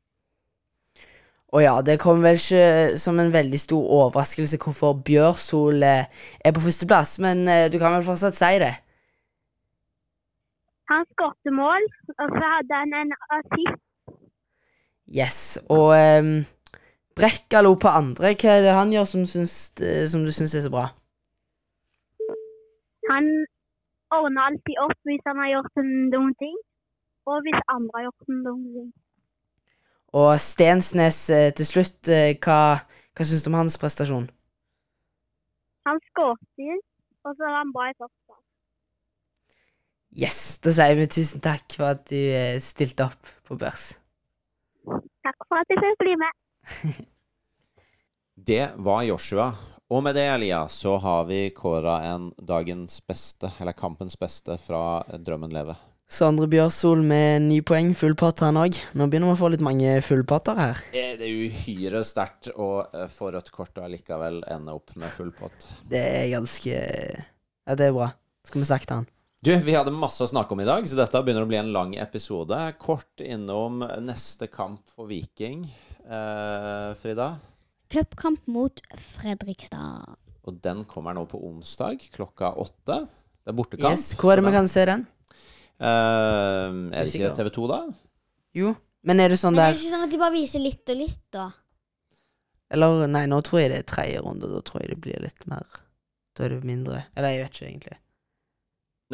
Å 1.55 1.61
ja, 1.63 1.77
det 1.79 1.95
kom 2.01 2.19
vel 2.25 2.35
ikke 2.35 2.97
som 2.99 3.19
en 3.23 3.31
veldig 3.31 3.59
stor 3.61 3.91
overraskelse 3.99 4.59
hvorfor 4.59 4.97
Bjørsol 5.07 5.79
eh, 5.85 6.09
er 6.43 6.55
på 6.55 6.63
førsteplass, 6.65 7.19
men 7.23 7.47
eh, 7.47 7.69
du 7.71 7.79
kan 7.79 7.95
vel 7.95 8.03
fortsatt 8.03 8.35
si 8.35 8.57
det. 8.59 8.73
Han 10.91 11.07
skåret 11.13 11.55
mål, 11.55 11.87
og 12.19 12.35
så 12.35 12.43
hadde 12.51 12.81
han 12.81 12.93
en 12.99 13.15
assist. 13.37 13.79
Yes, 15.07 15.39
og 15.71 15.95
um, 15.95 16.43
Brekkalo 17.15 17.73
på 17.79 17.95
andre, 17.95 18.35
hva 18.35 18.57
er 18.57 18.67
det 18.67 18.75
han 18.75 18.91
gjør 18.91 19.07
som, 19.07 19.23
syns, 19.23 19.55
eh, 19.79 20.03
som 20.11 20.27
du 20.27 20.35
syns 20.35 20.55
er 20.55 20.67
så 20.67 20.71
bra? 20.73 20.89
Han 23.07 23.27
ordner 24.19 24.49
alltid 24.49 24.83
opp 24.83 24.99
hvis 25.07 25.23
han 25.31 25.39
har 25.39 25.53
gjort 25.55 25.83
en 25.83 25.93
dum 26.11 26.31
ting, 26.43 26.55
og 27.31 27.39
hvis 27.47 27.67
andre 27.71 28.01
har 28.01 28.09
gjort 28.09 28.33
en 28.35 28.43
dum 28.43 28.63
ting. 28.75 28.89
Og 30.15 30.37
Stensnes 30.39 31.19
eh, 31.33 31.49
til 31.55 31.67
slutt, 31.67 31.99
eh, 32.07 32.37
hva, 32.39 32.79
hva 33.11 33.27
syns 33.27 33.43
du 33.43 33.49
om 33.51 33.57
hans 33.59 33.75
prestasjon? 33.81 34.29
Han 35.87 35.99
skårte, 36.11 36.79
og 37.27 37.35
så 37.35 37.43
var 37.43 37.59
han 37.59 37.73
bra 37.75 37.89
i 37.91 37.95
første. 37.97 38.39
Yes, 40.17 40.39
da 40.63 40.71
sier 40.73 40.95
vi 40.97 41.07
tusen 41.11 41.43
takk 41.43 41.75
for 41.75 41.91
at 41.91 42.07
du 42.09 42.17
eh, 42.17 42.57
stilte 42.63 43.05
opp 43.05 43.31
på 43.47 43.59
børs. 43.59 43.91
Takk 45.27 45.43
for 45.45 45.59
at 45.59 45.73
jeg 45.73 45.83
fikk 45.83 45.99
bli 46.01 46.15
med. 46.23 47.03
Det 48.47 48.63
var 48.85 49.03
Joshua. 49.03 49.51
Og 49.91 50.03
med 50.03 50.15
det, 50.15 50.25
Elia, 50.29 50.65
så 50.67 50.97
har 50.99 51.27
vi 51.29 51.49
kåra 51.55 52.01
en 52.09 52.29
dagens 52.37 52.99
beste, 53.07 53.51
eller 53.59 53.75
kampens 53.75 54.17
beste, 54.19 54.57
fra 54.59 55.03
Drømmen 55.19 55.53
leve. 55.55 55.75
Sondre 56.07 56.47
Bjørsol 56.47 57.01
med 57.03 57.41
ni 57.49 57.57
poeng, 57.67 57.89
full 57.91 58.13
pott 58.15 58.39
han 58.39 58.55
òg. 58.55 58.77
Nå 58.95 59.09
begynner 59.11 59.27
vi 59.27 59.35
å 59.35 59.39
få 59.41 59.49
litt 59.51 59.63
mange 59.65 59.97
fullpotter 60.05 60.55
her. 60.55 60.79
Det 60.93 61.17
er 61.19 61.25
uhyre 61.27 61.99
sterkt 62.07 62.47
å 62.55 62.69
eh, 62.85 63.09
få 63.11 63.33
rødt 63.35 63.51
kort 63.51 63.75
og 63.75 63.89
allikevel 63.89 64.39
ende 64.47 64.75
opp 64.77 64.93
med 64.95 65.11
full 65.11 65.33
pott. 65.35 65.67
Det 65.83 65.99
er 65.99 66.29
ganske 66.31 66.71
Ja, 66.71 67.75
det 67.75 67.89
er 67.89 67.97
bra. 67.97 68.07
Skal 68.47 68.63
vi 68.63 68.69
sagt 68.69 68.93
han. 68.95 69.03
Du, 69.43 69.51
vi 69.51 69.75
hadde 69.75 69.91
masse 69.91 70.23
å 70.23 70.29
snakke 70.31 70.55
om 70.55 70.63
i 70.63 70.69
dag, 70.69 70.87
så 70.87 70.95
dette 70.95 71.19
begynner 71.27 71.43
å 71.43 71.51
bli 71.51 71.59
en 71.59 71.73
lang 71.75 71.91
episode. 71.99 72.55
Kort 72.79 73.19
innom 73.27 73.83
neste 74.07 74.47
kamp 74.47 74.87
for 74.95 75.11
Viking, 75.11 75.67
eh, 76.07 76.95
Frida. 77.03 77.33
Cupkamp 77.91 78.47
mot 78.47 78.79
Fredrikstad. 79.11 80.15
Og 80.47 80.63
den 80.63 80.87
kommer 80.87 81.19
nå 81.19 81.27
på 81.27 81.43
onsdag 81.51 82.07
klokka 82.15 82.55
åtte. 82.55 83.03
Det 83.43 83.51
er 83.51 83.59
bortekamp. 83.59 83.91
Yes, 83.91 84.13
Hvor 84.15 84.31
er 84.31 84.39
det 84.39 84.47
vi 84.47 84.55
kan 84.55 84.71
se 84.71 84.87
den? 84.87 85.05
Eh, 85.77 86.77
er 86.91 87.05
det 87.05 87.13
ikke 87.13 87.35
TV 87.37 87.51
2, 87.59 87.67
da? 87.69 87.79
Jo, 88.57 88.73
men 89.07 89.21
er 89.21 89.31
det 89.31 89.37
sånn 89.39 89.55
Men 89.55 89.61
er 89.61 89.69
der 89.69 89.77
det 89.77 89.83
ikke 89.83 89.93
sånn 89.93 90.07
at 90.07 90.13
de 90.15 90.19
bare 90.21 90.35
viser 90.35 90.63
litt 90.63 90.93
og 90.93 90.99
litt, 90.99 91.23
da? 91.33 91.47
Eller 92.73 93.05
nei, 93.11 93.23
nå 93.29 93.39
tror 93.45 93.61
jeg 93.61 93.71
det 93.71 93.83
er 93.83 93.87
tredje 93.87 94.23
runde. 94.25 94.49
Da 94.51 94.59
tror 94.65 94.83
jeg 94.83 94.91
det 94.91 94.99
blir 95.03 95.23
litt 95.23 95.45
mer 95.47 95.63
Da 96.35 96.45
er 96.45 96.57
det 96.57 96.67
mindre. 96.67 97.05
Eller 97.15 97.33
jeg 97.33 97.45
vet 97.45 97.55
ikke, 97.55 97.69
egentlig. 97.69 97.99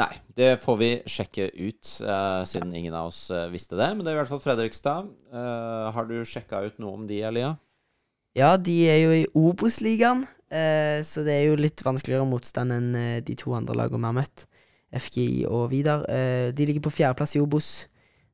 Nei, 0.01 0.09
det 0.33 0.47
får 0.57 0.77
vi 0.79 0.89
sjekke 1.05 1.51
ut, 1.53 1.89
uh, 2.01 2.41
siden 2.49 2.71
ingen 2.73 2.95
av 2.97 3.11
oss 3.11 3.27
uh, 3.29 3.45
visste 3.53 3.77
det. 3.77 3.91
Men 3.93 4.01
det 4.01 4.09
er 4.09 4.17
i 4.17 4.19
hvert 4.23 4.31
fall 4.31 4.41
Fredrikstad. 4.41 5.11
Uh, 5.29 5.91
har 5.93 6.09
du 6.09 6.15
sjekka 6.25 6.63
ut 6.65 6.81
noe 6.81 6.97
om 6.97 7.03
de, 7.09 7.19
Elia? 7.29 7.53
Ja, 8.33 8.55
de 8.57 8.79
er 8.89 8.97
jo 9.03 9.11
i 9.13 9.27
Obos-ligaen, 9.37 10.23
eh, 10.49 11.05
så 11.05 11.21
det 11.21 11.35
er 11.35 11.43
jo 11.51 11.59
litt 11.59 11.83
vanskeligere 11.85 12.25
motstand 12.25 12.73
enn 12.73 12.87
de 13.21 13.35
to 13.37 13.53
andre 13.53 13.75
lagene 13.77 14.01
vi 14.01 14.09
har 14.09 14.15
møtt. 14.17 14.45
FGI 14.93 15.45
og 15.49 15.71
Vidar. 15.71 16.05
Eh, 16.09 16.55
de 16.55 16.65
ligger 16.65 16.81
på 16.85 16.93
fjerdeplass 16.93 17.35
i 17.35 17.41
Obos. 17.43 17.69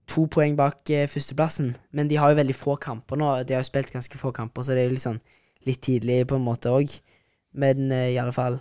To 0.09 0.25
poeng 0.31 0.57
bak 0.57 0.89
eh, 0.89 1.09
førsteplassen. 1.09 1.75
Men 1.91 2.09
de 2.09 2.17
har 2.19 2.29
jo 2.31 2.35
veldig 2.39 2.57
få 2.57 2.75
kamper 2.81 3.15
nå. 3.19 3.27
De 3.43 3.53
har 3.53 3.61
jo 3.63 3.69
spilt 3.69 3.93
ganske 3.93 4.17
få 4.17 4.29
kamper, 4.35 4.61
så 4.63 4.69
det 4.73 4.81
er 4.83 4.87
jo 4.89 4.95
litt 4.97 5.07
sånn 5.07 5.21
litt 5.67 5.81
tidlig 5.83 6.27
på 6.29 6.35
en 6.39 6.45
måte 6.45 6.67
òg. 6.73 6.89
Men 7.59 7.77
eh, 7.91 8.13
i 8.13 8.19
alle 8.21 8.35
fall 8.35 8.55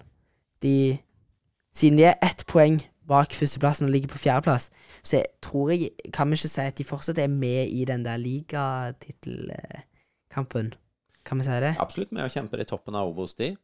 De 0.64 0.98
Siden 1.76 1.98
de 2.00 2.04
er 2.08 2.22
ett 2.24 2.42
poeng 2.48 2.76
bak 3.08 3.30
førsteplassen 3.36 3.86
og 3.86 3.92
ligger 3.92 4.10
på 4.12 4.22
fjerdeplass, 4.22 4.64
så 5.04 5.16
tror 5.44 5.66
jeg 5.72 5.80
Kan 6.12 6.30
vi 6.30 6.34
ikke 6.38 6.50
si 6.50 6.64
at 6.64 6.78
de 6.78 6.84
fortsatt 6.88 7.18
er 7.22 7.28
med 7.28 7.68
i 7.68 7.84
den 7.88 8.04
der 8.04 8.16
ligatittelkampen? 8.20 10.66
Kan 11.24 11.38
vi 11.38 11.44
si 11.44 11.50
det? 11.60 11.74
Absolutt 11.80 12.12
med 12.12 12.24
å 12.24 12.28
kjempe 12.32 12.60
i 12.60 12.64
toppen 12.68 12.94
av 12.96 13.08
Obos, 13.10 13.34
de. 13.36 13.56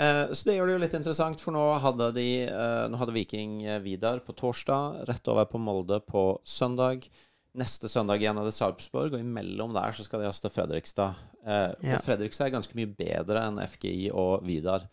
Eh, 0.00 0.32
så 0.32 0.48
det 0.48 0.56
gjør 0.56 0.68
det 0.68 0.74
jo 0.74 0.82
litt 0.82 0.96
interessant, 0.98 1.42
for 1.42 1.54
nå 1.54 1.62
hadde, 1.82 2.10
de, 2.16 2.26
eh, 2.48 2.86
nå 2.90 2.98
hadde 2.98 3.14
Viking 3.14 3.60
eh, 3.62 3.78
Vidar 3.84 4.24
på 4.26 4.34
torsdag, 4.34 5.04
rett 5.10 5.30
over 5.30 5.46
på 5.50 5.60
Molde 5.62 6.00
på 6.02 6.26
søndag. 6.42 7.06
Neste 7.54 7.86
søndag 7.90 8.18
igjen 8.18 8.38
er 8.40 8.48
det 8.48 8.56
Sarpsborg, 8.56 9.14
og 9.14 9.22
imellom 9.22 9.74
der 9.76 9.94
så 9.94 10.02
skal 10.02 10.24
de 10.24 10.32
til 10.34 10.50
Fredrikstad. 10.50 11.20
Og 11.46 12.00
Fredrikstad 12.02 12.48
er 12.48 12.56
ganske 12.56 12.74
mye 12.74 12.90
bedre 12.90 13.44
enn 13.46 13.60
FGI 13.62 14.08
og 14.10 14.42
Vidar. 14.42 14.88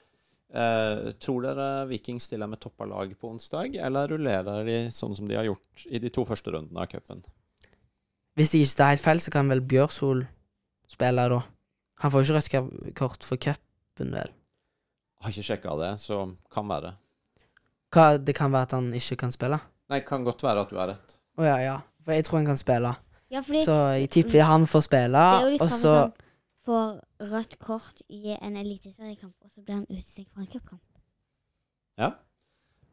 Tror 1.25 1.41
dere 1.41 1.87
Viking 1.89 2.19
stiller 2.21 2.51
med 2.51 2.61
toppa 2.61 2.85
lag 2.85 3.15
på 3.17 3.31
onsdag, 3.31 3.79
eller 3.81 4.13
rullerer 4.13 4.67
de 4.67 4.75
sånn 4.93 5.17
som 5.17 5.25
de 5.25 5.39
har 5.39 5.47
gjort 5.49 5.87
i 5.89 6.03
de 6.03 6.11
to 6.13 6.21
første 6.27 6.53
rundene 6.53 6.83
av 6.83 6.91
cupen? 6.91 7.23
Hvis 8.37 8.53
det 8.53 8.61
ikke 8.61 8.77
tar 8.83 8.93
helt 8.93 9.05
feil, 9.07 9.23
så 9.25 9.33
kan 9.33 9.49
vel 9.49 9.65
Bjørsol 9.65 10.21
spille 10.91 11.25
da. 11.33 11.41
Han 12.05 12.13
får 12.13 12.21
jo 12.21 12.37
ikke 12.37 12.61
rødt 12.61 12.93
kort 13.01 13.25
for 13.25 13.41
cupen, 13.41 14.13
vel. 14.19 14.37
Har 15.21 15.33
ikke 15.33 15.45
sjekka 15.45 15.75
det, 15.77 15.91
så 16.01 16.23
kan 16.53 16.67
være. 16.69 16.95
Hva, 17.93 18.05
det 18.17 18.33
kan 18.37 18.51
være 18.53 18.69
at 18.69 18.75
han 18.77 18.89
ikke 18.97 19.19
kan 19.25 19.33
spille? 19.35 19.59
Nei, 19.91 19.99
kan 20.07 20.23
godt 20.25 20.43
være 20.43 20.63
at 20.65 20.71
du 20.71 20.79
har 20.79 20.89
rett. 20.93 21.17
Å 21.37 21.45
ja, 21.45 21.57
ja. 21.61 21.77
For 22.05 22.15
jeg 22.15 22.25
tror 22.25 22.39
han 22.41 22.49
kan 22.49 22.59
spille. 22.59 22.93
Ja, 23.31 23.41
fordi 23.45 23.63
Så 23.63 23.75
jeg 23.95 24.09
tipper 24.11 24.43
han 24.47 24.65
får 24.67 24.85
spille, 24.87 25.21
det 25.21 25.39
er 25.39 25.45
jo 25.47 25.53
litt 25.53 25.63
og 25.63 25.71
sånn 25.71 25.81
så 25.81 25.93
sånn 25.95 26.15
får 26.65 26.89
rødt 27.31 27.55
kort 27.63 28.03
i 28.09 28.35
en 28.35 28.57
eliteseriekamp, 28.59 29.33
og 29.41 29.53
så 29.53 29.63
blir 29.63 29.79
han 29.79 29.87
utestengt 29.89 30.29
fra 30.33 30.43
en 30.43 30.51
cupkamp. 30.51 30.83
Ja. 32.01 32.11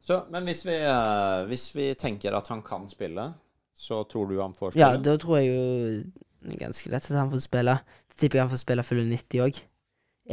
Så, 0.00 0.22
men 0.32 0.46
hvis 0.48 0.62
vi, 0.66 0.76
eh, 0.78 1.44
hvis 1.50 1.66
vi 1.76 1.90
tenker 1.98 2.36
at 2.38 2.48
han 2.52 2.62
kan 2.62 2.86
spille, 2.88 3.32
så 3.74 4.02
tror 4.10 4.30
du 4.30 4.38
han 4.40 4.54
får 4.54 4.72
spille? 4.72 4.86
Ja, 4.86 4.96
da 4.96 5.16
tror 5.20 5.38
jeg 5.38 5.50
jo 5.52 6.54
ganske 6.58 6.90
lett 6.90 7.10
at 7.10 7.18
han 7.18 7.30
får 7.32 7.44
spille. 7.44 7.74
Da 8.08 8.20
tipper 8.20 8.38
jeg 8.38 8.46
han 8.46 8.52
får 8.54 8.62
spille 8.62 8.86
fulle 8.86 9.04
90 9.10 9.44
òg, 9.44 9.60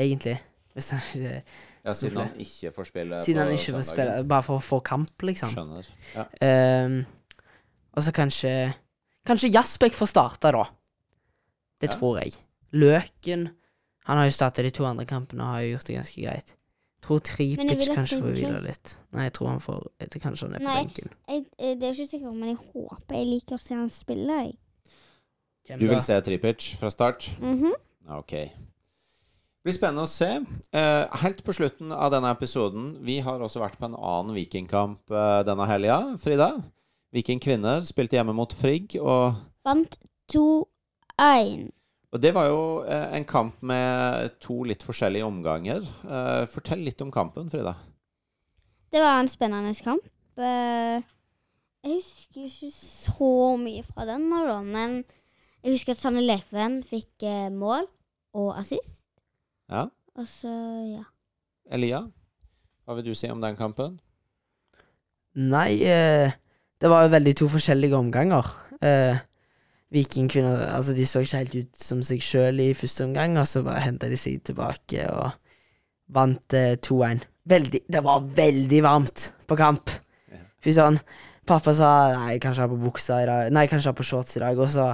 egentlig. 0.05 0.37
Hvis 0.75 0.91
han 0.93 1.03
ikke 1.09 1.41
Ja, 1.85 1.93
siden 1.93 2.17
han 2.17 2.31
ikke 2.41 2.71
får 2.73 2.87
spille 2.89 3.19
Siden 3.21 3.43
han 3.43 3.51
ikke 3.53 3.75
får 3.77 3.83
spille, 3.91 4.23
bare 4.27 4.43
for 4.47 4.57
å 4.57 4.63
få 4.63 4.79
kamp, 4.83 5.11
liksom. 5.21 5.51
Skjønner. 5.53 5.85
Ja. 6.15 6.25
Um, 6.85 7.05
og 7.93 8.03
så 8.03 8.11
kanskje 8.15 8.53
Kanskje 9.25 9.51
Jasbekk 9.53 9.93
får 9.97 10.09
starte, 10.11 10.51
da. 10.53 10.63
Det 11.81 11.89
Ja. 11.91 11.97
tror 11.97 12.19
jeg. 12.23 12.33
Løken 12.73 13.49
Han 14.05 14.17
har 14.17 14.25
jo 14.25 14.31
startet 14.35 14.63
de 14.65 14.69
to 14.71 14.85
andre 14.85 15.05
kampene 15.05 15.41
og 15.41 15.53
har 15.55 15.61
jo 15.61 15.71
gjort 15.77 15.85
det 15.87 15.95
ganske 15.97 16.21
greit. 16.21 16.51
Jeg 16.55 17.01
tror 17.07 17.19
Tripic 17.25 17.87
kanskje 17.93 18.19
får 18.21 18.33
hvile 18.35 18.59
litt. 18.65 18.97
Nei, 19.13 19.23
jeg 19.23 19.33
tror 19.33 19.47
han 19.49 19.59
får 19.59 19.87
etter 19.99 20.19
Kanskje 20.19 20.45
han 20.45 20.53
er 20.55 20.59
på 20.59 20.63
Nei, 20.69 20.83
benken. 20.83 21.09
jeg, 21.29 21.45
eh, 21.59 21.73
det 21.75 21.83
er 21.83 21.93
jo 21.93 22.03
ikke 22.03 22.11
sikkert, 22.11 22.33
men 22.35 22.49
jeg 22.49 22.57
håper 22.73 23.15
jeg 23.15 23.27
liker 23.27 23.55
å 23.55 23.59
se 23.61 23.73
han 23.75 23.89
spille. 23.89 24.37
Jeg. 24.43 25.79
Du 25.79 25.87
vil 25.87 26.01
se 26.01 26.19
Tripic 26.21 26.75
fra 26.77 26.89
start? 26.89 27.35
Mhm. 27.41 27.73
Ok. 28.09 28.33
Blir 29.65 29.73
spennende 29.73 30.03
å 30.05 30.09
se. 30.09 30.27
Eh, 30.77 31.03
helt 31.23 31.39
på 31.41 31.53
slutten 31.57 31.89
av 31.89 32.11
denne 32.13 32.29
episoden 32.35 32.99
Vi 33.01 33.15
har 33.25 33.41
også 33.41 33.63
vært 33.63 33.79
på 33.81 33.87
en 33.87 33.95
annen 33.97 34.35
vikingkamp 34.37 35.09
eh, 35.09 35.37
denne 35.47 35.65
helga, 35.65 35.95
Frida. 36.21 36.51
Viking 37.15 37.39
kvinner 37.41 37.81
spilte 37.87 38.19
hjemme 38.19 38.35
mot 38.37 38.51
Frigg, 38.53 38.93
og, 39.01 39.39
Vant 39.65 39.95
2-1. 40.29 41.63
og 42.13 42.21
det 42.21 42.31
var 42.35 42.51
jo 42.51 42.59
eh, 42.85 43.07
en 43.17 43.25
kamp 43.25 43.63
med 43.65 44.35
to 44.43 44.59
litt 44.69 44.85
forskjellige 44.85 45.25
omganger. 45.25 45.87
Fortell 46.51 46.83
litt 46.85 47.01
om 47.01 47.09
kampen, 47.15 47.49
Frida. 47.49 47.73
Det 48.93 49.01
var 49.01 49.17
en 49.17 49.31
spennende 49.31 49.73
kamp. 49.81 50.05
Jeg 50.37 51.95
husker 51.95 52.45
ikke 52.45 52.69
så 52.75 53.31
mye 53.63 53.81
fra 53.87 54.05
den 54.11 54.29
men 54.69 55.01
jeg 55.63 55.79
husker 55.79 55.97
at 55.97 56.03
Sanne 56.03 56.21
Leifen 56.21 56.83
fikk 56.85 57.25
mål 57.57 57.89
og 58.37 58.53
assist. 58.59 59.04
Ja. 59.71 59.87
Og 60.15 60.27
så, 60.29 60.51
ja. 60.89 61.05
Elia, 61.73 62.03
hva 62.85 62.97
vil 62.97 63.09
du 63.09 63.15
si 63.17 63.29
om 63.31 63.41
den 63.43 63.57
kampen? 63.57 63.97
Nei, 65.35 65.81
eh, 65.83 66.35
det 66.79 66.91
var 66.91 67.05
jo 67.05 67.15
veldig 67.15 67.33
to 67.35 67.47
forskjellige 67.51 67.97
omganger. 67.97 68.51
Eh, 68.79 69.17
Vikingkvinner 69.95 70.69
altså 70.75 70.95
de 70.95 71.05
så 71.07 71.21
ikke 71.23 71.41
helt 71.41 71.55
ut 71.55 71.81
som 71.81 72.01
seg 72.05 72.23
sjøl 72.23 72.61
i 72.63 72.73
første 72.77 73.05
omgang, 73.07 73.37
og 73.39 73.47
så 73.49 73.63
bare 73.65 73.83
henta 73.83 74.09
de 74.11 74.19
seg 74.19 74.41
tilbake 74.47 75.05
og 75.11 75.35
vant 76.15 76.55
eh, 76.57 76.75
2-1. 76.77 77.25
Veldig 77.45 77.81
Det 77.91 78.01
var 78.03 78.25
veldig 78.37 78.81
varmt 78.83 79.29
på 79.47 79.57
kamp. 79.59 79.91
Fy 80.63 80.73
søren. 80.73 80.97
Pappa 81.45 81.75
sa 81.77 81.89
nei, 82.15 82.39
kanskje 82.41 82.63
jeg 82.63 82.65
har 82.65 82.71
på 82.73 82.85
buksa 82.87 83.19
i 83.21 83.25
dag 83.29 83.51
Nei, 83.53 83.67
kanskje 83.69 83.85
jeg 83.85 83.93
har 83.93 83.99
på 83.99 84.07
shorts 84.07 84.37
i 84.39 84.41
dag, 84.41 84.57
og 84.57 84.69
så 84.73 84.87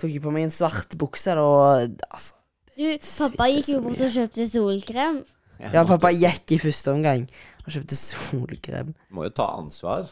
tok 0.00 0.14
jeg 0.14 0.22
på 0.24 0.32
meg 0.32 0.46
en 0.46 0.54
svart 0.54 0.96
bukse, 0.96 1.34
og 1.36 1.98
altså 2.08 2.39
Du, 2.76 2.86
pappa 3.18 3.48
gikk 3.50 3.72
jo 3.74 3.80
bort 3.84 4.00
og 4.06 4.12
kjøpte 4.14 4.46
solkrem. 4.50 5.22
Ja, 5.60 5.82
pappa 5.88 6.10
gikk 6.14 6.54
i 6.56 6.60
første 6.62 6.94
omgang 6.94 7.26
og 7.66 7.72
kjøpte 7.74 7.96
solkrem. 7.98 8.94
Må 9.12 9.26
jo 9.26 9.32
ta 9.36 9.50
ansvar. 9.58 10.08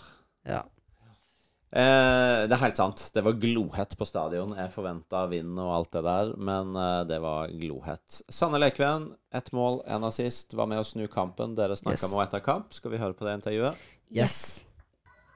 Ja. 0.49 0.65
Eh, 1.69 2.47
det 2.49 2.55
er 2.57 2.63
helt 2.63 2.79
sant. 2.81 3.03
Det 3.13 3.21
var 3.25 3.35
glohett 3.41 3.93
på 4.01 4.07
stadion. 4.09 4.55
Jeg 4.57 4.73
forventa 4.73 5.27
vind 5.29 5.53
og 5.61 5.73
alt 5.77 5.91
det 5.99 6.03
der, 6.07 6.31
men 6.41 6.71
eh, 6.81 7.03
det 7.11 7.19
var 7.25 7.51
glohett. 7.53 8.23
Sanne 8.33 8.61
Lekven, 8.63 9.11
ett 9.37 9.51
mål, 9.53 9.83
én 9.85 10.07
assist, 10.09 10.55
var 10.57 10.69
med 10.71 10.81
å 10.81 10.87
snu 10.89 11.05
kampen. 11.13 11.53
Dere 11.59 11.77
snakka 11.77 11.99
Yes. 11.99 12.07
med 12.09 12.17
henne 12.17 12.29
etter 12.31 12.45
kamp. 12.47 12.73
Skal 12.73 12.95
vi 12.95 13.01
høre 13.03 13.13
på 13.17 13.29
det 13.29 13.37
intervjuet? 13.41 13.77
Yes. 14.17 14.65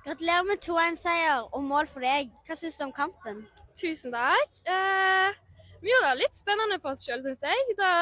Gratulerer 0.06 0.48
med 0.48 0.58
2-1-seier 0.64 1.44
og 1.52 1.62
mål 1.68 1.86
for 1.92 2.00
deg. 2.02 2.32
Hva 2.48 2.56
syns 2.58 2.80
du 2.80 2.86
om 2.88 2.92
kampen? 2.96 3.44
Tusen 3.78 4.10
takk. 4.16 4.56
Eh, 4.66 5.36
vi 5.82 5.90
gjorde 5.90 6.12
det 6.12 6.22
litt 6.22 6.38
spennende 6.38 6.78
for 6.78 6.94
oss 6.94 7.02
sjøl, 7.02 7.22
syns 7.24 7.42
jeg. 7.42 7.76
Da, 7.78 7.92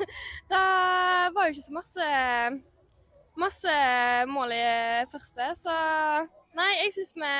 det 0.50 0.64
var 1.36 1.46
jo 1.46 1.54
ikke 1.54 1.66
så 1.66 1.76
masse, 1.76 2.10
masse 3.40 3.76
mål 4.30 4.54
i 4.56 4.66
første, 5.12 5.50
så 5.60 5.76
nei, 6.56 6.70
jeg 6.80 6.94
syns 6.96 7.14
vi, 7.20 7.32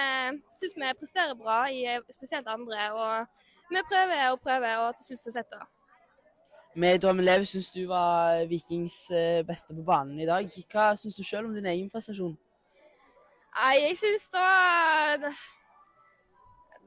syns 0.61 0.77
vi 0.77 0.95
presterer 1.01 1.37
bra 1.39 1.63
i 1.73 1.85
spesielt 2.13 2.49
andre. 2.53 2.91
Og 2.93 3.71
vi 3.71 3.85
prøver 3.89 4.27
og 4.31 4.41
prøver, 4.45 4.83
og 4.85 4.97
til 4.99 5.11
slutt 5.11 5.25
så 5.25 5.37
setter 5.39 5.63
det. 5.65 5.71
Med 6.81 7.01
Drømmelev 7.03 7.45
syns 7.49 7.71
du 7.75 7.81
var 7.91 8.45
Vikings 8.47 9.11
eh, 9.11 9.41
beste 9.47 9.75
på 9.75 9.83
banen 9.83 10.21
i 10.21 10.29
dag. 10.29 10.47
Hva 10.71 10.93
syns 10.95 11.17
du 11.19 11.25
sjøl 11.27 11.49
om 11.49 11.57
din 11.57 11.67
egen 11.67 11.89
prestasjon? 11.91 12.37
Nei, 13.57 13.73
jeg 13.89 13.97
syns 13.99 14.29
det 14.31 14.45
var 14.45 15.25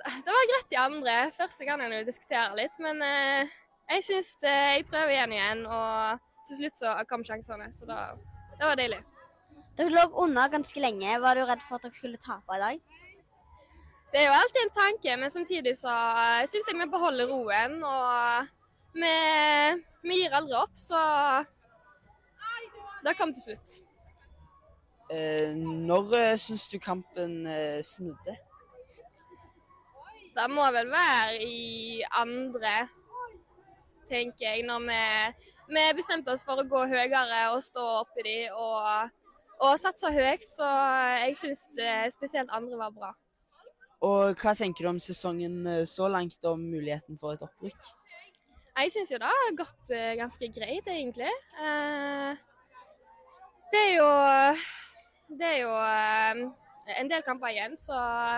det, 0.05 0.33
var 0.35 0.49
greit 0.51 0.75
i 0.75 0.79
andre. 0.79 1.15
Første 1.37 1.67
kan 1.67 1.81
en 1.81 1.95
jo 1.97 2.03
diskutere 2.07 2.57
litt, 2.59 2.75
men 2.83 3.01
eh, 3.05 3.53
jeg 3.95 4.05
syns 4.09 4.35
det, 4.43 4.55
jeg 4.77 4.87
prøver 4.89 5.15
igjen 5.15 5.33
og 5.33 5.39
igjen, 5.39 5.65
og 5.67 6.47
til 6.47 6.59
slutt 6.59 6.81
så 6.81 6.95
kom 7.09 7.25
sjansene. 7.27 7.69
Så 7.75 7.87
da, 7.89 7.99
det 8.59 8.67
var 8.67 8.79
deilig. 8.79 8.99
Dere 9.77 9.93
lå 9.95 10.03
unna 10.25 10.49
ganske 10.53 10.81
lenge. 10.83 11.15
Var 11.21 11.39
du 11.39 11.45
redd 11.47 11.63
for 11.65 11.79
at 11.79 11.87
dere 11.87 11.97
skulle 11.97 12.21
tape 12.21 12.57
i 12.57 12.61
dag? 12.61 12.83
Det 14.13 14.21
er 14.21 14.27
jo 14.27 14.35
alltid 14.37 14.59
en 14.61 14.75
tanke, 14.75 15.15
men 15.17 15.31
samtidig 15.33 15.73
så 15.79 15.89
uh, 15.89 16.43
syns 16.45 16.67
jeg 16.69 16.77
vi 16.77 16.85
beholder 16.91 17.31
roen. 17.31 17.79
Og 17.81 18.51
vi, 18.93 19.13
vi 20.05 20.19
gir 20.19 20.35
aldri 20.37 20.59
opp, 20.59 20.75
så 20.77 20.99
det 23.03 23.17
kom 23.17 23.33
til 23.33 23.43
slutt. 23.47 23.73
Eh, 25.11 25.51
når 25.57 26.13
uh, 26.13 26.35
syns 26.39 26.69
du 26.71 26.77
kampen 26.79 27.45
eh, 27.49 27.81
snudde? 27.83 28.37
Det 30.33 30.45
må 30.49 30.65
vel 30.73 30.89
være 30.89 31.41
i 31.45 32.03
andre, 32.17 32.87
tenker 34.09 34.47
jeg, 34.47 34.63
når 34.67 34.87
vi, 34.87 35.01
vi 35.75 35.83
bestemte 35.97 36.33
oss 36.33 36.43
for 36.45 36.61
å 36.61 36.67
gå 36.67 36.85
høyere 36.89 37.43
og 37.53 37.61
stå 37.63 37.83
oppi 38.01 38.25
de 38.25 38.37
og, 38.51 39.11
og 39.61 39.75
satse 39.81 40.09
høyt. 40.13 40.45
Så 40.45 40.69
jeg 41.23 41.37
syns 41.37 41.67
spesielt 42.15 42.53
andre 42.53 42.79
var 42.81 42.95
bra. 42.95 43.11
Og 44.03 44.39
hva 44.41 44.51
tenker 44.57 44.83
du 44.83 44.89
om 44.91 44.99
sesongen 44.99 45.61
eh, 45.69 45.85
så 45.87 46.09
langt, 46.11 46.41
og 46.49 46.59
muligheten 46.59 47.15
for 47.19 47.37
et 47.37 47.45
opprykk? 47.45 47.91
Jeg 48.73 48.91
syns 48.91 49.13
jo 49.13 49.19
det 49.21 49.29
har 49.29 49.53
gått 49.55 49.93
eh, 49.95 50.15
ganske 50.19 50.49
greit, 50.51 50.89
egentlig. 50.91 51.29
Eh, 51.61 52.33
det 53.71 53.83
er 53.83 53.93
jo 53.95 54.09
Det 55.39 55.47
er 55.47 55.59
jo 55.61 55.71
eh, 55.77 56.41
en 56.85 57.09
del 57.11 57.23
kamper 57.23 57.53
igjen, 57.53 57.77
så 57.79 57.95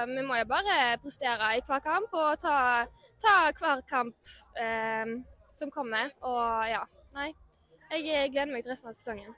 vi 0.10 0.22
må 0.26 0.38
jo 0.40 0.48
bare 0.50 0.98
prestere 1.02 1.56
i 1.58 1.64
hver 1.66 1.82
kamp 1.86 2.14
og 2.14 2.38
ta, 2.42 2.86
ta 3.22 3.36
hver 3.58 3.82
kamp 3.90 4.34
eh, 4.62 5.16
som 5.58 5.74
kommer. 5.74 6.14
Og 6.26 6.70
ja, 6.70 6.84
nei. 7.18 7.32
Jeg 7.92 8.32
gleder 8.34 8.52
meg 8.52 8.66
til 8.66 8.74
resten 8.74 8.92
av 8.92 8.98
sesongen. 8.98 9.36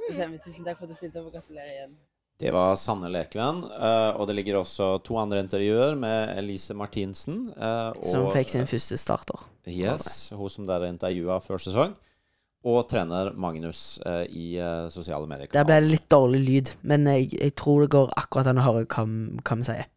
Mm. 0.00 0.38
Tusen 0.40 0.64
takk 0.64 0.78
for 0.78 0.86
at 0.88 0.94
du 0.94 0.96
stilte 0.96 1.20
opp, 1.20 1.28
og 1.30 1.36
gratulerer 1.36 1.74
igjen. 1.74 1.98
Det 2.40 2.48
var 2.56 2.72
Sanne 2.80 3.10
Lekven, 3.12 3.58
eh, 3.68 4.12
og 4.16 4.24
det 4.30 4.38
ligger 4.38 4.62
også 4.62 4.94
to 5.04 5.18
andre 5.20 5.42
intervjuer 5.44 5.98
med 6.00 6.38
Elise 6.40 6.72
Martinsen. 6.74 7.50
Og, 7.52 8.04
Som 8.08 8.30
fikk 8.32 8.54
sin 8.54 8.70
første 8.70 8.96
starter. 8.98 9.44
Yes, 9.68 10.30
hun 10.32 10.50
som 10.50 10.68
dere 10.68 10.88
intervjua 10.88 11.36
før 11.44 11.60
sesong. 11.60 11.92
Og 12.68 12.82
trener 12.90 13.30
Magnus 13.40 14.00
eh, 14.04 14.26
i 14.36 14.46
eh, 14.60 14.88
sosiale 14.92 15.24
medier. 15.28 15.48
Der 15.54 15.64
ble 15.64 15.78
det 15.80 15.94
litt 15.94 16.10
dårlig 16.12 16.40
lyd, 16.44 16.74
men 16.84 17.08
jeg, 17.08 17.30
jeg 17.38 17.54
tror 17.56 17.86
det 17.86 17.94
går 17.94 18.12
akkurat 18.20 18.50
an 18.50 18.60
å 18.60 18.66
høre 18.66 18.84
hva, 18.84 19.06
hva 19.06 19.56
vi 19.62 19.68
sier. 19.70 19.88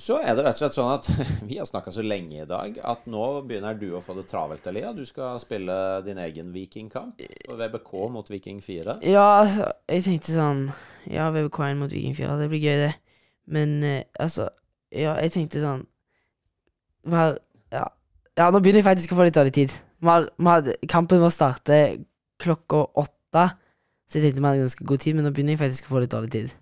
Så 0.00 0.16
er 0.22 0.32
det 0.32 0.44
rett 0.46 0.56
og 0.56 0.62
slett 0.62 0.76
sånn 0.76 0.92
at 0.94 1.08
vi 1.50 1.58
har 1.58 1.68
snakka 1.68 1.92
så 1.92 2.04
lenge 2.06 2.44
i 2.44 2.48
dag 2.48 2.78
at 2.88 3.04
nå 3.10 3.26
begynner 3.44 3.76
du 3.76 3.90
å 3.92 4.00
få 4.00 4.14
det 4.16 4.24
travelt, 4.30 4.64
Elia. 4.70 4.94
Du 4.96 5.02
skal 5.08 5.36
spille 5.42 5.74
din 6.06 6.20
egen 6.22 6.54
Vikingkamp. 6.54 7.20
VBK 7.50 7.92
mot 8.14 8.30
Viking 8.30 8.62
4. 8.64 9.00
Ja, 9.04 9.26
altså, 9.42 9.68
jeg 9.90 10.06
tenkte 10.06 10.36
sånn 10.36 10.66
Ja, 11.10 11.28
VBK1 11.34 11.80
mot 11.82 11.92
Viking 11.92 12.14
4, 12.16 12.38
det 12.40 12.48
blir 12.52 12.62
gøy, 12.62 12.86
det. 12.86 12.92
Men 13.50 13.80
eh, 13.84 14.04
altså 14.22 14.48
Ja, 14.94 15.16
jeg 15.18 15.34
tenkte 15.34 15.60
sånn 15.62 15.88
vi 17.02 17.18
ja. 17.74 17.86
ja, 18.38 18.44
nå 18.54 18.60
begynner 18.62 18.78
jeg 18.78 18.86
faktisk 18.86 19.12
å 19.12 19.16
få 19.18 19.24
litt 19.26 19.34
dårlig 19.34 19.54
tid. 19.56 19.72
Vi 20.02 20.08
har, 20.10 20.26
hadde, 20.42 20.74
kampen 20.90 21.20
vår 21.22 21.30
starter 21.30 22.00
klokka 22.42 22.80
åtte, 22.98 23.44
så 24.10 24.18
jeg 24.18 24.24
tenkte 24.24 24.42
vi 24.42 24.48
hadde 24.48 24.64
ganske 24.64 24.86
god 24.88 25.02
tid, 25.04 25.14
men 25.14 25.28
nå 25.28 25.30
begynner 25.30 25.54
jeg 25.54 25.60
faktisk 25.60 25.86
å 25.86 25.94
få 25.94 26.02
litt 26.02 26.14
dårlig 26.14 26.32
tid. 26.34 26.54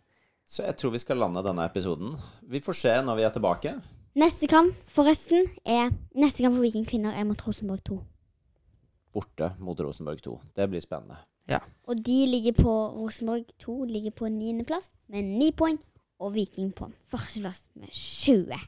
Så 0.45 0.67
jeg 0.67 0.77
tror 0.77 0.93
vi 0.93 1.01
skal 1.01 1.21
lande 1.23 1.41
denne 1.47 1.65
episoden. 1.65 2.13
Vi 2.53 2.61
får 2.61 2.77
se 2.77 2.93
når 3.07 3.17
vi 3.17 3.25
er 3.25 3.33
tilbake. 3.33 3.73
Neste 4.21 4.49
kamp, 4.51 4.75
forresten, 4.91 5.47
er 5.65 5.93
Neste 6.19 6.43
kamp 6.43 6.57
for 6.59 6.67
Viking 6.67 6.85
kvinner 6.85 7.15
er 7.17 7.25
mot 7.25 7.41
Rosenborg 7.47 7.81
2. 7.87 7.97
Borte 9.15 9.53
mot 9.63 9.81
Rosenborg 9.81 10.21
2. 10.27 10.35
Det 10.59 10.67
blir 10.69 10.83
spennende. 10.85 11.17
Ja. 11.49 11.63
Og 11.89 12.03
de 12.07 12.19
ligger 12.29 12.59
på 12.59 12.75
Rosenborg 12.99 13.47
2 13.63 13.79
ligger 13.89 14.13
på 14.21 14.29
niendeplass 14.29 14.91
med 15.09 15.31
ni 15.39 15.49
poeng, 15.57 15.81
og 16.21 16.35
Viking 16.35 16.75
på 16.77 16.91
førsteplass 17.09 17.71
med 17.79 17.89
20. 17.89 18.61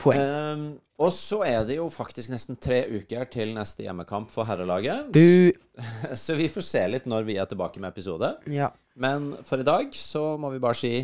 Poeng. 0.00 0.20
Um, 0.20 0.66
og 0.96 1.12
så 1.12 1.42
er 1.44 1.64
det 1.68 1.76
jo 1.76 1.90
faktisk 1.92 2.32
nesten 2.32 2.56
tre 2.60 2.82
uker 2.88 3.26
til 3.32 3.52
neste 3.56 3.84
hjemmekamp 3.84 4.30
for 4.32 4.48
herrelaget. 4.48 5.10
Du. 5.12 5.52
Så 6.24 6.38
vi 6.38 6.48
får 6.48 6.64
se 6.64 6.84
litt 6.88 7.08
når 7.10 7.28
vi 7.28 7.36
er 7.36 7.48
tilbake 7.48 7.82
med 7.82 7.92
episode. 7.92 8.32
Ja. 8.48 8.70
Men 8.96 9.34
for 9.44 9.60
i 9.60 9.66
dag 9.66 9.92
så 9.96 10.38
må 10.40 10.54
vi 10.54 10.62
bare 10.62 10.78
si 10.78 10.94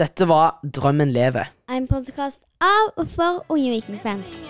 Dette 0.00 0.26
var 0.26 0.58
Drømmen 0.64 1.12
lever. 1.14 1.52
En 1.70 1.86
podkast 1.90 2.46
av 2.58 2.94
og 2.96 3.06
for 3.14 3.44
unge 3.52 3.76
vikingfans. 3.78 4.40